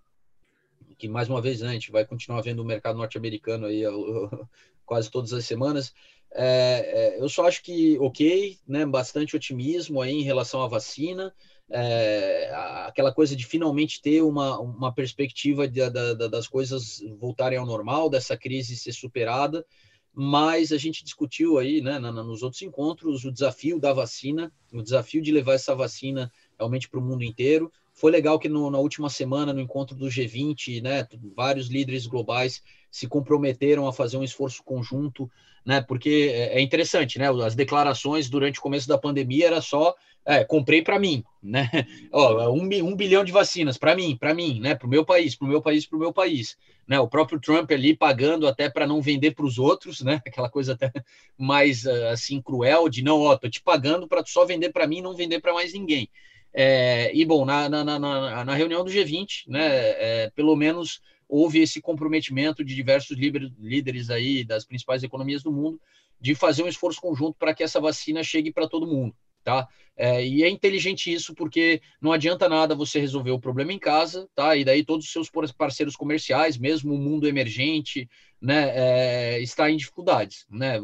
que 0.99 1.09
mais 1.09 1.29
uma 1.29 1.41
vez 1.41 1.61
né, 1.61 1.71
a 1.71 1.73
gente 1.73 1.91
vai 1.91 2.05
continuar 2.05 2.43
vendo 2.43 2.61
o 2.61 2.65
mercado 2.65 2.99
norte-americano 2.99 3.67
aí 3.67 3.83
quase 4.85 5.11
todas 5.11 5.33
as 5.33 5.45
semanas. 5.45 5.95
É, 6.31 7.15
é, 7.17 7.23
eu 7.23 7.29
só 7.29 7.47
acho 7.47 7.63
que 7.63 7.99
ok, 7.99 8.59
né, 8.67 8.85
bastante 8.85 9.35
otimismo 9.35 10.03
aí 10.03 10.13
em 10.13 10.23
relação 10.23 10.61
à 10.63 10.69
vacina 10.69 11.33
é, 11.71 12.51
aquela 12.87 13.13
coisa 13.13 13.37
de 13.37 13.45
finalmente 13.45 14.01
ter 14.01 14.23
uma, 14.23 14.59
uma 14.59 14.93
perspectiva 14.93 15.69
de, 15.69 15.89
de, 15.91 16.29
das 16.29 16.49
coisas 16.49 17.01
voltarem 17.19 17.59
ao 17.59 17.67
normal, 17.67 18.09
dessa 18.09 18.37
crise 18.37 18.77
ser 18.77 18.93
superada, 18.93 19.65
mas 20.13 20.73
a 20.73 20.79
gente 20.79 21.05
discutiu 21.05 21.59
aí, 21.59 21.81
né, 21.81 21.99
nos 21.99 22.43
outros 22.43 22.63
encontros, 22.63 23.25
o 23.25 23.33
desafio 23.33 23.79
da 23.79 23.93
vacina, 23.93 24.51
o 24.73 24.83
desafio 24.83 25.23
de 25.23 25.31
levar 25.31 25.55
essa 25.55 25.75
vacina 25.75 26.33
realmente 26.59 26.89
para 26.89 26.99
o 26.99 27.03
mundo 27.03 27.23
inteiro. 27.23 27.71
Foi 27.99 28.13
legal 28.13 28.39
que 28.39 28.49
no, 28.49 28.71
na 28.71 28.79
última 28.79 29.11
semana, 29.11 29.53
no 29.53 29.61
encontro 29.61 29.97
do 29.97 30.07
G20, 30.07 30.81
né, 30.81 31.07
vários 31.37 31.67
líderes 31.67 32.07
globais 32.07 32.63
se 32.91 33.09
comprometeram 33.09 33.89
a 33.89 33.93
fazer 33.93 34.17
um 34.17 34.23
esforço 34.23 34.63
conjunto, 34.63 35.29
né, 35.67 35.81
porque 35.81 36.31
é, 36.33 36.59
é 36.59 36.61
interessante, 36.61 37.19
né, 37.19 37.27
as 37.45 37.57
declarações 37.57 38.31
durante 38.31 38.61
o 38.61 38.63
começo 38.63 38.87
da 38.87 38.97
pandemia 38.97 39.49
era 39.49 39.61
só 39.61 39.97
é, 40.29 40.45
comprei 40.45 40.83
para 40.83 40.99
mim, 40.99 41.25
né? 41.43 41.71
Ó, 42.13 42.51
um, 42.51 42.69
um 42.85 42.95
bilhão 42.95 43.25
de 43.25 43.33
vacinas 43.33 43.79
para 43.79 43.97
mim, 43.97 44.15
para 44.15 44.35
mim, 44.35 44.61
né? 44.61 44.75
Para 44.75 44.87
o 44.87 44.91
meu 44.91 45.03
país, 45.03 45.35
para 45.35 45.47
o 45.47 45.49
meu 45.49 45.63
país, 45.63 45.87
para 45.87 45.97
o 45.97 46.01
meu 46.01 46.13
país, 46.13 46.59
né? 46.87 47.01
O 47.01 47.09
próprio 47.09 47.41
Trump 47.41 47.71
ali 47.71 47.97
pagando 47.97 48.47
até 48.47 48.69
para 48.69 48.87
não 48.87 49.01
vender 49.01 49.31
para 49.31 49.47
os 49.47 49.59
outros, 49.59 50.03
né? 50.03 50.21
Aquela 50.27 50.51
coisa 50.51 50.75
até 50.75 50.93
mais 51.39 51.87
ah, 51.87 52.11
assim 52.11 52.43
cruel 52.43 52.91
de 52.91 53.03
não, 53.03 53.23
ó, 53.23 53.37
tô 53.39 53.49
te 53.49 53.63
pagando 53.63 54.07
para 54.07 54.23
só 54.27 54.45
vender 54.45 54.71
para 54.71 54.87
mim, 54.87 55.01
não 55.01 55.17
vender 55.17 55.41
para 55.41 55.55
mais 55.55 55.73
ninguém. 55.73 56.11
É, 56.53 57.15
e 57.15 57.25
bom, 57.25 57.45
na, 57.45 57.69
na, 57.69 57.85
na, 57.85 58.45
na, 58.45 58.55
reunião 58.55 58.85
do 58.85 58.91
G20, 58.91 59.45
né? 59.47 59.67
É, 59.67 60.31
pelo 60.35 60.57
menos 60.57 61.01
houve 61.29 61.61
esse 61.61 61.81
comprometimento 61.81 62.65
de 62.65 62.75
diversos 62.75 63.17
líderes 63.17 64.11
aí 64.11 64.45
das 64.45 64.65
principais 64.65 65.03
economias 65.03 65.43
do 65.43 65.53
mundo 65.53 65.81
de 66.21 66.35
fazer 66.35 66.63
um 66.63 66.69
esforço 66.69 67.01
conjunto 67.01 67.37
para 67.39 67.55
que 67.55 67.63
essa 67.63 67.81
vacina 67.81 68.23
chegue 68.25 68.51
para 68.51 68.67
todo 68.67 68.87
mundo 68.87 69.15
tá? 69.49 69.67
É, 69.97 70.25
e 70.25 70.45
é 70.45 70.49
inteligente 70.49 71.13
isso 71.13 71.35
porque 71.35 71.81
não 72.01 72.13
adianta 72.13 72.49
nada 72.49 72.75
você 72.75 73.01
resolver 73.01 73.31
o 73.31 73.41
problema 73.41 73.73
em 73.73 73.79
casa, 73.79 74.29
tá? 74.35 74.55
E 74.55 74.65
daí 74.65 74.85
todos 74.85 75.07
os 75.07 75.13
seus 75.13 75.31
parceiros 75.57 75.97
comerciais, 75.97 76.59
mesmo 76.59 76.95
o 76.95 76.99
mundo 76.99 77.27
emergente, 77.27 78.09
né, 78.41 78.71
é, 78.75 79.41
está 79.41 79.71
em 79.71 79.77
dificuldades, 79.77 80.47
né? 80.51 80.79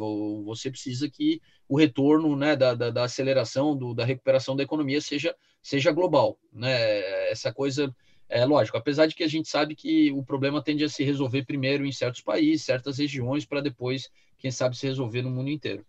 Você 0.46 0.70
precisa 0.70 1.10
que 1.10 1.42
o 1.68 1.76
retorno, 1.78 2.34
né, 2.36 2.56
da, 2.56 2.74
da, 2.74 2.90
da 2.90 3.04
aceleração, 3.04 3.76
do, 3.76 3.94
da 3.94 4.04
recuperação 4.04 4.56
da 4.56 4.62
economia 4.62 5.00
seja, 5.00 5.36
seja 5.64 5.90
global, 5.90 6.38
né? 6.52 7.30
Essa 7.30 7.50
coisa 7.50 7.92
é 8.28 8.44
lógico, 8.44 8.76
apesar 8.76 9.06
de 9.06 9.14
que 9.14 9.24
a 9.24 9.28
gente 9.28 9.48
sabe 9.48 9.74
que 9.74 10.12
o 10.12 10.22
problema 10.22 10.62
tende 10.62 10.84
a 10.84 10.88
se 10.88 11.02
resolver 11.02 11.44
primeiro 11.44 11.86
em 11.86 11.92
certos 11.92 12.20
países, 12.20 12.66
certas 12.66 12.98
regiões, 12.98 13.46
para 13.46 13.62
depois, 13.62 14.10
quem 14.38 14.50
sabe, 14.50 14.76
se 14.76 14.86
resolver 14.86 15.22
no 15.22 15.30
mundo 15.30 15.48
inteiro. 15.48 15.84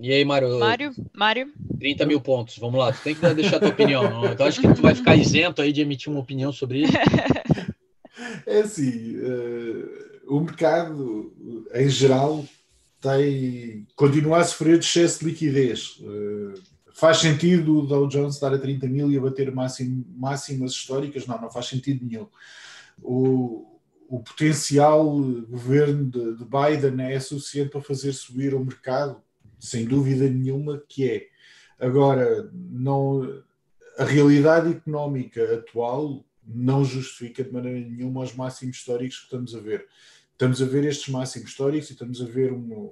E 0.00 0.12
aí, 0.12 0.24
Mário? 0.24 0.58
Mário, 0.58 0.94
Mário. 1.12 1.52
30 1.78 2.06
mil 2.06 2.20
pontos, 2.20 2.58
vamos 2.58 2.78
lá. 2.78 2.92
Tu 2.92 3.02
tem 3.02 3.14
que 3.14 3.34
deixar 3.34 3.56
a 3.56 3.60
tua 3.60 3.68
opinião. 3.68 4.02
Não? 4.04 4.24
Eu 4.32 4.44
acho 4.44 4.60
que 4.60 4.74
tu 4.74 4.82
vai 4.82 4.94
ficar 4.94 5.16
isento 5.16 5.60
aí 5.60 5.72
de 5.72 5.80
emitir 5.80 6.10
uma 6.10 6.20
opinião 6.20 6.52
sobre 6.52 6.82
isso. 6.82 6.92
É 8.46 8.60
assim, 8.60 9.16
uh, 9.16 10.20
o 10.26 10.40
mercado, 10.40 11.32
em 11.74 11.88
geral, 11.88 12.44
tem, 13.02 13.86
continua 13.94 14.38
a 14.38 14.44
sofrer 14.44 14.78
de 14.78 14.86
excesso 14.86 15.20
de 15.20 15.26
liquidez. 15.26 15.98
Uh, 16.00 16.54
faz 16.94 17.18
sentido 17.18 17.80
o 17.80 17.86
Dow 17.86 18.08
Jones 18.08 18.34
estar 18.34 18.54
a 18.54 18.58
30 18.58 18.86
mil 18.86 19.10
e 19.10 19.18
a 19.18 19.20
bater 19.20 19.52
máximo, 19.52 20.06
máximas 20.16 20.72
históricas? 20.72 21.26
Não, 21.26 21.38
não 21.38 21.50
faz 21.50 21.66
sentido 21.66 22.06
nenhum. 22.06 22.26
O, 23.02 23.66
o 24.08 24.20
potencial 24.20 25.04
governo 25.04 26.04
de, 26.08 26.36
de 26.36 26.44
Biden 26.44 27.04
é 27.04 27.20
suficiente 27.20 27.70
para 27.70 27.82
fazer 27.82 28.12
subir 28.12 28.54
o 28.54 28.64
mercado? 28.64 29.20
sem 29.62 29.84
dúvida 29.84 30.28
nenhuma 30.28 30.82
que 30.88 31.08
é. 31.08 31.28
Agora, 31.78 32.50
não, 32.52 33.42
a 33.96 34.04
realidade 34.04 34.72
económica 34.72 35.54
atual 35.54 36.24
não 36.44 36.84
justifica 36.84 37.44
de 37.44 37.52
maneira 37.52 37.88
nenhuma 37.88 38.24
os 38.24 38.34
máximos 38.34 38.76
históricos 38.76 39.18
que 39.18 39.24
estamos 39.24 39.54
a 39.54 39.60
ver. 39.60 39.86
Estamos 40.42 40.60
a 40.60 40.64
ver 40.64 40.82
estes 40.82 41.08
máximos 41.08 41.50
históricos 41.50 41.88
e 41.88 41.92
estamos 41.92 42.20
a 42.20 42.24
ver 42.24 42.52
uma, 42.52 42.90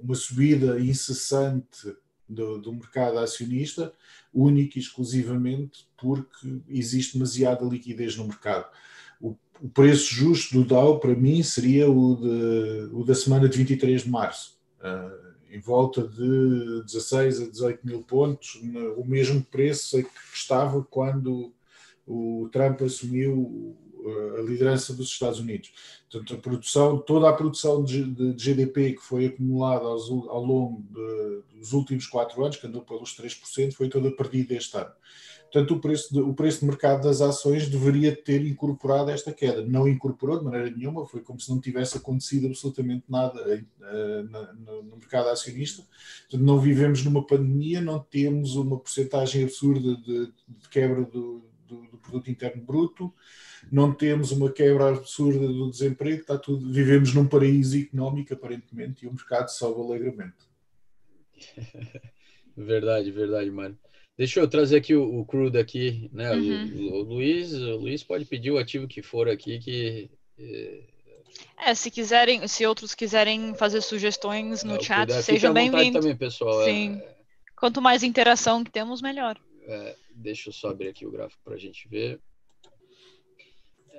uma 0.00 0.14
subida 0.14 0.78
incessante 0.78 1.92
do, 2.28 2.60
do, 2.60 2.72
mercado 2.72 3.18
acionista, 3.18 3.92
única 4.32 4.78
e 4.78 4.80
exclusivamente 4.80 5.88
porque 6.00 6.60
existe 6.68 7.14
demasiada 7.14 7.64
liquidez 7.64 8.16
no 8.16 8.28
mercado. 8.28 8.70
O, 9.20 9.34
o 9.60 9.68
preço 9.68 10.14
justo 10.14 10.54
do 10.54 10.64
Dow, 10.64 11.00
para 11.00 11.16
mim, 11.16 11.42
seria 11.42 11.90
o, 11.90 12.14
de, 12.14 12.90
o 12.92 13.02
da 13.02 13.16
semana 13.16 13.48
de 13.48 13.58
23 13.58 14.02
de 14.02 14.08
março. 14.08 14.56
Uh, 14.78 15.34
em 15.50 15.58
volta 15.58 16.06
de 16.06 16.84
16 16.84 17.40
a 17.40 17.50
18 17.50 17.84
mil 17.84 18.04
pontos, 18.04 18.62
o 18.96 19.04
mesmo 19.04 19.42
preço 19.42 20.00
que 20.00 20.08
estava 20.32 20.80
quando 20.84 21.52
o 22.06 22.48
Trump 22.52 22.82
assumiu 22.82 23.76
a 24.38 24.42
liderança 24.42 24.92
dos 24.92 25.08
Estados 25.08 25.40
Unidos. 25.40 25.72
Portanto, 26.10 26.34
a 26.34 26.38
produção, 26.38 26.98
toda 26.98 27.28
a 27.28 27.32
produção 27.32 27.82
de, 27.82 28.34
GDP 28.36 28.92
que 28.92 29.02
foi 29.02 29.26
acumulada 29.26 29.84
ao 29.84 30.44
longo 30.44 30.82
de, 30.90 31.58
dos 31.58 31.72
últimos 31.72 32.06
quatro 32.06 32.42
anos, 32.44 32.56
que 32.56 32.66
andou 32.66 32.82
pelos 32.82 33.16
3%, 33.16 33.72
foi 33.72 33.88
toda 33.88 34.10
perdida 34.10 34.54
este 34.54 34.76
ano. 34.76 34.92
Portanto, 35.54 35.74
o 35.76 35.80
preço, 35.80 36.12
de, 36.12 36.20
o 36.20 36.34
preço 36.34 36.60
de 36.60 36.66
mercado 36.66 37.04
das 37.04 37.20
ações 37.20 37.68
deveria 37.68 38.14
ter 38.14 38.44
incorporado 38.44 39.10
esta 39.10 39.32
queda. 39.32 39.64
Não 39.64 39.86
incorporou 39.86 40.38
de 40.38 40.44
maneira 40.44 40.68
nenhuma, 40.68 41.06
foi 41.06 41.20
como 41.20 41.38
se 41.38 41.48
não 41.48 41.60
tivesse 41.60 41.96
acontecido 41.96 42.48
absolutamente 42.48 43.04
nada 43.08 43.40
uh, 43.40 44.82
no 44.88 44.96
mercado 44.96 45.28
acionista. 45.28 45.84
Portanto, 46.22 46.44
não 46.44 46.58
vivemos 46.58 47.04
numa 47.04 47.24
pandemia, 47.24 47.80
não 47.80 48.00
temos 48.00 48.56
uma 48.56 48.80
porcentagem 48.80 49.44
absurda 49.44 49.94
de, 49.96 50.26
de 50.26 50.68
quebra 50.68 51.04
do, 51.04 51.44
do, 51.66 51.82
do, 51.88 51.98
produto 51.98 52.30
interno 52.30 52.62
bruto, 52.62 53.12
não 53.70 53.92
temos 53.92 54.30
uma 54.30 54.50
quebra 54.50 54.88
absurda 54.88 55.46
do 55.46 55.70
desemprego, 55.70 56.20
está 56.20 56.38
tudo, 56.38 56.70
vivemos 56.70 57.14
num 57.14 57.26
paraíso 57.26 57.78
económico 57.78 58.34
aparentemente 58.34 59.04
e 59.04 59.08
o 59.08 59.12
mercado 59.12 59.48
sobe 59.48 59.80
alegremente. 59.80 60.34
verdade, 62.56 63.10
verdade, 63.10 63.50
mano. 63.50 63.78
Deixa 64.16 64.38
eu 64.38 64.48
trazer 64.48 64.76
aqui 64.76 64.94
o, 64.94 65.20
o 65.20 65.24
crudo 65.24 65.58
aqui, 65.58 66.08
né? 66.12 66.32
Uhum. 66.32 66.90
O, 66.92 66.94
o, 66.94 67.02
Luiz, 67.02 67.52
o 67.52 67.76
Luiz 67.76 68.04
pode 68.04 68.24
pedir 68.24 68.52
o 68.52 68.58
ativo 68.58 68.86
que 68.86 69.02
for 69.02 69.28
aqui 69.28 69.58
que 69.58 70.10
é... 70.38 70.80
é 71.66 71.74
se 71.74 71.90
quiserem, 71.90 72.46
se 72.46 72.64
outros 72.64 72.94
quiserem 72.94 73.54
fazer 73.56 73.80
sugestões 73.80 74.62
no 74.62 74.80
chat, 74.82 75.10
sejam 75.22 75.52
bem-vindos. 75.52 76.00
também, 76.00 76.16
pessoal. 76.16 76.62
É, 76.62 76.64
Sim. 76.66 77.02
É... 77.02 77.14
Quanto 77.56 77.82
mais 77.82 78.02
interação 78.02 78.62
que 78.62 78.70
temos, 78.70 79.02
melhor. 79.02 79.36
É, 79.66 79.96
deixa 80.14 80.48
eu 80.48 80.52
só 80.52 80.68
abrir 80.68 80.88
aqui 80.88 81.06
o 81.06 81.10
gráfico 81.10 81.42
para 81.44 81.54
a 81.54 81.58
gente 81.58 81.88
ver. 81.88 82.20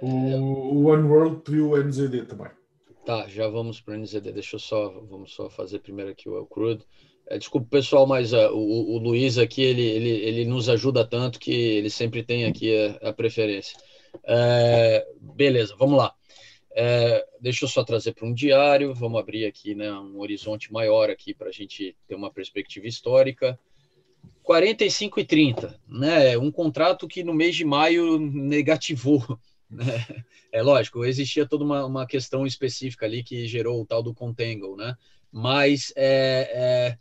O, 0.01 0.88
One 0.88 1.07
World 1.07 1.41
pediu 1.41 1.72
o 1.72 1.78
NZD 1.78 2.26
também. 2.26 2.51
Tá, 3.05 3.28
já 3.28 3.47
vamos 3.47 3.80
para 3.80 3.93
o 3.93 3.97
NZD. 3.97 4.32
Deixa 4.32 4.55
eu 4.55 4.59
só, 4.59 4.89
vamos 4.89 5.34
só 5.34 5.49
fazer 5.49 5.80
primeiro 5.80 6.11
aqui 6.11 6.28
o, 6.28 6.39
o 6.39 6.45
crudo. 6.45 6.86
É, 7.28 7.38
desculpa, 7.38 7.68
pessoal, 7.70 8.05
mas 8.05 8.34
uh, 8.34 8.51
o, 8.51 8.95
o, 8.95 8.97
Luiz 8.99 9.38
aqui, 9.38 9.61
ele, 9.61 9.82
ele, 9.82 10.09
ele 10.09 10.45
nos 10.45 10.70
ajuda 10.70 11.05
tanto 11.05 11.39
que 11.39 11.51
ele 11.51 11.89
sempre 11.89 12.22
tem 12.24 12.45
aqui 12.45 12.76
a, 13.01 13.09
a 13.09 13.13
preferência. 13.13 13.78
É, 14.24 15.07
beleza, 15.20 15.76
vamos 15.78 15.97
lá. 15.97 16.13
É, 16.78 17.26
deixa 17.39 17.66
eu 17.66 17.70
só 17.70 17.84
trazer 17.84 18.13
para 18.13 18.28
um 18.28 18.34
diário, 18.34 18.93
vamos 18.93 19.20
abrir 19.20 19.45
aqui 19.45 19.74
né, 19.74 19.91
um 19.93 20.20
horizonte 20.20 20.72
maior 20.74 21.09
aqui 21.09 21.34
para 21.34 21.47
a 21.47 21.51
gente 21.51 21.95
ter 22.07 22.16
uma 22.16 22.32
perspectiva 22.32 22.86
histórica. 22.86 23.57
45,30, 24.48 25.76
né? 25.88 26.38
Um 26.38 26.52
contrato 26.52 27.08
que 27.08 27.24
no 27.24 27.34
mês 27.34 27.56
de 27.56 27.66
maio 27.66 28.20
negativou. 28.20 29.24
Né? 29.68 30.06
É 30.52 30.62
lógico, 30.62 31.04
existia 31.04 31.46
toda 31.46 31.66
uma, 31.66 31.84
uma 31.86 32.06
questão 32.06 32.46
específica 32.46 33.06
ali 33.06 33.24
que 33.24 33.48
gerou 33.48 33.82
o 33.82 33.86
tal 33.86 34.04
do 34.04 34.14
contango, 34.14 34.78
né? 34.78 34.96
Mas 35.32 35.91
é, 35.98 36.98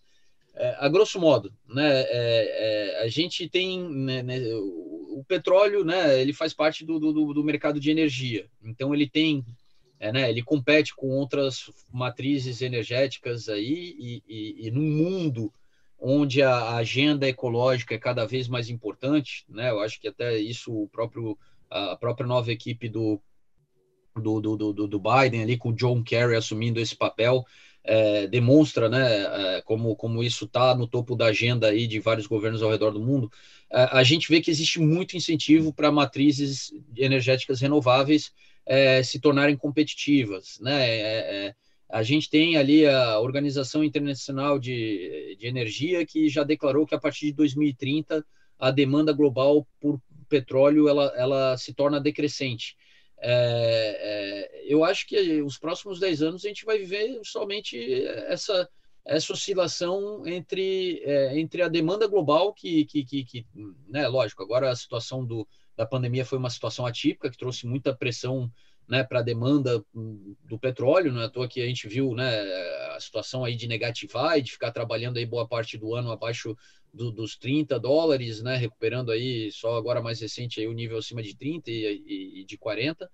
é, 0.57 0.65
é, 0.67 0.77
a 0.79 0.89
grosso 0.89 1.21
modo, 1.21 1.53
né? 1.69 2.01
É, 2.01 2.97
é, 2.99 3.03
a 3.05 3.09
gente 3.09 3.49
tem 3.49 3.79
né, 3.81 4.23
né, 4.23 4.39
o, 4.55 5.19
o, 5.19 5.25
petróleo, 5.29 5.85
né? 5.85 6.21
Ele 6.21 6.33
faz 6.33 6.55
parte 6.55 6.85
do, 6.85 6.99
do, 6.99 7.35
do 7.35 7.45
mercado 7.45 7.79
de 7.79 7.91
energia, 7.91 8.47
então 8.63 8.95
ele 8.95 9.09
tem 9.09 9.45
é, 10.01 10.11
né, 10.11 10.29
ele 10.29 10.43
compete 10.43 10.95
com 10.97 11.11
outras 11.11 11.71
matrizes 11.93 12.61
energéticas 12.61 13.49
aí 13.49 13.95
e, 13.99 14.23
e, 14.29 14.67
e 14.67 14.71
num 14.71 14.83
mundo 14.83 15.53
onde 16.07 16.43
a 16.43 16.77
agenda 16.77 17.27
ecológica 17.27 17.95
é 17.95 17.99
cada 17.99 18.27
vez 18.27 18.47
mais 18.47 18.69
importante, 18.69 19.47
né? 19.49 19.71
Eu 19.71 19.81
acho 19.81 19.99
que 19.99 20.07
até 20.07 20.37
isso 20.37 20.71
o 20.71 20.87
próprio 20.89 21.39
a 21.71 21.97
própria 21.97 22.27
nova 22.27 22.53
equipe 22.53 22.91
do 22.91 23.19
do, 24.15 24.39
do, 24.41 24.73
do, 24.73 24.87
do 24.87 25.01
Biden 25.01 25.43
ali 25.43 25.57
com 25.57 25.71
o 25.71 25.75
John 25.75 26.05
Kerry 26.05 26.37
assumindo 26.37 26.79
esse 26.79 26.95
papel 26.95 27.45
é, 27.83 28.27
demonstra, 28.27 28.89
né, 28.89 29.57
é, 29.57 29.63
como 29.63 29.97
como 29.97 30.23
isso 30.23 30.45
está 30.45 30.75
no 30.75 30.87
topo 30.87 31.17
da 31.17 31.27
agenda 31.27 31.69
aí 31.69 31.87
de 31.87 31.99
vários 32.01 32.27
governos 32.27 32.63
ao 32.63 32.71
redor 32.71 32.91
do 32.91 33.01
mundo. 33.01 33.33
É, 33.71 33.89
a 33.91 34.03
gente 34.03 34.29
vê 34.29 34.43
que 34.43 34.51
existe 34.51 34.79
muito 34.79 35.17
incentivo 35.17 35.73
para 35.73 35.91
matrizes 35.91 36.71
energéticas 36.97 37.61
renováveis 37.63 38.31
é, 38.67 39.03
se 39.03 39.19
tornarem 39.19 39.57
competitivas, 39.57 40.59
né? 40.61 41.55
A 41.89 42.03
gente 42.03 42.31
tem 42.31 42.57
ali 42.57 42.87
a 42.87 43.21
Organização 43.21 43.85
Internacional 43.85 44.59
de, 44.59 45.37
de 45.39 45.47
Energia 45.47 46.05
que 46.05 46.29
já 46.29 46.43
declarou 46.43 46.87
que 46.87 46.95
a 46.95 47.01
partir 47.01 47.27
de 47.27 47.33
2030 47.33 48.25
a 48.59 48.71
demanda 48.71 49.13
global 49.13 49.67
por 49.81 50.01
petróleo 50.29 50.89
ela, 50.89 51.13
ela 51.17 51.57
se 51.57 51.73
torna 51.75 52.01
decrescente. 52.01 52.77
É, 53.19 54.51
é, 54.61 54.73
eu 54.73 54.85
acho 54.85 55.07
que 55.07 55.43
os 55.43 55.59
próximos 55.59 55.99
10 56.01 56.23
anos 56.23 56.45
a 56.45 56.49
gente 56.49 56.65
vai 56.65 56.79
viver 56.79 57.21
somente 57.23 58.05
essa, 58.27 58.69
essa 59.05 59.33
oscilação 59.33 60.27
entre, 60.27 61.01
é, 61.05 61.39
entre 61.39 61.63
a 61.63 61.69
demanda 61.69 62.07
global, 62.07 62.53
que, 62.53 62.85
que, 62.85 63.05
que, 63.05 63.25
que 63.25 63.47
né, 63.89 64.09
lógico, 64.09 64.43
agora 64.43 64.71
a 64.71 64.77
situação 64.77 65.25
do, 65.25 65.47
da 65.77 65.87
pandemia 65.87 66.25
foi 66.25 66.39
uma 66.39 66.51
situação 66.51 66.87
atípica, 66.87 67.31
que 67.31 67.39
trouxe 67.39 67.67
muita 67.67 67.95
pressão 67.95 68.51
né, 68.89 69.03
para 69.03 69.21
a 69.21 69.23
demanda 69.23 69.83
do 69.95 70.59
petróleo, 70.59 71.13
não 71.13 71.23
é 71.23 71.25
à 71.25 71.29
toa 71.29 71.49
que 71.49 71.61
a 71.61 71.67
gente 71.67 71.89
viu 71.89 72.15
né, 72.15 72.41
a 72.95 72.99
situação 73.01 73.45
aí 73.45 73.57
de 73.57 73.67
negativar 73.67 74.39
e 74.39 74.43
de 74.43 74.53
ficar 74.53 74.73
trabalhando 74.73 75.17
aí 75.17 75.27
boa 75.27 75.49
parte 75.49 75.79
do 75.79 75.95
ano 75.95 76.11
abaixo 76.11 76.57
do, 76.93 77.11
dos 77.11 77.37
30 77.37 77.79
dólares, 77.81 78.43
né, 78.43 78.57
recuperando 78.57 79.11
aí 79.11 79.51
só 79.51 79.77
agora 79.77 80.03
mais 80.03 80.21
recente 80.21 80.61
aí 80.61 80.67
o 80.67 80.73
nível 80.73 80.99
acima 80.99 81.23
de 81.23 81.37
30 81.37 81.71
e, 81.71 82.41
e, 82.41 82.45
de 82.45 82.57
40. 82.57 83.11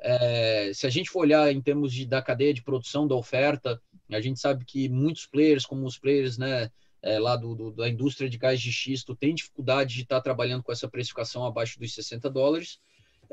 É, 0.00 0.72
se 0.74 0.86
a 0.86 0.90
gente 0.90 1.08
for 1.08 1.20
olhar 1.20 1.52
em 1.52 1.62
termos 1.62 1.92
de, 1.92 2.04
da 2.04 2.20
cadeia 2.20 2.52
de 2.52 2.62
produção 2.62 3.06
da 3.06 3.14
oferta, 3.14 3.80
a 4.10 4.20
gente 4.20 4.40
sabe 4.40 4.64
que 4.64 4.88
muitos 4.88 5.26
players, 5.26 5.64
como 5.64 5.86
os 5.86 5.96
players 5.96 6.36
né, 6.36 6.70
é, 7.00 7.18
lá 7.18 7.36
do, 7.36 7.54
do, 7.54 7.70
da 7.70 7.88
indústria 7.88 8.28
de 8.28 8.36
gás 8.36 8.60
de 8.60 8.72
xisto, 8.72 9.14
têm 9.14 9.34
dificuldade 9.34 9.94
de 9.94 10.02
estar 10.02 10.20
trabalhando 10.20 10.62
com 10.62 10.72
essa 10.72 10.88
precificação 10.88 11.46
abaixo 11.46 11.78
dos 11.78 11.94
60 11.94 12.28
dólares. 12.28 12.80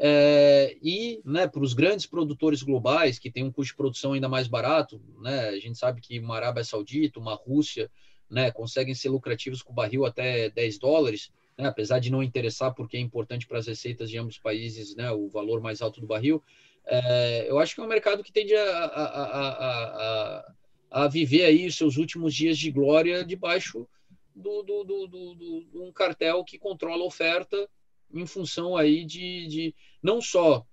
É, 0.01 0.77
e 0.81 1.19
né, 1.25 1.45
para 1.45 1.61
os 1.61 1.73
grandes 1.73 2.05
produtores 2.05 2.63
globais, 2.63 3.19
que 3.19 3.29
têm 3.29 3.43
um 3.43 3.51
custo 3.51 3.73
de 3.73 3.77
produção 3.77 4.13
ainda 4.13 4.29
mais 4.29 4.47
barato, 4.47 5.01
né, 5.19 5.49
a 5.49 5.59
gente 5.59 5.77
sabe 5.77 5.99
que 5.99 6.17
uma 6.19 6.37
Arábia 6.37 6.63
Saudita, 6.63 7.19
uma 7.19 7.35
Rússia, 7.35 7.91
né, 8.29 8.49
conseguem 8.49 8.95
ser 8.95 9.09
lucrativos 9.09 9.61
com 9.61 9.73
o 9.73 9.75
barril 9.75 10.05
até 10.05 10.49
10 10.49 10.79
dólares, 10.79 11.29
né, 11.57 11.67
apesar 11.67 11.99
de 11.99 12.09
não 12.09 12.23
interessar, 12.23 12.73
porque 12.73 12.95
é 12.95 12.99
importante 13.01 13.45
para 13.45 13.59
as 13.59 13.67
receitas 13.67 14.09
de 14.09 14.17
ambos 14.17 14.35
os 14.35 14.41
países 14.41 14.95
né, 14.95 15.11
o 15.11 15.27
valor 15.27 15.59
mais 15.59 15.81
alto 15.81 15.99
do 15.99 16.07
barril. 16.07 16.41
É, 16.85 17.49
eu 17.49 17.59
acho 17.59 17.75
que 17.75 17.81
é 17.81 17.83
um 17.83 17.87
mercado 17.87 18.23
que 18.23 18.31
tende 18.31 18.55
a, 18.55 18.85
a, 18.85 19.03
a, 19.03 20.53
a, 20.91 21.07
viver 21.09 21.43
aí 21.43 21.67
os 21.67 21.75
seus 21.75 21.97
últimos 21.97 22.33
dias 22.33 22.57
de 22.57 22.71
glória 22.71 23.25
debaixo 23.25 23.85
do, 24.33 24.63
do, 24.63 24.83
do, 24.85 25.07
do 25.07 25.83
um 25.83 25.91
cartel 25.91 26.41
que 26.45 26.57
controla 26.57 27.03
a 27.03 27.07
oferta 27.07 27.69
em 28.13 28.25
função 28.25 28.75
aí 28.75 29.05
de, 29.05 29.47
de 29.47 29.75
não 30.01 30.21
só 30.21 30.65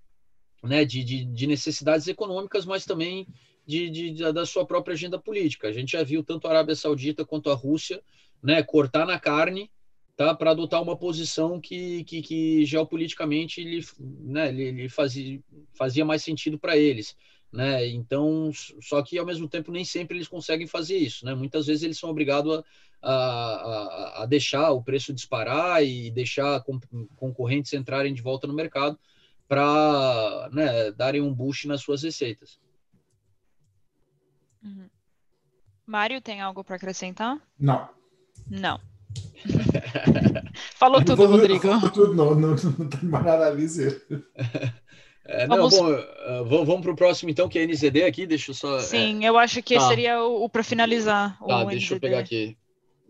né, 0.63 0.85
de, 0.85 1.05
de, 1.05 1.25
de, 1.25 1.47
necessidades 1.47 2.09
econômicas, 2.09 2.65
mas 2.65 2.85
também 2.85 3.27
de, 3.67 4.15
da 4.33 4.47
sua 4.47 4.67
própria 4.67 4.95
agenda 4.95 5.19
política. 5.19 5.69
A 5.69 5.73
gente 5.73 5.93
já 5.93 6.03
viu 6.03 6.23
tanto 6.23 6.47
a 6.47 6.51
Arábia 6.51 6.75
Saudita 6.75 7.25
quanto 7.25 7.51
a 7.51 7.55
Rússia 7.55 8.03
né, 8.43 8.63
cortar 8.63 9.07
na 9.07 9.19
carne 9.19 9.71
tá, 10.17 10.35
para 10.35 10.53
adotar 10.53 10.83
uma 10.83 10.97
posição 10.97 11.61
que, 11.61 12.05
que, 12.05 12.23
que 12.23 12.65
geopoliticamente 12.65 13.63
lhe, 13.63 13.85
né, 13.99 14.51
lhe, 14.51 14.71
lhe 14.71 14.89
fazia, 14.89 15.41
fazia 15.75 16.05
mais 16.05 16.23
sentido 16.23 16.59
para 16.59 16.77
eles. 16.77 17.17
Né? 17.53 17.87
Então, 17.89 18.51
só 18.81 19.03
que 19.03 19.19
ao 19.19 19.27
mesmo 19.27 19.49
tempo 19.49 19.71
nem 19.71 19.85
sempre 19.85 20.17
eles 20.17 20.29
conseguem 20.29 20.67
fazer 20.67 20.97
isso, 20.97 21.25
né? 21.25 21.35
Muitas 21.35 21.67
vezes 21.67 21.85
eles 21.85 21.99
são 21.99 22.11
obrigados 22.11 22.59
a, 22.59 22.65
a, 23.03 24.23
a 24.23 24.27
deixar 24.27 24.71
o 24.73 24.83
preço 24.83 25.13
disparar 25.13 25.85
e 25.85 26.11
deixar 26.11 26.63
concorrentes 27.15 27.73
entrarem 27.73 28.13
de 28.13 28.23
volta 28.23 28.47
no 28.47 28.55
mercado 28.55 28.99
para 29.49 30.49
né, 30.53 30.91
darem 30.93 31.21
um 31.21 31.33
boost 31.33 31.69
nas 31.69 31.81
suas 31.81 32.03
receitas. 32.03 32.59
Uhum. 34.63 34.89
Mário, 35.87 36.21
tem 36.21 36.41
algo 36.41 36.65
para 36.65 36.77
acrescentar? 36.77 37.41
Não. 37.59 37.89
Não. 38.49 38.81
Falou 40.75 41.05
tudo, 41.05 41.27
Rodrigo. 41.27 41.61
Falou 41.61 41.91
tudo, 41.91 42.15
não, 42.15 42.35
não, 42.35 42.51
não 42.51 42.89
tenho 42.89 43.11
mais 43.11 43.25
nada 43.25 43.49
a 43.49 43.55
dizer. 43.55 44.05
É, 45.29 45.45
vamos... 45.45 45.77
Não, 45.77 45.83
bom, 45.83 45.93
uh, 45.93 46.65
vamos 46.65 46.83
para 46.83 46.93
o 46.93 46.95
próximo 46.95 47.31
então, 47.31 47.49
que 47.49 47.59
é 47.59 47.67
NZD 47.67 48.05
aqui, 48.05 48.29
deixa 48.29 48.53
eu 48.53 48.55
só... 48.55 48.79
Sim, 48.79 49.25
é... 49.25 49.29
eu 49.29 49.37
acho 49.37 49.61
que 49.61 49.75
tá. 49.75 49.89
seria 49.89 50.23
o, 50.23 50.45
o 50.45 50.49
para 50.49 50.63
finalizar. 50.63 51.37
Tá, 51.45 51.65
deixa 51.65 51.87
NZD. 51.87 51.95
eu 51.95 52.01
pegar 52.01 52.21
aqui, 52.21 52.57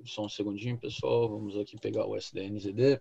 só 0.07 0.25
um 0.25 0.29
segundinho, 0.29 0.79
pessoal, 0.79 1.29
vamos 1.29 1.57
aqui 1.57 1.79
pegar 1.79 2.07
o 2.07 2.17
SDNZD. 2.17 3.01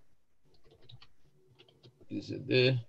NZD. 2.10 2.80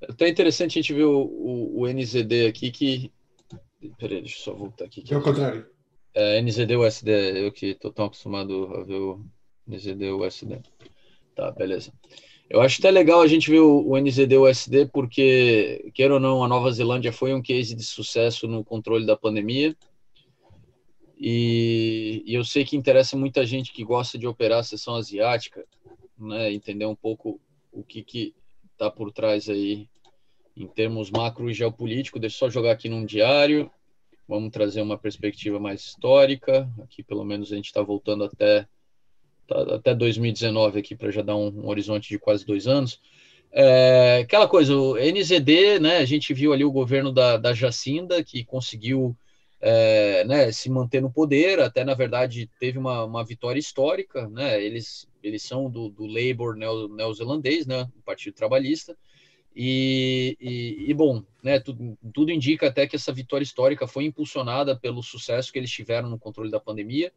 É 0.00 0.10
até 0.10 0.28
interessante 0.28 0.78
a 0.78 0.82
gente 0.82 0.94
ver 0.94 1.04
o, 1.04 1.22
o, 1.22 1.80
o 1.80 1.88
NZD 1.88 2.46
aqui, 2.46 2.70
que... 2.70 3.12
Peraí, 3.98 4.20
deixa 4.20 4.38
eu 4.38 4.42
só 4.42 4.54
voltar 4.54 4.84
aqui. 4.84 5.04
É 5.08 5.16
o 5.16 5.22
contrário. 5.22 5.66
É, 6.14 6.40
NZD 6.40 6.76
ou 6.76 6.84
SD, 6.84 7.46
eu 7.46 7.52
que 7.52 7.66
estou 7.66 7.92
tão 7.92 8.06
acostumado 8.06 8.74
a 8.74 8.82
ver 8.82 8.96
o 8.96 9.24
NZD 9.66 10.10
ou 10.10 10.24
SD. 10.24 10.60
Tá, 11.34 11.52
beleza. 11.52 11.92
Eu 12.50 12.62
acho 12.62 12.80
até 12.80 12.90
legal 12.90 13.20
a 13.20 13.26
gente 13.26 13.50
ver 13.50 13.60
o, 13.60 13.86
o 13.86 13.98
NZD-USD, 13.98 14.86
porque, 14.86 15.90
queira 15.94 16.14
ou 16.14 16.20
não, 16.20 16.42
a 16.42 16.48
Nova 16.48 16.70
Zelândia 16.72 17.12
foi 17.12 17.34
um 17.34 17.42
case 17.42 17.74
de 17.74 17.84
sucesso 17.84 18.48
no 18.48 18.64
controle 18.64 19.04
da 19.04 19.16
pandemia. 19.16 19.76
E, 21.18 22.22
e 22.24 22.34
eu 22.34 22.44
sei 22.44 22.64
que 22.64 22.76
interessa 22.76 23.16
muita 23.16 23.44
gente 23.44 23.72
que 23.72 23.82
gosta 23.82 24.16
de 24.16 24.26
operar 24.26 24.60
a 24.60 24.64
sessão 24.64 24.94
asiática, 24.94 25.64
né, 26.16 26.52
entender 26.52 26.86
um 26.86 26.94
pouco 26.94 27.40
o 27.72 27.82
que 27.82 28.02
que 28.04 28.34
está 28.72 28.88
por 28.88 29.10
trás 29.10 29.48
aí 29.48 29.88
em 30.56 30.66
termos 30.66 31.10
macro 31.10 31.50
e 31.50 31.54
geopolítico. 31.54 32.20
Deixa 32.20 32.36
eu 32.36 32.38
só 32.38 32.50
jogar 32.50 32.72
aqui 32.72 32.88
num 32.88 33.04
diário. 33.04 33.70
Vamos 34.28 34.50
trazer 34.50 34.80
uma 34.80 34.96
perspectiva 34.96 35.58
mais 35.58 35.80
histórica. 35.80 36.68
Aqui, 36.82 37.02
pelo 37.02 37.24
menos, 37.24 37.52
a 37.52 37.56
gente 37.56 37.66
está 37.66 37.82
voltando 37.82 38.24
até 38.24 38.66
tá, 39.46 39.74
até 39.74 39.94
2019 39.94 40.78
aqui 40.78 40.94
para 40.94 41.10
já 41.10 41.22
dar 41.22 41.36
um, 41.36 41.48
um, 41.48 41.68
horizonte 41.68 42.08
de 42.08 42.18
quase 42.18 42.44
dois 42.44 42.68
anos. 42.68 43.00
É, 43.50 44.20
aquela 44.22 44.46
coisa, 44.46 44.76
o 44.76 44.96
NZD, 44.96 45.80
né? 45.80 45.96
A 45.98 46.04
gente 46.04 46.34
viu 46.34 46.52
ali 46.52 46.64
o 46.64 46.72
governo 46.72 47.10
da, 47.10 47.36
da 47.36 47.54
Jacinda 47.54 48.22
que 48.22 48.44
conseguiu 48.44 49.16
é, 49.60 50.24
né, 50.24 50.52
se 50.52 50.70
manter 50.70 51.00
no 51.00 51.10
poder, 51.10 51.60
até 51.60 51.84
na 51.84 51.94
verdade 51.94 52.48
teve 52.58 52.78
uma, 52.78 53.04
uma 53.04 53.24
vitória 53.24 53.58
histórica, 53.58 54.28
né? 54.28 54.62
Eles, 54.62 55.08
eles 55.22 55.42
são 55.42 55.70
do, 55.70 55.88
do 55.88 56.06
Labour 56.06 56.56
neozelandês, 56.56 57.66
né? 57.66 57.88
O 57.96 58.02
Partido 58.02 58.34
Trabalhista. 58.34 58.96
E, 59.54 60.36
e, 60.40 60.90
e, 60.90 60.94
bom, 60.94 61.24
né, 61.42 61.58
tudo, 61.58 61.98
tudo 62.14 62.30
indica 62.30 62.68
até 62.68 62.86
que 62.86 62.94
essa 62.94 63.12
vitória 63.12 63.42
histórica 63.42 63.88
foi 63.88 64.04
impulsionada 64.04 64.78
pelo 64.78 65.02
sucesso 65.02 65.52
que 65.52 65.58
eles 65.58 65.70
tiveram 65.70 66.08
no 66.08 66.18
controle 66.18 66.50
da 66.50 66.60
pandemia 66.60 67.12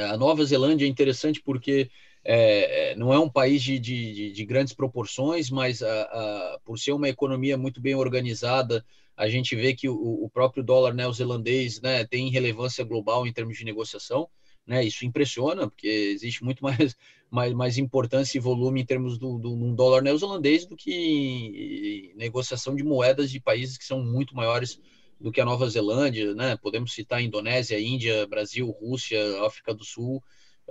a 0.00 0.16
Nova 0.16 0.44
Zelândia 0.44 0.86
é 0.86 0.88
interessante 0.88 1.42
porque 1.42 1.90
é, 2.24 2.92
é, 2.92 2.96
não 2.96 3.12
é 3.12 3.18
um 3.18 3.28
país 3.28 3.62
de, 3.62 3.78
de, 3.78 4.32
de 4.32 4.44
grandes 4.44 4.72
proporções, 4.72 5.50
mas 5.50 5.82
a, 5.82 6.02
a, 6.02 6.58
por 6.64 6.78
ser 6.78 6.92
uma 6.92 7.08
economia 7.08 7.56
muito 7.56 7.80
bem 7.80 7.94
organizada, 7.94 8.84
a 9.16 9.28
gente 9.28 9.56
vê 9.56 9.74
que 9.74 9.88
o, 9.88 10.24
o 10.24 10.30
próprio 10.30 10.62
dólar 10.62 10.94
neozelandês 10.94 11.80
né, 11.80 12.04
tem 12.04 12.30
relevância 12.30 12.84
global 12.84 13.26
em 13.26 13.32
termos 13.32 13.58
de 13.58 13.64
negociação. 13.64 14.28
Né, 14.64 14.84
isso 14.84 15.04
impressiona, 15.04 15.68
porque 15.68 15.88
existe 15.88 16.44
muito 16.44 16.62
mais, 16.62 16.96
mais, 17.28 17.52
mais 17.52 17.78
importância 17.78 18.38
e 18.38 18.40
volume 18.40 18.80
em 18.80 18.86
termos 18.86 19.18
do, 19.18 19.36
do 19.36 19.52
um 19.52 19.74
dólar 19.74 20.02
neozelandês 20.02 20.64
do 20.64 20.76
que 20.76 22.12
negociação 22.14 22.76
de 22.76 22.84
moedas 22.84 23.28
de 23.28 23.40
países 23.40 23.76
que 23.76 23.84
são 23.84 24.04
muito 24.04 24.36
maiores 24.36 24.80
do 25.20 25.32
que 25.32 25.40
a 25.40 25.44
Nova 25.44 25.68
Zelândia, 25.68 26.34
né? 26.34 26.56
Podemos 26.56 26.92
citar 26.92 27.22
Indonésia, 27.22 27.80
Índia, 27.80 28.26
Brasil, 28.26 28.68
Rússia, 28.70 29.18
África 29.44 29.72
do 29.72 29.84
Sul, 29.84 30.22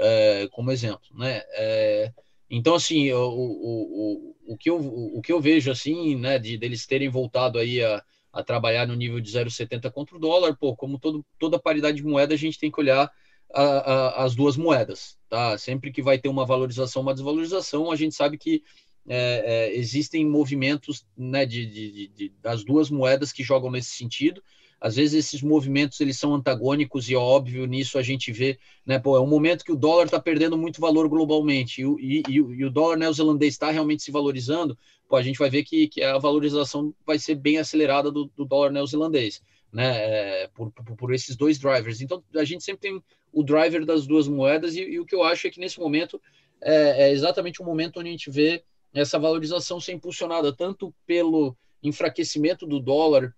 é, 0.02 0.48
como 0.52 0.72
exemplo, 0.72 1.08
né? 1.16 1.42
É, 1.54 2.12
então, 2.50 2.76
assim, 2.76 3.12
o, 3.14 3.30
o, 3.30 4.36
o, 4.50 4.54
o, 4.54 4.58
que 4.58 4.70
eu, 4.70 4.78
o 4.78 5.22
que 5.22 5.32
eu 5.32 5.40
vejo, 5.40 5.72
assim, 5.72 6.16
né, 6.16 6.38
de 6.38 6.58
deles 6.58 6.86
terem 6.86 7.08
voltado 7.08 7.58
aí 7.58 7.82
a, 7.82 8.04
a 8.34 8.44
trabalhar 8.44 8.86
no 8.86 8.96
nível 8.96 9.22
de 9.22 9.32
0,70 9.32 9.90
contra 9.92 10.18
o 10.18 10.20
dólar, 10.20 10.58
pô, 10.58 10.76
como 10.76 11.00
todo, 11.00 11.26
toda 11.40 11.60
paridade 11.60 11.98
de 11.98 12.04
moeda, 12.04 12.34
a 12.34 12.38
gente 12.38 12.60
tem 12.60 12.70
que 12.70 12.80
olhar 12.80 13.10
a, 13.54 13.64
a, 13.64 14.24
as 14.26 14.36
duas 14.36 14.58
moedas, 14.58 15.18
tá? 15.30 15.58
Sempre 15.58 15.92
que 15.92 16.02
vai 16.02 16.18
ter 16.18 16.30
uma 16.30 16.46
valorização, 16.46 17.02
uma 17.02 17.14
desvalorização, 17.14 17.92
a 17.92 17.96
gente 17.96 18.16
sabe 18.16 18.38
que 18.38 18.64
é, 19.08 19.70
é, 19.72 19.78
existem 19.78 20.26
movimentos 20.26 21.06
né, 21.18 21.46
de, 21.46 21.66
de, 21.66 22.08
de, 22.10 22.30
das 22.42 22.64
duas 22.64 22.90
moedas 22.90 23.32
que 23.32 23.44
jogam 23.44 23.72
nesse 23.72 23.92
sentido. 23.92 24.44
Às 24.82 24.96
vezes 24.96 25.14
esses 25.14 25.44
movimentos 25.44 26.02
eles 26.02 26.18
são 26.18 26.34
antagônicos 26.34 27.08
e 27.08 27.16
óbvio 27.16 27.68
nisso 27.68 28.00
a 28.00 28.02
gente 28.02 28.32
vê, 28.32 28.58
né? 28.84 28.98
Pô, 28.98 29.16
é 29.16 29.20
um 29.22 29.28
momento 29.28 29.64
que 29.64 29.72
o 29.72 29.76
dólar 29.76 30.06
está 30.06 30.20
perdendo 30.20 30.58
muito 30.58 30.82
valor 30.82 31.08
globalmente 31.08 31.84
e, 31.84 32.24
e, 32.28 32.34
e 32.34 32.66
o 32.66 32.72
dólar 32.72 32.98
neozelandês 32.98 33.54
está 33.54 33.70
realmente 33.70 34.02
se 34.02 34.10
valorizando. 34.10 34.76
Pô, 35.08 35.18
a 35.18 35.22
gente 35.22 35.38
vai 35.38 35.52
ver 35.52 35.64
que, 35.64 35.88
que 35.88 36.02
a 36.02 36.18
valorização 36.18 36.96
vai 37.06 37.20
ser 37.20 37.36
bem 37.36 37.60
acelerada 37.60 38.10
do, 38.10 38.26
do 38.36 38.44
dólar 38.44 38.72
neozelandês, 38.72 39.40
né? 39.72 39.98
É, 39.98 40.48
por, 40.48 40.72
por, 40.72 40.96
por, 40.96 41.14
esses 41.14 41.36
dois 41.36 41.60
drivers. 41.60 42.02
Então 42.02 42.24
a 42.36 42.44
gente 42.44 42.64
sempre 42.64 42.90
tem 42.90 43.04
o 43.32 43.44
driver 43.44 43.86
das 43.86 44.08
duas 44.08 44.28
moedas 44.28 44.76
e, 44.76 44.82
e 44.82 45.00
o 45.00 45.06
que 45.06 45.14
eu 45.14 45.24
acho 45.24 45.46
é 45.46 45.52
que 45.52 45.60
nesse 45.60 45.80
momento 45.80 46.20
é, 46.60 47.10
é 47.10 47.12
exatamente 47.12 47.62
o 47.62 47.66
momento 47.66 48.00
onde 48.00 48.10
a 48.10 48.12
gente 48.12 48.32
vê 48.32 48.64
essa 48.94 49.20
valorização 49.20 49.80
ser 49.80 49.94
impulsionada 49.94 50.52
tanto 50.52 50.92
pelo 51.06 51.56
enfraquecimento 51.84 52.66
do 52.66 52.80
dólar, 52.80 53.36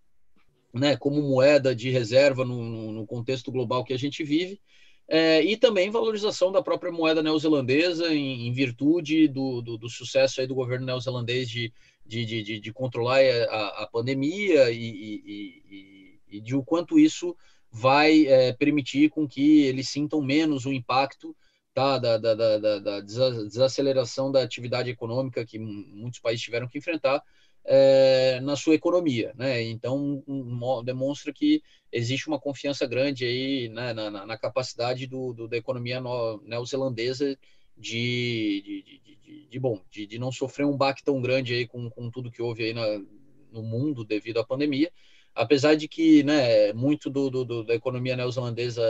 né, 0.74 0.98
como 0.98 1.22
moeda 1.22 1.76
de 1.76 1.90
reserva 1.90 2.44
no, 2.44 2.92
no 2.92 3.06
contexto 3.06 3.52
global 3.52 3.84
que 3.84 3.94
a 3.94 3.98
gente 3.98 4.24
vive, 4.24 4.60
é, 5.08 5.44
e 5.44 5.58
também 5.58 5.92
valorização 5.92 6.52
da 6.52 6.64
própria 6.64 6.92
moeda 6.92 7.22
neozelandesa 7.22 8.14
em, 8.14 8.48
em 8.48 8.52
virtude 8.54 9.28
do, 9.28 9.62
do, 9.62 9.78
do, 9.78 9.90
sucesso 9.90 10.40
aí 10.40 10.48
do 10.48 10.56
governo 10.56 10.86
neozelandês 10.86 11.50
de, 11.50 11.74
de, 12.06 12.26
de, 12.26 12.60
de 12.60 12.74
controlar 12.74 13.20
a, 13.20 13.84
a 13.84 13.90
pandemia 13.92 14.72
e, 14.72 14.78
e, 14.78 15.64
e, 15.70 16.38
e, 16.38 16.42
de 16.42 16.56
o 16.56 16.64
quanto 16.64 16.98
isso 16.98 17.36
vai 17.70 18.26
é, 18.28 18.54
permitir 18.54 19.10
com 19.10 19.28
que 19.28 19.64
eles 19.64 19.90
sintam 19.90 20.22
menos 20.22 20.66
o 20.66 20.72
impacto 20.72 21.36
tá, 21.74 21.98
da, 21.98 22.18
da, 22.18 22.34
da, 22.34 22.80
da, 22.80 23.00
desaceleração 23.02 24.32
da 24.32 24.42
atividade 24.42 24.90
econômica 24.90 25.46
que 25.46 25.60
muitos 25.60 26.20
países 26.20 26.44
tiveram 26.44 26.68
que 26.68 26.78
enfrentar 26.78 27.22
é, 27.66 28.40
na 28.42 28.56
sua 28.56 28.76
economia, 28.76 29.34
né? 29.36 29.62
Então 29.62 30.24
um, 30.28 30.84
demonstra 30.84 31.32
que 31.32 31.62
existe 31.92 32.28
uma 32.28 32.40
confiança 32.40 32.86
grande 32.86 33.26
aí 33.26 33.70
né, 33.70 33.94
na, 33.94 34.10
na, 34.12 34.26
na, 34.26 34.38
capacidade 34.38 35.08
do, 35.08 35.34
do, 35.34 35.48
da 35.48 35.58
economia 35.58 36.02
neozelandesa 36.44 37.38
de, 37.78 38.62
de, 38.66 38.84
de, 38.84 39.16
de, 39.16 39.48
de 39.48 39.60
bom, 39.60 39.82
de, 39.90 40.20
não 40.20 40.32
sofrer 40.32 40.66
um 40.66 40.78
baque 40.78 41.04
tão 41.04 41.22
grande 41.22 41.54
aí 41.54 41.68
com, 41.68 41.90
com 41.90 42.10
tudo 42.10 42.32
que 42.32 42.42
houve 42.42 42.66
aí 42.66 42.74
na, 42.74 42.86
no 43.52 43.64
mundo 43.64 44.04
devido 44.04 44.40
à 44.40 44.44
pandemia, 44.44 44.92
apesar 45.34 45.76
de 45.76 45.88
que 45.88 46.24
né, 46.24 46.74
muito 46.74 47.10
do, 47.10 47.30
do, 47.30 47.64
da 47.64 47.76
economia 47.76 48.16
neozelandesa 48.16 48.84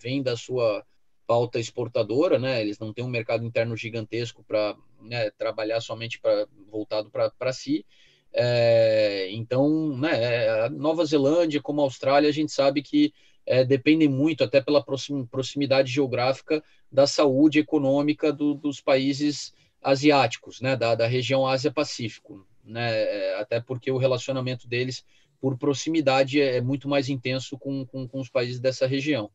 vem 0.00 0.22
da 0.22 0.36
sua 0.36 0.84
pauta 1.26 1.60
exportadora, 1.60 2.40
né? 2.40 2.60
Eles 2.60 2.76
não 2.80 2.92
têm 2.92 3.04
um 3.04 3.08
mercado 3.08 3.44
interno 3.44 3.76
gigantesco 3.76 4.42
para 4.42 4.76
né, 5.00 5.30
trabalhar 5.30 5.80
somente 5.80 6.18
para 6.18 6.48
voltado 6.68 7.08
para 7.08 7.52
si. 7.52 7.86
É, 8.32 9.28
então, 9.32 9.96
né, 9.96 10.48
a 10.48 10.70
Nova 10.70 11.04
Zelândia, 11.04 11.60
como 11.60 11.80
a 11.80 11.84
Austrália, 11.84 12.28
a 12.28 12.32
gente 12.32 12.52
sabe 12.52 12.82
que 12.82 13.12
é, 13.44 13.64
dependem 13.64 14.08
muito, 14.08 14.44
até 14.44 14.60
pela 14.60 14.84
proximidade 15.30 15.90
geográfica, 15.90 16.62
da 16.90 17.06
saúde 17.06 17.58
econômica 17.58 18.32
do, 18.32 18.54
dos 18.54 18.80
países 18.80 19.52
asiáticos, 19.82 20.60
né, 20.60 20.76
da, 20.76 20.94
da 20.94 21.06
região 21.06 21.46
Ásia-Pacífico, 21.46 22.46
né, 22.64 22.92
é, 22.92 23.40
até 23.40 23.60
porque 23.60 23.90
o 23.90 23.98
relacionamento 23.98 24.68
deles, 24.68 25.04
por 25.40 25.56
proximidade, 25.58 26.40
é, 26.40 26.58
é 26.58 26.60
muito 26.60 26.88
mais 26.88 27.08
intenso 27.08 27.58
com, 27.58 27.84
com, 27.86 28.06
com 28.06 28.20
os 28.20 28.28
países 28.28 28.60
dessa 28.60 28.86
região. 28.86 29.30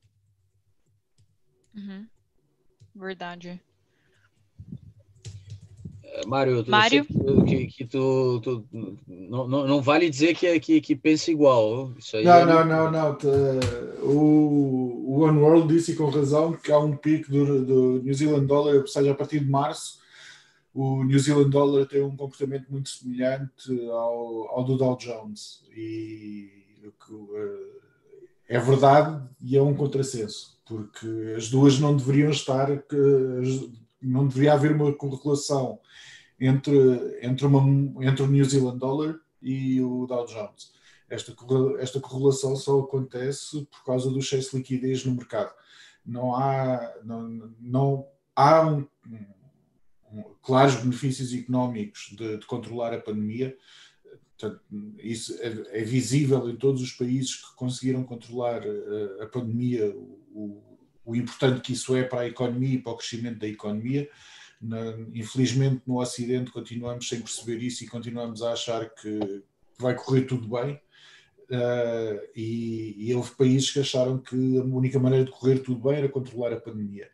Uhum. 1.76 2.08
Verdade. 2.96 3.62
Mário, 6.26 6.66
Mário? 6.68 7.06
que, 7.46 7.68
que 7.68 7.86
tu, 7.86 8.40
tu 8.42 8.66
não, 9.10 9.48
não, 9.48 9.68
não, 9.68 9.82
vale 9.82 10.10
dizer 10.10 10.36
que, 10.36 10.60
que, 10.60 10.82
que 10.82 10.96
pensa 10.96 11.32
igual. 11.32 11.94
Isso 11.98 12.18
aí 12.18 12.24
não, 12.24 12.34
é... 12.34 12.46
não, 12.46 12.66
não, 12.66 12.92
não, 12.92 13.18
O, 14.04 15.06
o 15.08 15.20
One 15.22 15.40
World 15.40 15.74
disse 15.74 15.96
com 15.96 16.10
razão 16.10 16.54
que 16.54 16.72
há 16.72 16.80
um 16.80 16.96
pico 16.96 17.32
do, 17.32 17.66
do 17.66 18.04
New 18.04 18.14
Zealand 18.14 18.46
Dollar, 18.46 18.76
ou 18.76 18.88
seja, 18.88 19.12
a 19.12 19.16
partir 19.16 19.40
de 19.40 19.50
março, 19.50 20.00
o 20.74 21.04
New 21.04 21.20
Zealand 21.20 21.50
Dollar 21.50 21.86
tem 21.86 22.04
um 22.04 22.16
comportamento 22.16 22.68
muito 22.70 22.90
semelhante 22.90 23.72
ao, 23.90 24.50
ao 24.50 24.64
do 24.64 24.78
Dow 24.78 24.98
Jones. 24.98 25.64
E 25.76 26.50
uh, 27.10 27.56
é 28.48 28.60
verdade 28.60 29.24
e 29.42 29.58
é 29.58 29.62
um 29.62 29.74
contrassenso 29.74 30.56
porque 30.66 31.36
as 31.38 31.50
duas 31.50 31.80
não 31.80 31.96
deveriam 31.96 32.32
estar, 32.32 32.70
não 34.06 34.28
deveria 34.28 34.54
haver 34.54 34.72
uma 34.72 34.94
correlação 34.94 35.80
entre, 36.40 37.20
entre, 37.22 37.46
uma, 37.46 38.06
entre 38.06 38.24
o 38.24 38.28
New 38.28 38.46
Zealand 38.46 38.78
Dollar 38.78 39.16
e 39.42 39.82
o 39.82 40.06
Dow 40.06 40.26
Jones. 40.26 40.74
Esta, 41.10 41.36
esta 41.80 42.00
correlação 42.00 42.56
só 42.56 42.80
acontece 42.80 43.66
por 43.66 43.84
causa 43.86 44.10
do 44.10 44.20
excesso 44.20 44.52
de 44.52 44.58
liquidez 44.58 45.06
no 45.06 45.16
mercado. 45.16 45.54
Não 46.06 46.36
há, 46.36 46.94
não, 47.04 47.54
não 47.60 48.08
há 48.36 48.68
um, 48.68 48.88
um, 50.12 50.24
claros 50.42 50.76
benefícios 50.76 51.34
económicos 51.34 52.14
de, 52.18 52.38
de 52.38 52.46
controlar 52.46 52.94
a 52.94 53.02
pandemia, 53.02 53.56
Portanto, 54.38 54.62
isso 55.00 55.34
é, 55.42 55.80
é, 55.80 55.84
visível 55.84 56.50
em 56.50 56.58
todos 56.58 56.82
os 56.82 56.92
países 56.92 57.36
que 57.36 57.56
conseguiram 57.56 58.04
controlar 58.04 58.62
a, 58.64 58.68
eh, 58.68 59.24
a 59.24 59.28
pandemia, 59.28 59.96
o, 60.34 60.62
o, 61.06 61.16
importante 61.16 61.62
que 61.62 61.74
isso 61.74 61.96
é 61.96 62.04
para 62.04 62.22
a 62.22 62.28
economia 62.28 62.76
e 62.76 62.82
para 62.82 62.94
o 62.94 62.98
crescimento 62.98 63.40
da 63.40 63.48
economia. 63.48 64.10
Infelizmente, 65.14 65.82
no 65.86 66.00
Ocidente, 66.00 66.52
continuamos 66.52 67.08
sem 67.08 67.22
perceber 67.22 67.58
isso 67.62 67.84
e 67.84 67.88
continuamos 67.88 68.42
a 68.42 68.54
achar 68.54 68.90
que 68.90 69.44
vai 69.78 69.96
correr 69.96 70.24
tudo 70.24 70.48
bem. 70.48 70.80
Uh, 71.46 72.18
e, 72.36 73.14
houve 73.14 73.36
países 73.36 73.70
que 73.70 73.80
acharam 73.80 74.18
que 74.18 74.58
a 74.58 74.64
única 74.64 75.00
maneira 75.00 75.26
de 75.26 75.32
correr 75.32 75.60
tudo 75.60 75.80
bem 75.80 76.00
era 76.00 76.10
controlar 76.10 76.52
a 76.54 76.60
pandemia. 76.60 77.08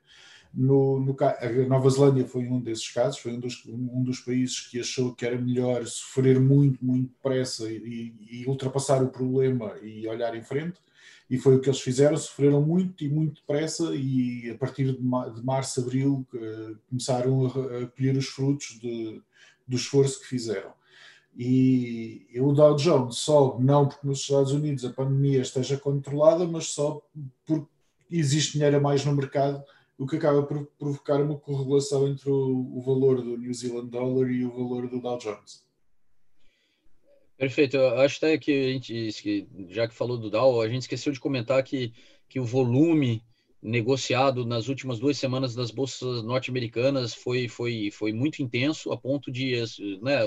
No, 0.53 0.99
no, 0.99 1.15
a 1.19 1.67
Nova 1.67 1.89
Zelândia 1.89 2.25
foi 2.25 2.45
um 2.47 2.59
desses 2.59 2.89
casos, 2.89 3.19
foi 3.19 3.33
um 3.33 3.39
dos, 3.39 3.65
um 3.65 4.03
dos 4.03 4.19
países 4.19 4.59
que 4.67 4.79
achou 4.79 5.13
que 5.13 5.25
era 5.25 5.39
melhor 5.39 5.85
sofrer 5.85 6.39
muito, 6.39 6.83
muito 6.83 7.09
depressa 7.09 7.69
e, 7.69 8.13
e, 8.29 8.45
ultrapassar 8.47 9.01
o 9.03 9.09
problema 9.09 9.77
e 9.81 10.07
olhar 10.07 10.35
em 10.35 10.43
frente, 10.43 10.79
e 11.32 11.38
foi 11.38 11.55
o 11.55 11.61
que 11.61 11.69
eles 11.69 11.79
fizeram, 11.79 12.17
sofreram 12.17 12.61
muito 12.61 13.05
e 13.05 13.09
muito 13.09 13.39
depressa 13.39 13.95
e 13.95 14.51
a 14.51 14.57
partir 14.57 14.91
de, 14.91 15.01
março, 15.01 15.79
abril 15.79 16.27
começaram 16.89 17.45
a, 17.45 17.88
colher 17.88 18.17
os 18.17 18.27
frutos 18.27 18.77
de, 18.82 19.21
do 19.65 19.77
esforço 19.77 20.19
que 20.19 20.27
fizeram. 20.27 20.73
E, 21.38 22.27
e 22.34 22.41
o 22.41 22.51
Dow 22.51 22.75
Jones 22.75 23.15
sobe 23.15 23.63
não 23.63 23.88
porque 23.88 24.05
nos 24.05 24.19
Estados 24.19 24.51
Unidos 24.51 24.84
a 24.84 24.89
pandemia 24.89 25.39
esteja 25.39 25.77
controlada, 25.77 26.45
mas 26.45 26.65
só 26.65 27.01
porque 27.45 27.65
existe 28.11 28.53
dinheiro 28.53 28.75
a 28.75 28.82
mais 28.82 29.05
no 29.05 29.15
mercado 29.15 29.63
o 29.97 30.05
que 30.05 30.17
acaba 30.17 30.43
por 30.43 30.67
provocar 30.77 31.21
uma 31.21 31.38
correlação 31.38 32.09
entre 32.09 32.29
o, 32.29 32.77
o, 32.77 32.82
valor 32.82 33.21
do 33.21 33.38
New 33.38 33.53
Zealand 33.53 33.88
Dollar 33.89 34.29
e 34.29 34.43
o 34.43 34.51
valor 34.51 34.89
do 34.89 34.99
Dow 34.99 35.17
Jones. 35.17 35.63
Perfeito. 37.41 37.75
Eu 37.75 37.97
acho 38.01 38.17
até 38.17 38.37
que 38.37 38.51
a 38.51 38.71
gente, 38.71 39.47
já 39.69 39.87
que 39.87 39.95
falou 39.95 40.15
do 40.15 40.29
Dow, 40.29 40.61
a 40.61 40.69
gente 40.69 40.83
esqueceu 40.83 41.11
de 41.11 41.19
comentar 41.19 41.63
que, 41.63 41.91
que 42.29 42.39
o 42.39 42.45
volume 42.45 43.25
negociado 43.59 44.45
nas 44.45 44.67
últimas 44.67 44.99
duas 44.99 45.17
semanas 45.17 45.55
das 45.55 45.71
bolsas 45.71 46.23
norte-americanas 46.23 47.15
foi, 47.15 47.47
foi, 47.47 47.89
foi 47.89 48.13
muito 48.13 48.43
intenso, 48.43 48.91
a 48.91 48.97
ponto 48.97 49.31
de 49.31 49.55
né, 50.03 50.19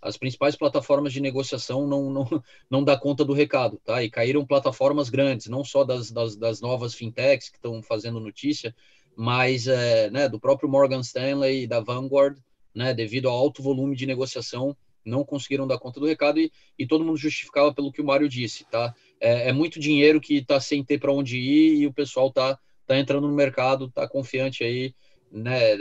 as 0.00 0.16
principais 0.16 0.56
plataformas 0.56 1.12
de 1.12 1.20
negociação 1.20 1.86
não, 1.86 2.08
não, 2.08 2.42
não 2.70 2.82
dá 2.82 2.96
conta 2.96 3.26
do 3.26 3.34
recado, 3.34 3.78
tá? 3.84 4.02
E 4.02 4.08
caíram 4.08 4.46
plataformas 4.46 5.10
grandes, 5.10 5.48
não 5.48 5.62
só 5.62 5.84
das, 5.84 6.10
das, 6.10 6.34
das 6.34 6.62
novas 6.62 6.94
fintechs 6.94 7.50
que 7.50 7.58
estão 7.58 7.82
fazendo 7.82 8.18
notícia, 8.18 8.74
mas 9.14 9.66
é, 9.66 10.08
né, 10.10 10.30
do 10.30 10.40
próprio 10.40 10.70
Morgan 10.70 11.00
Stanley 11.00 11.64
e 11.64 11.66
da 11.66 11.80
Vanguard, 11.80 12.38
né, 12.74 12.94
devido 12.94 13.28
ao 13.28 13.36
alto 13.36 13.62
volume 13.62 13.94
de 13.94 14.06
negociação, 14.06 14.74
não 15.04 15.24
conseguiram 15.24 15.66
dar 15.66 15.78
conta 15.78 16.00
do 16.00 16.06
recado 16.06 16.40
e, 16.40 16.50
e 16.78 16.86
todo 16.86 17.04
mundo 17.04 17.16
justificava 17.16 17.72
pelo 17.72 17.92
que 17.92 18.00
o 18.00 18.04
Mário 18.04 18.28
disse, 18.28 18.64
tá? 18.70 18.94
É, 19.20 19.50
é 19.50 19.52
muito 19.52 19.78
dinheiro 19.78 20.20
que 20.20 20.36
está 20.38 20.58
sem 20.60 20.82
ter 20.84 20.98
para 20.98 21.12
onde 21.12 21.38
ir 21.38 21.80
e 21.80 21.86
o 21.86 21.92
pessoal 21.92 22.30
tá, 22.30 22.58
tá 22.86 22.98
entrando 22.98 23.28
no 23.28 23.34
mercado, 23.34 23.90
tá 23.90 24.08
confiante 24.08 24.64
aí, 24.64 24.94
né, 25.30 25.76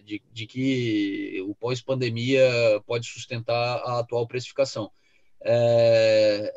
de, 0.00 0.22
de 0.32 0.46
que 0.46 1.44
o 1.46 1.54
pós-pandemia 1.54 2.48
pode 2.86 3.06
sustentar 3.06 3.78
a 3.84 3.98
atual 3.98 4.26
precificação. 4.26 4.90
É, 5.48 6.52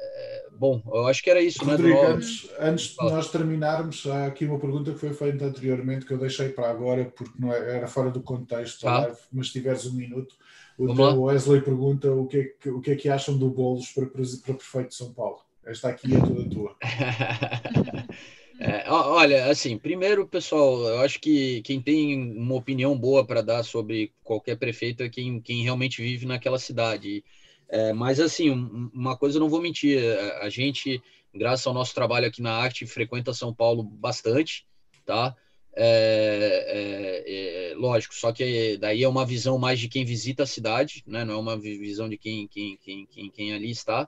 bom, 0.58 0.82
eu 0.88 1.06
acho 1.08 1.22
que 1.22 1.30
era 1.30 1.42
isso, 1.42 1.64
né, 1.66 1.74
Rodrigo, 1.74 2.02
né? 2.02 2.08
Antes, 2.08 2.50
antes 2.58 2.90
de 2.92 3.04
nós 3.04 3.30
terminarmos, 3.30 4.08
há 4.08 4.26
aqui 4.28 4.46
uma 4.46 4.60
pergunta 4.60 4.92
que 4.92 4.98
foi 4.98 5.14
feita 5.14 5.46
anteriormente 5.46 6.06
que 6.06 6.14
eu 6.14 6.18
deixei 6.18 6.50
para 6.50 6.70
agora 6.70 7.06
porque 7.06 7.34
não 7.38 7.54
é, 7.54 7.78
era 7.78 7.88
fora 7.88 8.10
do 8.10 8.22
contexto 8.22 8.82
tá. 8.82 9.00
live, 9.00 9.18
mas 9.32 9.48
se 9.48 9.54
tiveres 9.54 9.86
um 9.86 9.94
minuto. 9.94 10.36
O 10.80 11.24
Wesley 11.24 11.62
pergunta 11.62 12.10
o 12.12 12.26
que, 12.26 12.38
é 12.38 12.44
que, 12.44 12.70
o 12.70 12.80
que 12.80 12.92
é 12.92 12.96
que 12.96 13.10
acham 13.10 13.38
do 13.38 13.50
Bolos 13.50 13.92
para, 13.92 14.06
para 14.06 14.54
prefeito 14.54 14.90
de 14.90 14.96
São 14.96 15.14
Paulo. 15.14 15.40
Esta 15.66 15.90
aqui 15.90 16.16
é 16.16 16.20
toda 16.20 16.50
tua. 16.50 16.76
É, 18.62 18.92
olha, 18.92 19.46
assim, 19.46 19.78
primeiro, 19.78 20.28
pessoal, 20.28 20.82
eu 20.82 21.00
acho 21.00 21.18
que 21.22 21.62
quem 21.62 21.82
tem 21.82 22.38
uma 22.38 22.56
opinião 22.56 22.98
boa 22.98 23.26
para 23.26 23.42
dar 23.42 23.64
sobre 23.64 24.12
qualquer 24.22 24.58
prefeito 24.58 25.02
é 25.02 25.08
quem, 25.08 25.40
quem 25.40 25.64
realmente 25.64 26.02
vive 26.02 26.26
naquela 26.26 26.60
cidade. 26.60 27.24
É, 27.70 27.94
mas, 27.94 28.20
assim, 28.20 28.50
uma 28.94 29.16
coisa 29.16 29.38
eu 29.38 29.40
não 29.40 29.48
vou 29.48 29.62
mentir, 29.62 30.04
a 30.42 30.50
gente, 30.50 31.02
graças 31.34 31.66
ao 31.66 31.74
nosso 31.74 31.96
trabalho 31.96 32.28
aqui 32.28 32.42
na 32.42 32.52
arte, 32.52 32.86
frequenta 32.86 33.34
São 33.34 33.54
Paulo 33.54 33.82
bastante, 33.82 34.68
tá? 35.06 35.34
É, 35.82 36.66
é, 36.68 37.72
é, 37.72 37.74
lógico, 37.76 38.14
só 38.14 38.34
que 38.34 38.76
daí 38.78 39.02
é 39.02 39.08
uma 39.08 39.26
visão 39.26 39.58
mais 39.58 39.80
de 39.80 39.88
quem 39.88 40.04
visita 40.04 40.44
a 40.44 40.46
cidade, 40.46 41.02
né? 41.08 41.24
não 41.24 41.36
é 41.36 41.38
uma 41.38 41.58
visão 41.58 42.10
de 42.10 42.18
quem, 42.18 42.50
quem, 42.50 42.76
quem, 42.76 43.06
quem, 43.06 43.32
quem 43.32 43.54
ali 43.54 43.72
está. 43.72 44.06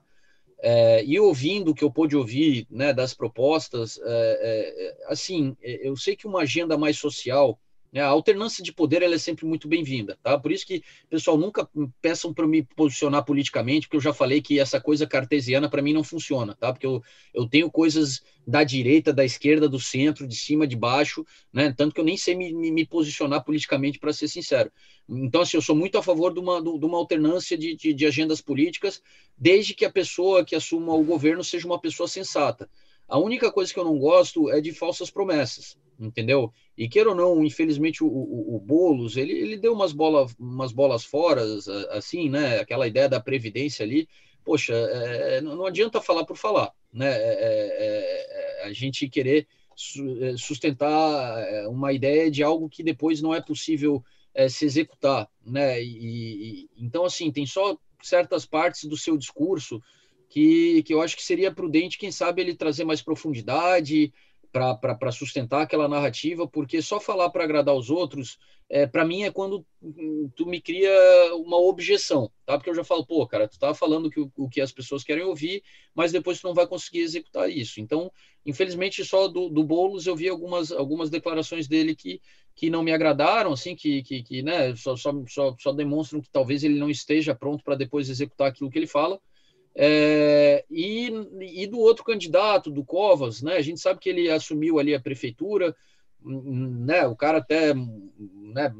É, 0.58 1.02
e 1.02 1.18
ouvindo 1.18 1.70
o 1.70 1.74
que 1.74 1.82
eu 1.82 1.90
pude 1.90 2.14
ouvir 2.14 2.66
né, 2.70 2.92
das 2.92 3.14
propostas, 3.14 3.98
é, 4.04 4.04
é, 4.04 4.96
assim, 5.10 5.56
eu 5.62 5.96
sei 5.96 6.14
que 6.14 6.26
uma 6.26 6.42
agenda 6.42 6.76
mais 6.76 6.98
social, 6.98 7.58
a 8.00 8.06
alternância 8.06 8.64
de 8.64 8.72
poder 8.72 9.02
ela 9.02 9.14
é 9.14 9.18
sempre 9.18 9.44
muito 9.44 9.68
bem-vinda, 9.68 10.18
tá? 10.22 10.38
Por 10.38 10.50
isso 10.50 10.66
que, 10.66 10.82
pessoal, 11.10 11.36
nunca 11.36 11.68
peçam 12.00 12.32
para 12.32 12.46
me 12.46 12.62
posicionar 12.62 13.24
politicamente, 13.24 13.86
porque 13.86 13.98
eu 13.98 14.00
já 14.00 14.14
falei 14.14 14.40
que 14.40 14.58
essa 14.58 14.80
coisa 14.80 15.06
cartesiana 15.06 15.68
para 15.68 15.82
mim 15.82 15.92
não 15.92 16.02
funciona, 16.02 16.54
tá? 16.54 16.72
Porque 16.72 16.86
eu, 16.86 17.02
eu 17.34 17.46
tenho 17.46 17.70
coisas 17.70 18.22
da 18.46 18.64
direita, 18.64 19.12
da 19.12 19.24
esquerda, 19.24 19.68
do 19.68 19.78
centro, 19.78 20.26
de 20.26 20.34
cima, 20.34 20.66
de 20.66 20.74
baixo, 20.74 21.24
né? 21.52 21.72
Tanto 21.76 21.94
que 21.94 22.00
eu 22.00 22.04
nem 22.04 22.16
sei 22.16 22.34
me, 22.34 22.52
me, 22.54 22.70
me 22.70 22.86
posicionar 22.86 23.44
politicamente, 23.44 23.98
para 23.98 24.12
ser 24.12 24.28
sincero. 24.28 24.72
Então, 25.06 25.42
assim, 25.42 25.58
eu 25.58 25.62
sou 25.62 25.76
muito 25.76 25.98
a 25.98 26.02
favor 26.02 26.32
de 26.32 26.40
uma, 26.40 26.62
de 26.62 26.84
uma 26.86 26.96
alternância 26.96 27.58
de, 27.58 27.76
de, 27.76 27.92
de 27.92 28.06
agendas 28.06 28.40
políticas, 28.40 29.02
desde 29.36 29.74
que 29.74 29.84
a 29.84 29.92
pessoa 29.92 30.44
que 30.44 30.54
assuma 30.54 30.94
o 30.94 31.04
governo 31.04 31.44
seja 31.44 31.66
uma 31.66 31.80
pessoa 31.80 32.08
sensata. 32.08 32.70
A 33.06 33.18
única 33.18 33.52
coisa 33.52 33.70
que 33.70 33.78
eu 33.78 33.84
não 33.84 33.98
gosto 33.98 34.50
é 34.50 34.60
de 34.60 34.72
falsas 34.72 35.10
promessas, 35.10 35.76
entendeu? 35.98 36.52
E 36.76 36.88
queira 36.88 37.10
ou 37.10 37.14
não, 37.14 37.44
infelizmente 37.44 38.02
o, 38.02 38.06
o, 38.06 38.56
o 38.56 38.60
Boulos, 38.60 39.16
ele, 39.16 39.32
ele 39.32 39.56
deu 39.56 39.72
umas, 39.72 39.92
bola, 39.92 40.26
umas 40.38 40.72
bolas 40.72 41.04
fora, 41.04 41.42
assim, 41.90 42.28
né? 42.28 42.58
Aquela 42.58 42.86
ideia 42.86 43.08
da 43.08 43.20
previdência 43.20 43.84
ali. 43.84 44.08
Poxa, 44.44 44.74
é, 44.74 45.40
não 45.40 45.66
adianta 45.66 46.00
falar 46.00 46.24
por 46.24 46.36
falar, 46.36 46.72
né? 46.92 47.08
É, 47.08 47.22
é, 47.22 48.62
é 48.62 48.64
a 48.64 48.72
gente 48.72 49.08
querer 49.08 49.46
é, 50.20 50.36
sustentar 50.36 51.42
é, 51.42 51.66
uma 51.68 51.92
ideia 51.92 52.30
de 52.30 52.42
algo 52.42 52.68
que 52.68 52.82
depois 52.82 53.20
não 53.20 53.34
é 53.34 53.40
possível 53.40 54.02
é, 54.34 54.48
se 54.48 54.64
executar, 54.64 55.28
né? 55.44 55.82
E, 55.82 56.66
e, 56.66 56.70
então, 56.76 57.04
assim, 57.04 57.30
tem 57.30 57.46
só 57.46 57.76
certas 58.02 58.44
partes 58.44 58.84
do 58.84 58.96
seu 58.96 59.16
discurso 59.16 59.80
que, 60.28 60.82
que 60.84 60.94
eu 60.94 61.02
acho 61.02 61.16
que 61.16 61.22
seria 61.22 61.52
prudente, 61.52 61.98
quem 61.98 62.10
sabe, 62.10 62.40
ele 62.40 62.54
trazer 62.54 62.84
mais 62.84 63.02
profundidade 63.02 64.12
para 64.52 65.10
sustentar 65.10 65.62
aquela 65.62 65.88
narrativa, 65.88 66.46
porque 66.46 66.82
só 66.82 67.00
falar 67.00 67.30
para 67.30 67.44
agradar 67.44 67.74
os 67.74 67.88
outros, 67.88 68.38
é, 68.68 68.86
para 68.86 69.04
mim, 69.04 69.22
é 69.22 69.30
quando 69.30 69.64
tu 70.36 70.46
me 70.46 70.60
cria 70.60 70.90
uma 71.34 71.56
objeção, 71.56 72.30
tá? 72.44 72.56
Porque 72.58 72.70
eu 72.70 72.74
já 72.74 72.84
falo, 72.84 73.04
pô, 73.06 73.26
cara, 73.26 73.48
tu 73.48 73.58
tá 73.58 73.72
falando 73.74 74.10
que, 74.10 74.20
o 74.20 74.48
que 74.48 74.60
as 74.60 74.70
pessoas 74.70 75.02
querem 75.02 75.24
ouvir, 75.24 75.62
mas 75.94 76.12
depois 76.12 76.40
tu 76.40 76.46
não 76.46 76.54
vai 76.54 76.66
conseguir 76.66 77.00
executar 77.00 77.50
isso. 77.50 77.80
Então, 77.80 78.12
infelizmente, 78.44 79.04
só 79.04 79.26
do, 79.26 79.48
do 79.48 79.64
Boulos 79.64 80.06
eu 80.06 80.14
vi 80.14 80.28
algumas, 80.28 80.70
algumas 80.70 81.08
declarações 81.08 81.66
dele 81.66 81.96
que 81.96 82.20
que 82.54 82.70
não 82.70 82.82
me 82.82 82.92
agradaram, 82.92 83.52
assim, 83.52 83.74
que, 83.74 84.02
que, 84.02 84.22
que 84.22 84.42
né, 84.42 84.74
só, 84.76 84.96
só, 84.96 85.12
só, 85.26 85.56
só 85.58 85.72
demonstram 85.72 86.20
que 86.20 86.28
talvez 86.30 86.62
ele 86.62 86.78
não 86.78 86.90
esteja 86.90 87.34
pronto 87.34 87.64
para 87.64 87.74
depois 87.74 88.08
executar 88.08 88.48
aquilo 88.48 88.70
que 88.70 88.78
ele 88.78 88.86
fala. 88.86 89.18
É, 89.74 90.64
e, 90.70 91.10
e 91.40 91.66
do 91.66 91.78
outro 91.78 92.04
candidato, 92.04 92.70
do 92.70 92.84
Covas, 92.84 93.42
né, 93.42 93.56
a 93.56 93.62
gente 93.62 93.80
sabe 93.80 94.00
que 94.00 94.08
ele 94.08 94.30
assumiu 94.30 94.78
ali 94.78 94.94
a 94.94 95.00
prefeitura, 95.00 95.74
né, 96.22 97.06
o 97.06 97.16
cara 97.16 97.38
até, 97.38 97.74
né, 97.74 98.72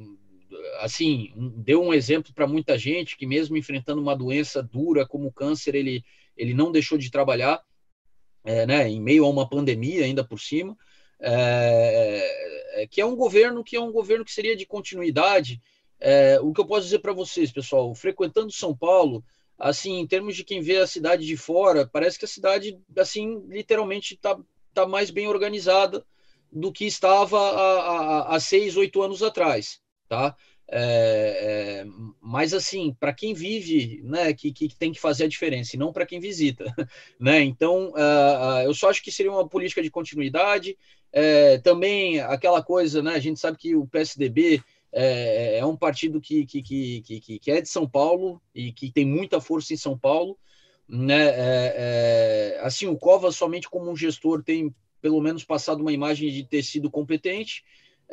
assim, 0.81 1.33
deu 1.57 1.83
um 1.83 1.95
exemplo 1.95 2.33
para 2.35 2.47
muita 2.47 2.77
gente 2.77 3.17
que 3.17 3.27
mesmo 3.27 3.57
enfrentando 3.57 4.03
uma 4.03 4.17
doença 4.17 4.63
dura 4.63 5.07
como 5.07 5.29
o 5.29 5.33
câncer, 5.33 5.75
ele, 5.75 6.05
ele 6.37 6.53
não 6.53 6.71
deixou 6.71 6.99
de 6.99 7.11
trabalhar, 7.11 7.63
é, 8.45 8.67
né, 8.67 8.89
em 8.89 9.01
meio 9.01 9.25
a 9.25 9.31
uma 9.31 9.49
pandemia 9.49 10.05
ainda 10.05 10.23
por 10.23 10.41
cima, 10.41 10.77
é, 11.21 12.83
é, 12.83 12.87
que 12.87 13.01
é 13.01 13.07
um 13.07 13.17
governo 13.17 13.63
que 13.63 13.77
é 13.77 13.81
um 13.81 13.93
governo 13.93 14.25
que 14.25 14.33
seria 14.33 14.57
de 14.57 14.67
continuidade. 14.67 15.61
É, 16.01 16.41
o 16.41 16.53
que 16.53 16.61
eu 16.61 16.67
posso 16.67 16.83
dizer 16.83 16.99
para 16.99 17.13
vocês, 17.13 17.53
pessoal, 17.53 17.95
frequentando 17.95 18.51
São 18.51 18.77
Paulo, 18.77 19.25
assim, 19.59 19.99
em 19.99 20.07
termos 20.07 20.37
de 20.37 20.45
quem 20.45 20.61
vê 20.61 20.79
a 20.79 20.87
cidade 20.87 21.27
de 21.27 21.37
fora, 21.37 21.89
parece 21.91 22.19
que 22.19 22.25
a 22.25 22.29
cidade, 22.29 22.79
assim, 22.97 23.45
literalmente 23.49 24.15
está 24.15 24.39
tá 24.75 24.87
mais 24.87 25.11
bem 25.11 25.29
organizada 25.29 26.05
do 26.51 26.73
que 26.73 26.85
estava 26.85 27.39
há, 27.39 27.81
há, 27.81 28.37
há 28.37 28.41
seis, 28.41 28.77
oito 28.77 29.03
anos 29.03 29.23
atrás, 29.23 29.81
tá? 30.09 30.37
É, 30.75 31.83
é, 31.83 31.87
mas 32.19 32.55
assim, 32.55 32.97
para 32.99 33.13
quem 33.13 33.35
vive, 33.35 34.01
né, 34.05 34.33
que, 34.33 34.51
que 34.51 34.75
tem 34.75 34.91
que 34.91 35.01
fazer 35.01 35.25
a 35.25 35.29
diferença, 35.29 35.77
e 35.77 35.79
não 35.79 35.93
para 35.93 36.07
quem 36.07 36.19
visita, 36.19 36.65
né? 37.21 37.43
Então, 37.43 37.91
uh, 37.91 38.61
uh, 38.61 38.63
eu 38.65 38.73
só 38.73 38.89
acho 38.89 39.03
que 39.03 39.13
seria 39.13 39.31
uma 39.31 39.47
política 39.47 39.83
de 39.83 39.91
continuidade. 39.91 40.77
É, 41.13 41.59
também 41.59 42.21
aquela 42.21 42.63
coisa, 42.63 43.03
né? 43.03 43.13
A 43.15 43.19
gente 43.19 43.39
sabe 43.39 43.59
que 43.59 43.77
o 43.77 43.87
PSDB 43.87 44.63
é, 44.93 45.59
é 45.59 45.67
um 45.67 45.77
partido 45.77 46.21
que, 46.21 46.45
que, 46.45 46.63
que, 46.63 47.03
que, 47.03 47.39
que 47.39 47.51
é 47.51 47.61
de 47.61 47.69
São 47.69 47.89
Paulo 47.89 48.41
e 48.55 48.73
que 48.73 48.91
tem 48.91 49.07
muita 49.07 49.41
força 49.41 49.73
em 49.73 49.77
São 49.77 49.99
Paulo, 49.99 50.39
né? 50.89 51.29
É, 51.29 52.57
é, 52.57 52.61
assim, 52.63 52.87
o 52.87 52.97
Covas 52.97 53.37
somente 53.37 53.69
como 53.69 53.91
um 53.91 53.97
gestor 53.97 54.43
tem 54.43 54.75
pelo 55.01 55.21
menos 55.21 55.45
passado 55.45 55.81
uma 55.81 55.93
imagem 55.93 56.31
de 56.31 56.45
ter 56.45 56.63
sido 56.63 56.91
competente 56.91 57.65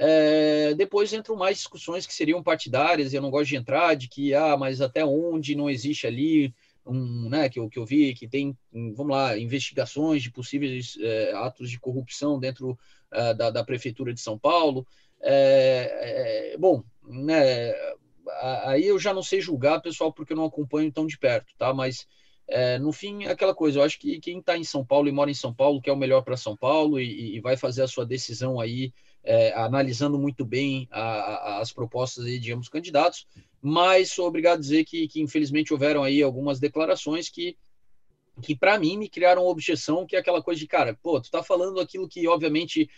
é, 0.02 0.74
depois 0.76 1.12
entram 1.12 1.36
mais 1.36 1.58
discussões 1.58 2.08
que 2.08 2.14
seriam 2.14 2.42
partidárias, 2.42 3.14
eu 3.14 3.22
não 3.22 3.30
gosto 3.30 3.50
de 3.50 3.58
entrar, 3.58 3.96
de 3.96 4.08
que, 4.08 4.34
ah, 4.34 4.56
mas 4.56 4.80
até 4.80 5.04
onde 5.04 5.56
não 5.56 5.70
existe 5.70 6.08
ali, 6.08 6.56
um, 6.86 7.28
né, 7.28 7.50
que 7.50 7.60
eu, 7.60 7.70
que 7.70 7.78
eu 7.78 7.86
vi, 7.86 8.14
que 8.14 8.26
tem, 8.26 8.58
vamos 8.72 9.10
lá, 9.10 9.38
investigações 9.38 10.24
de 10.24 10.32
possíveis 10.32 10.98
é, 11.02 11.34
atos 11.34 11.70
de 11.70 11.78
corrupção 11.78 12.40
dentro 12.40 12.80
é, 13.12 13.34
da, 13.34 13.50
da, 13.50 13.62
Prefeitura 13.62 14.14
de 14.14 14.22
São 14.22 14.40
Paulo. 14.40 14.88
É, 15.22 16.54
é, 16.54 16.58
bom, 16.58 16.84
né, 17.04 17.74
aí 18.64 18.86
eu 18.86 19.00
já 19.00 19.14
não 19.14 19.24
sei 19.24 19.42
julgar, 19.42 19.82
pessoal, 19.82 20.14
porque 20.14 20.34
eu 20.34 20.38
não 20.38 20.46
acompanho 20.46 20.92
tão 20.92 21.06
de 21.06 21.18
perto, 21.18 21.54
tá? 21.58 21.74
Mas 21.74 22.08
é, 22.48 22.80
no 22.80 22.92
fim, 22.92 23.26
é 23.26 23.32
aquela 23.32 23.54
coisa, 23.54 23.80
eu 23.80 23.84
acho 23.84 24.00
que 24.00 24.20
quem 24.20 24.40
está 24.40 24.58
em 24.58 24.64
São 24.64 24.84
Paulo 24.84 25.08
e 25.08 25.12
mora 25.12 25.30
em 25.30 25.36
São 25.36 25.54
Paulo 25.54 25.82
quer 25.82 25.92
o 25.92 25.98
melhor 25.98 26.24
para 26.24 26.36
São 26.36 26.58
Paulo 26.58 27.00
e, 27.00 27.36
e, 27.36 27.40
vai 27.40 27.56
fazer 27.56 27.84
a 27.84 27.88
sua 27.88 28.06
decisão 28.06 28.60
aí 28.60 28.92
é, 29.24 29.54
analisando 29.54 30.18
muito 30.18 30.44
bem 30.44 30.88
a, 30.90 31.02
a, 31.02 31.60
as 31.60 31.72
propostas 31.72 32.26
aí 32.26 32.40
de 32.40 32.52
ambos 32.52 32.68
candidatos, 32.68 33.28
mas 33.62 34.12
sou 34.12 34.28
obrigado 34.28 34.58
a 34.58 34.62
dizer 34.62 34.84
que, 34.84 35.08
que 35.08 35.22
infelizmente 35.22 35.74
houveram 35.74 36.02
aí 36.02 36.24
algumas 36.24 36.60
declarações 36.60 37.30
que 37.30 37.56
que 38.42 38.56
para 38.56 38.80
mim 38.80 38.98
me 38.98 39.10
criaram 39.10 39.46
objeção, 39.46 40.06
que 40.06 40.16
é 40.16 40.20
aquela 40.20 40.42
coisa 40.42 40.58
de, 40.60 40.66
cara, 40.66 40.98
pô, 41.04 41.20
tu 41.20 41.30
tá 41.30 41.44
falando 41.44 41.78
aquilo 41.78 42.08
que 42.08 42.26
obviamente 42.26 42.90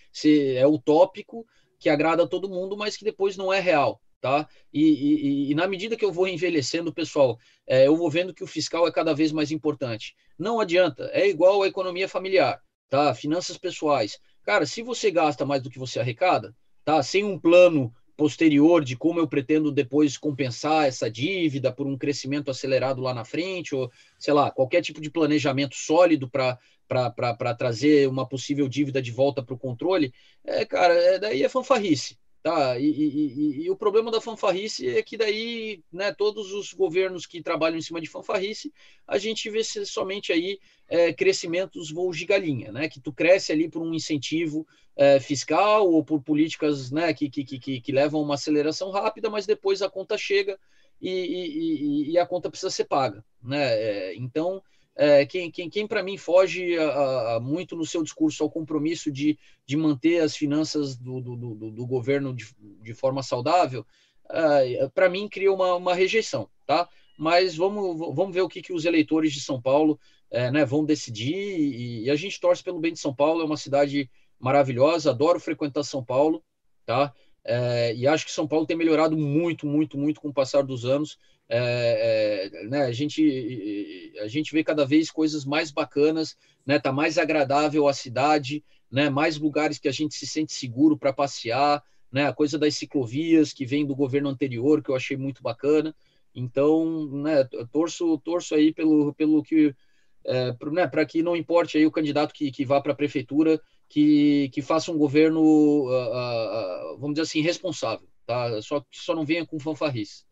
é 0.55 0.67
utópico, 0.67 1.45
que 1.81 1.89
agrada 1.89 2.23
a 2.23 2.27
todo 2.27 2.47
mundo, 2.47 2.77
mas 2.77 2.95
que 2.95 3.03
depois 3.03 3.35
não 3.35 3.51
é 3.51 3.59
real, 3.59 3.99
tá? 4.21 4.47
E, 4.71 4.83
e, 4.83 5.51
e 5.51 5.55
na 5.55 5.67
medida 5.67 5.97
que 5.97 6.05
eu 6.05 6.11
vou 6.11 6.27
envelhecendo, 6.27 6.93
pessoal, 6.93 7.39
é, 7.67 7.87
eu 7.87 7.97
vou 7.97 8.09
vendo 8.09 8.35
que 8.35 8.43
o 8.43 8.47
fiscal 8.47 8.87
é 8.87 8.91
cada 8.91 9.15
vez 9.15 9.31
mais 9.31 9.49
importante. 9.49 10.15
Não 10.37 10.59
adianta, 10.59 11.09
é 11.11 11.27
igual 11.27 11.63
a 11.63 11.67
economia 11.67 12.07
familiar, 12.07 12.61
tá? 12.87 13.15
Finanças 13.15 13.57
pessoais. 13.57 14.19
Cara, 14.43 14.67
se 14.67 14.83
você 14.83 15.09
gasta 15.09 15.43
mais 15.43 15.63
do 15.63 15.71
que 15.71 15.79
você 15.79 15.99
arrecada, 15.99 16.55
tá? 16.85 17.01
Sem 17.01 17.23
um 17.23 17.39
plano 17.39 17.91
posterior 18.15 18.83
de 18.83 18.95
como 18.95 19.19
eu 19.19 19.27
pretendo 19.27 19.71
depois 19.71 20.15
compensar 20.15 20.85
essa 20.85 21.09
dívida 21.09 21.73
por 21.73 21.87
um 21.87 21.97
crescimento 21.97 22.51
acelerado 22.51 23.01
lá 23.01 23.15
na 23.15 23.25
frente, 23.25 23.73
ou 23.73 23.89
sei 24.19 24.35
lá, 24.35 24.51
qualquer 24.51 24.83
tipo 24.83 25.01
de 25.01 25.09
planejamento 25.09 25.75
sólido 25.75 26.29
para 26.29 26.59
para 26.91 27.55
trazer 27.55 28.09
uma 28.09 28.27
possível 28.27 28.67
dívida 28.67 29.01
de 29.01 29.11
volta 29.11 29.41
para 29.41 29.55
o 29.55 29.59
controle, 29.59 30.13
é, 30.43 30.65
cara, 30.65 30.93
é, 30.93 31.19
daí 31.19 31.43
é 31.43 31.49
fanfarrice. 31.49 32.19
Tá, 32.43 32.79
e, 32.79 32.89
e, 32.89 33.07
e, 33.07 33.61
e, 33.65 33.69
o 33.69 33.75
problema 33.75 34.09
da 34.09 34.19
fanfarrice 34.19 34.89
é 34.89 35.03
que 35.03 35.15
daí, 35.15 35.83
né, 35.93 36.11
todos 36.11 36.51
os 36.51 36.73
governos 36.73 37.27
que 37.27 37.39
trabalham 37.39 37.77
em 37.77 37.83
cima 37.83 38.01
de 38.01 38.09
fanfarrice, 38.09 38.73
a 39.07 39.19
gente 39.19 39.47
vê 39.47 39.63
somente 39.63 40.33
aí 40.33 40.57
é, 40.87 41.13
crescimentos 41.13 41.91
voos 41.91 42.17
de 42.17 42.25
galinha, 42.25 42.71
né, 42.71 42.89
que 42.89 42.99
tu 42.99 43.13
cresce 43.13 43.51
ali 43.51 43.69
por 43.69 43.83
um 43.83 43.93
incentivo 43.93 44.65
é, 44.95 45.19
fiscal 45.19 45.87
ou 45.87 46.03
por 46.03 46.19
políticas, 46.23 46.89
né, 46.89 47.13
que, 47.13 47.29
que, 47.29 47.43
que, 47.43 47.79
que 47.79 47.91
levam 47.91 48.19
uma 48.19 48.33
aceleração 48.33 48.89
rápida, 48.89 49.29
mas 49.29 49.45
depois 49.45 49.83
a 49.83 49.89
conta 49.89 50.17
chega 50.17 50.59
e, 50.99 52.17
a 52.17 52.25
conta 52.25 52.49
precisa 52.49 52.71
ser 52.71 52.85
paga, 52.85 53.23
né, 53.43 53.71
é, 53.75 54.15
então 54.15 54.63
é, 55.01 55.25
quem, 55.25 55.49
quem, 55.49 55.67
quem 55.67 55.87
para 55.87 56.03
mim 56.03 56.15
foge 56.15 56.77
a, 56.77 57.37
a, 57.37 57.39
muito 57.39 57.75
no 57.75 57.83
seu 57.83 58.03
discurso 58.03 58.43
ao 58.43 58.51
compromisso 58.51 59.11
de, 59.11 59.35
de 59.65 59.75
manter 59.75 60.21
as 60.21 60.35
finanças 60.35 60.95
do, 60.95 61.19
do, 61.19 61.35
do, 61.35 61.71
do 61.71 61.87
governo 61.87 62.35
de, 62.35 62.45
de, 62.83 62.93
forma 62.93 63.23
saudável, 63.23 63.83
é, 64.29 64.87
para 64.93 65.09
mim 65.09 65.27
cria 65.27 65.51
uma, 65.51 65.73
uma 65.73 65.95
rejeição, 65.95 66.47
tá? 66.67 66.87
Mas 67.17 67.55
vamos, 67.55 67.97
vamos 68.15 68.31
ver 68.31 68.41
o 68.41 68.47
que, 68.47 68.61
que 68.61 68.73
os 68.73 68.85
eleitores 68.85 69.33
de 69.33 69.41
São 69.41 69.59
Paulo 69.59 69.99
é, 70.29 70.51
né, 70.51 70.63
vão 70.65 70.85
decidir 70.85 71.33
e, 71.33 72.03
e, 72.03 72.09
a 72.11 72.15
gente 72.15 72.39
torce 72.39 72.63
pelo 72.63 72.79
bem 72.79 72.93
de 72.93 72.99
São 72.99 73.13
Paulo, 73.13 73.41
é 73.41 73.45
uma 73.45 73.57
cidade 73.57 74.07
maravilhosa, 74.39 75.09
adoro 75.09 75.39
frequentar 75.39 75.81
São 75.81 76.05
Paulo, 76.05 76.43
tá? 76.85 77.11
É, 77.43 77.95
e 77.95 78.05
acho 78.05 78.23
que 78.23 78.31
São 78.31 78.47
Paulo 78.47 78.67
tem 78.67 78.77
melhorado 78.77 79.17
muito, 79.17 79.65
muito, 79.65 79.97
muito 79.97 80.21
com 80.21 80.29
o 80.29 80.33
passar 80.33 80.61
dos 80.61 80.85
anos. 80.85 81.17
É, 81.53 82.49
é, 82.53 82.67
né, 82.67 82.83
a, 82.83 82.93
gente, 82.93 84.13
a 84.21 84.27
gente 84.27 84.53
vê 84.53 84.63
cada 84.63 84.85
vez 84.85 85.11
coisas 85.11 85.43
mais 85.43 85.69
bacanas, 85.69 86.37
né, 86.65 86.79
tá 86.79 86.93
mais 86.93 87.17
agradável 87.17 87.89
a 87.89 87.93
cidade, 87.93 88.63
né, 88.89 89.09
mais 89.09 89.37
lugares 89.37 89.77
que 89.77 89.89
a 89.89 89.91
gente 89.91 90.15
se 90.15 90.25
sente 90.25 90.53
seguro 90.53 90.97
para 90.97 91.11
passear, 91.11 91.83
né, 92.09 92.25
a 92.25 92.33
coisa 92.33 92.57
das 92.57 92.75
ciclovias 92.75 93.51
que 93.51 93.65
vem 93.65 93.85
do 93.85 93.93
governo 93.93 94.29
anterior, 94.29 94.81
que 94.81 94.89
eu 94.89 94.95
achei 94.95 95.17
muito 95.17 95.43
bacana. 95.43 95.93
Então, 96.33 97.07
né, 97.11 97.43
torço, 97.69 98.17
torço 98.19 98.55
aí 98.55 98.73
pelo, 98.73 99.13
pelo 99.13 99.43
que 99.43 99.75
é, 100.23 100.53
para 100.53 100.71
né, 100.71 101.05
que 101.05 101.21
não 101.21 101.35
importe 101.35 101.77
aí 101.77 101.85
o 101.85 101.91
candidato 101.91 102.33
que, 102.33 102.49
que 102.49 102.63
vá 102.63 102.79
para 102.79 102.93
a 102.93 102.95
prefeitura, 102.95 103.61
que, 103.89 104.49
que 104.53 104.61
faça 104.61 104.89
um 104.89 104.97
governo, 104.97 105.41
uh, 105.41 106.93
uh, 106.93 106.97
vamos 106.97 107.15
dizer 107.15 107.23
assim, 107.23 107.41
responsável, 107.41 108.07
tá? 108.25 108.61
Só 108.61 108.85
só 108.89 109.13
não 109.13 109.25
venha 109.25 109.45
com 109.45 109.59
fanfarris. 109.59 110.25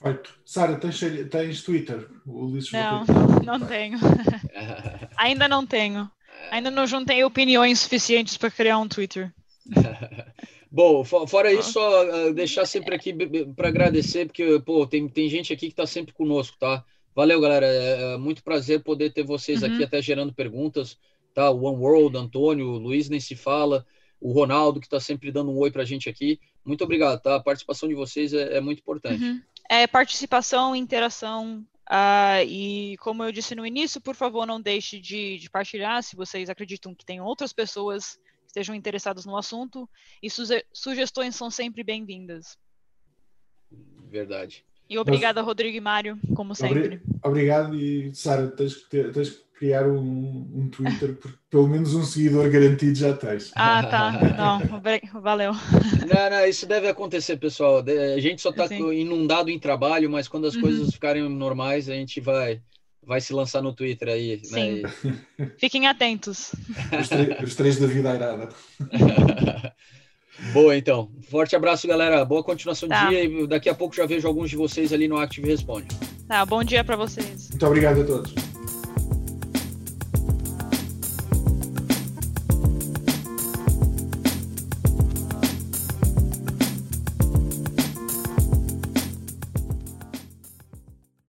Perfeito. 0.00 0.38
Sara, 0.44 0.76
tens, 0.76 1.00
tens 1.30 1.62
Twitter? 1.62 2.08
Não, 2.24 3.04
não 3.44 3.60
tenho. 3.66 3.98
Ainda 5.16 5.48
não 5.48 5.66
tenho. 5.66 6.10
Ainda 6.50 6.70
não 6.70 6.86
juntei 6.86 7.24
opiniões 7.24 7.80
suficientes 7.80 8.36
para 8.36 8.50
criar 8.50 8.78
um 8.78 8.88
Twitter. 8.88 9.32
Bom, 10.70 11.02
fora 11.02 11.52
isso, 11.52 11.72
só 11.72 12.28
uh, 12.28 12.34
deixar 12.34 12.66
sempre 12.66 12.94
aqui 12.94 13.14
para 13.56 13.68
agradecer, 13.68 14.26
porque 14.26 14.60
pô, 14.60 14.86
tem, 14.86 15.08
tem 15.08 15.28
gente 15.28 15.50
aqui 15.50 15.66
que 15.66 15.72
está 15.72 15.86
sempre 15.86 16.12
conosco, 16.12 16.58
tá? 16.58 16.84
Valeu, 17.14 17.40
galera. 17.40 17.66
É, 17.66 18.14
é 18.14 18.16
muito 18.18 18.44
prazer 18.44 18.82
poder 18.82 19.12
ter 19.12 19.24
vocês 19.24 19.62
uhum. 19.62 19.74
aqui, 19.74 19.84
até 19.84 20.00
gerando 20.00 20.32
perguntas. 20.32 20.96
Tá? 21.34 21.50
O 21.50 21.64
One 21.64 21.78
World, 21.78 22.16
Antônio, 22.16 22.66
o 22.66 22.78
Luiz 22.78 23.08
nem 23.08 23.18
se 23.18 23.34
fala, 23.34 23.84
o 24.20 24.30
Ronaldo, 24.30 24.78
que 24.78 24.86
está 24.86 25.00
sempre 25.00 25.32
dando 25.32 25.50
um 25.50 25.58
oi 25.58 25.70
para 25.70 25.82
a 25.82 25.86
gente 25.86 26.08
aqui. 26.08 26.38
Muito 26.64 26.84
obrigado, 26.84 27.20
tá? 27.20 27.36
A 27.36 27.42
participação 27.42 27.88
de 27.88 27.94
vocês 27.94 28.32
é, 28.32 28.58
é 28.58 28.60
muito 28.60 28.80
importante. 28.80 29.24
Uhum 29.24 29.40
é, 29.68 29.86
participação, 29.86 30.74
interação. 30.74 31.64
Uh, 31.90 32.44
e 32.46 32.96
como 32.98 33.24
eu 33.24 33.32
disse 33.32 33.54
no 33.54 33.66
início, 33.66 34.00
por 34.00 34.14
favor, 34.14 34.46
não 34.46 34.60
deixe 34.60 35.00
de, 35.00 35.38
de 35.38 35.50
partilhar 35.50 36.02
se 36.02 36.16
vocês 36.16 36.50
acreditam 36.50 36.94
que 36.94 37.04
tem 37.04 37.20
outras 37.20 37.52
pessoas 37.52 38.14
que 38.42 38.48
estejam 38.48 38.74
interessadas 38.74 39.24
no 39.24 39.36
assunto. 39.36 39.88
E 40.22 40.30
suge 40.30 40.64
sugestões 40.72 41.34
são 41.34 41.50
sempre 41.50 41.82
bem-vindas. 41.82 42.58
Verdade. 44.10 44.64
E 44.88 44.98
obrigada, 44.98 45.40
Mas, 45.40 45.46
Rodrigo 45.46 45.76
e 45.76 45.80
Mário, 45.80 46.18
como 46.34 46.54
sempre. 46.54 47.02
Obrigado 47.22 47.74
e, 47.74 48.14
Sara, 48.14 48.48
tens 48.48 48.74
que, 48.74 49.04
tens 49.10 49.30
que 49.30 49.44
criar 49.58 49.88
um, 49.88 50.48
um 50.54 50.68
Twitter, 50.70 51.14
porque 51.14 51.36
pelo 51.50 51.66
menos 51.66 51.92
um 51.92 52.04
seguidor 52.04 52.48
garantido 52.48 52.94
já 52.94 53.12
tens. 53.12 53.50
Ah, 53.56 53.82
tá. 53.82 54.12
Não, 54.36 55.20
valeu. 55.20 55.52
Não, 55.52 56.30
não, 56.30 56.46
isso 56.46 56.64
deve 56.64 56.88
acontecer, 56.88 57.36
pessoal. 57.38 57.82
A 58.16 58.20
gente 58.20 58.40
só 58.40 58.50
está 58.50 58.72
inundado 58.72 59.50
em 59.50 59.58
trabalho, 59.58 60.08
mas 60.08 60.28
quando 60.28 60.46
as 60.46 60.54
uhum. 60.54 60.60
coisas 60.60 60.92
ficarem 60.92 61.28
normais, 61.28 61.88
a 61.88 61.94
gente 61.94 62.20
vai, 62.20 62.60
vai 63.02 63.20
se 63.20 63.32
lançar 63.32 63.60
no 63.60 63.72
Twitter 63.72 64.08
aí. 64.08 64.36
Né? 64.36 64.42
Sim. 64.44 64.82
Né? 64.82 65.50
Fiquem 65.58 65.88
atentos. 65.88 66.52
Os, 67.42 67.48
os 67.48 67.56
três 67.56 67.78
da 67.78 67.88
vida 67.88 68.14
irada. 68.14 68.48
Boa, 70.52 70.76
então. 70.76 71.10
Forte 71.28 71.56
abraço, 71.56 71.88
galera. 71.88 72.24
Boa 72.24 72.44
continuação 72.44 72.88
tá. 72.88 73.04
do 73.06 73.10
dia 73.10 73.24
e 73.24 73.46
daqui 73.48 73.68
a 73.68 73.74
pouco 73.74 73.96
já 73.96 74.06
vejo 74.06 74.28
alguns 74.28 74.50
de 74.50 74.56
vocês 74.56 74.92
ali 74.92 75.08
no 75.08 75.16
Active 75.16 75.48
Responde. 75.48 75.88
Tá, 76.28 76.46
bom 76.46 76.62
dia 76.62 76.84
para 76.84 76.94
vocês. 76.94 77.48
Muito 77.50 77.66
obrigado 77.66 78.02
a 78.02 78.04
todos. 78.04 78.47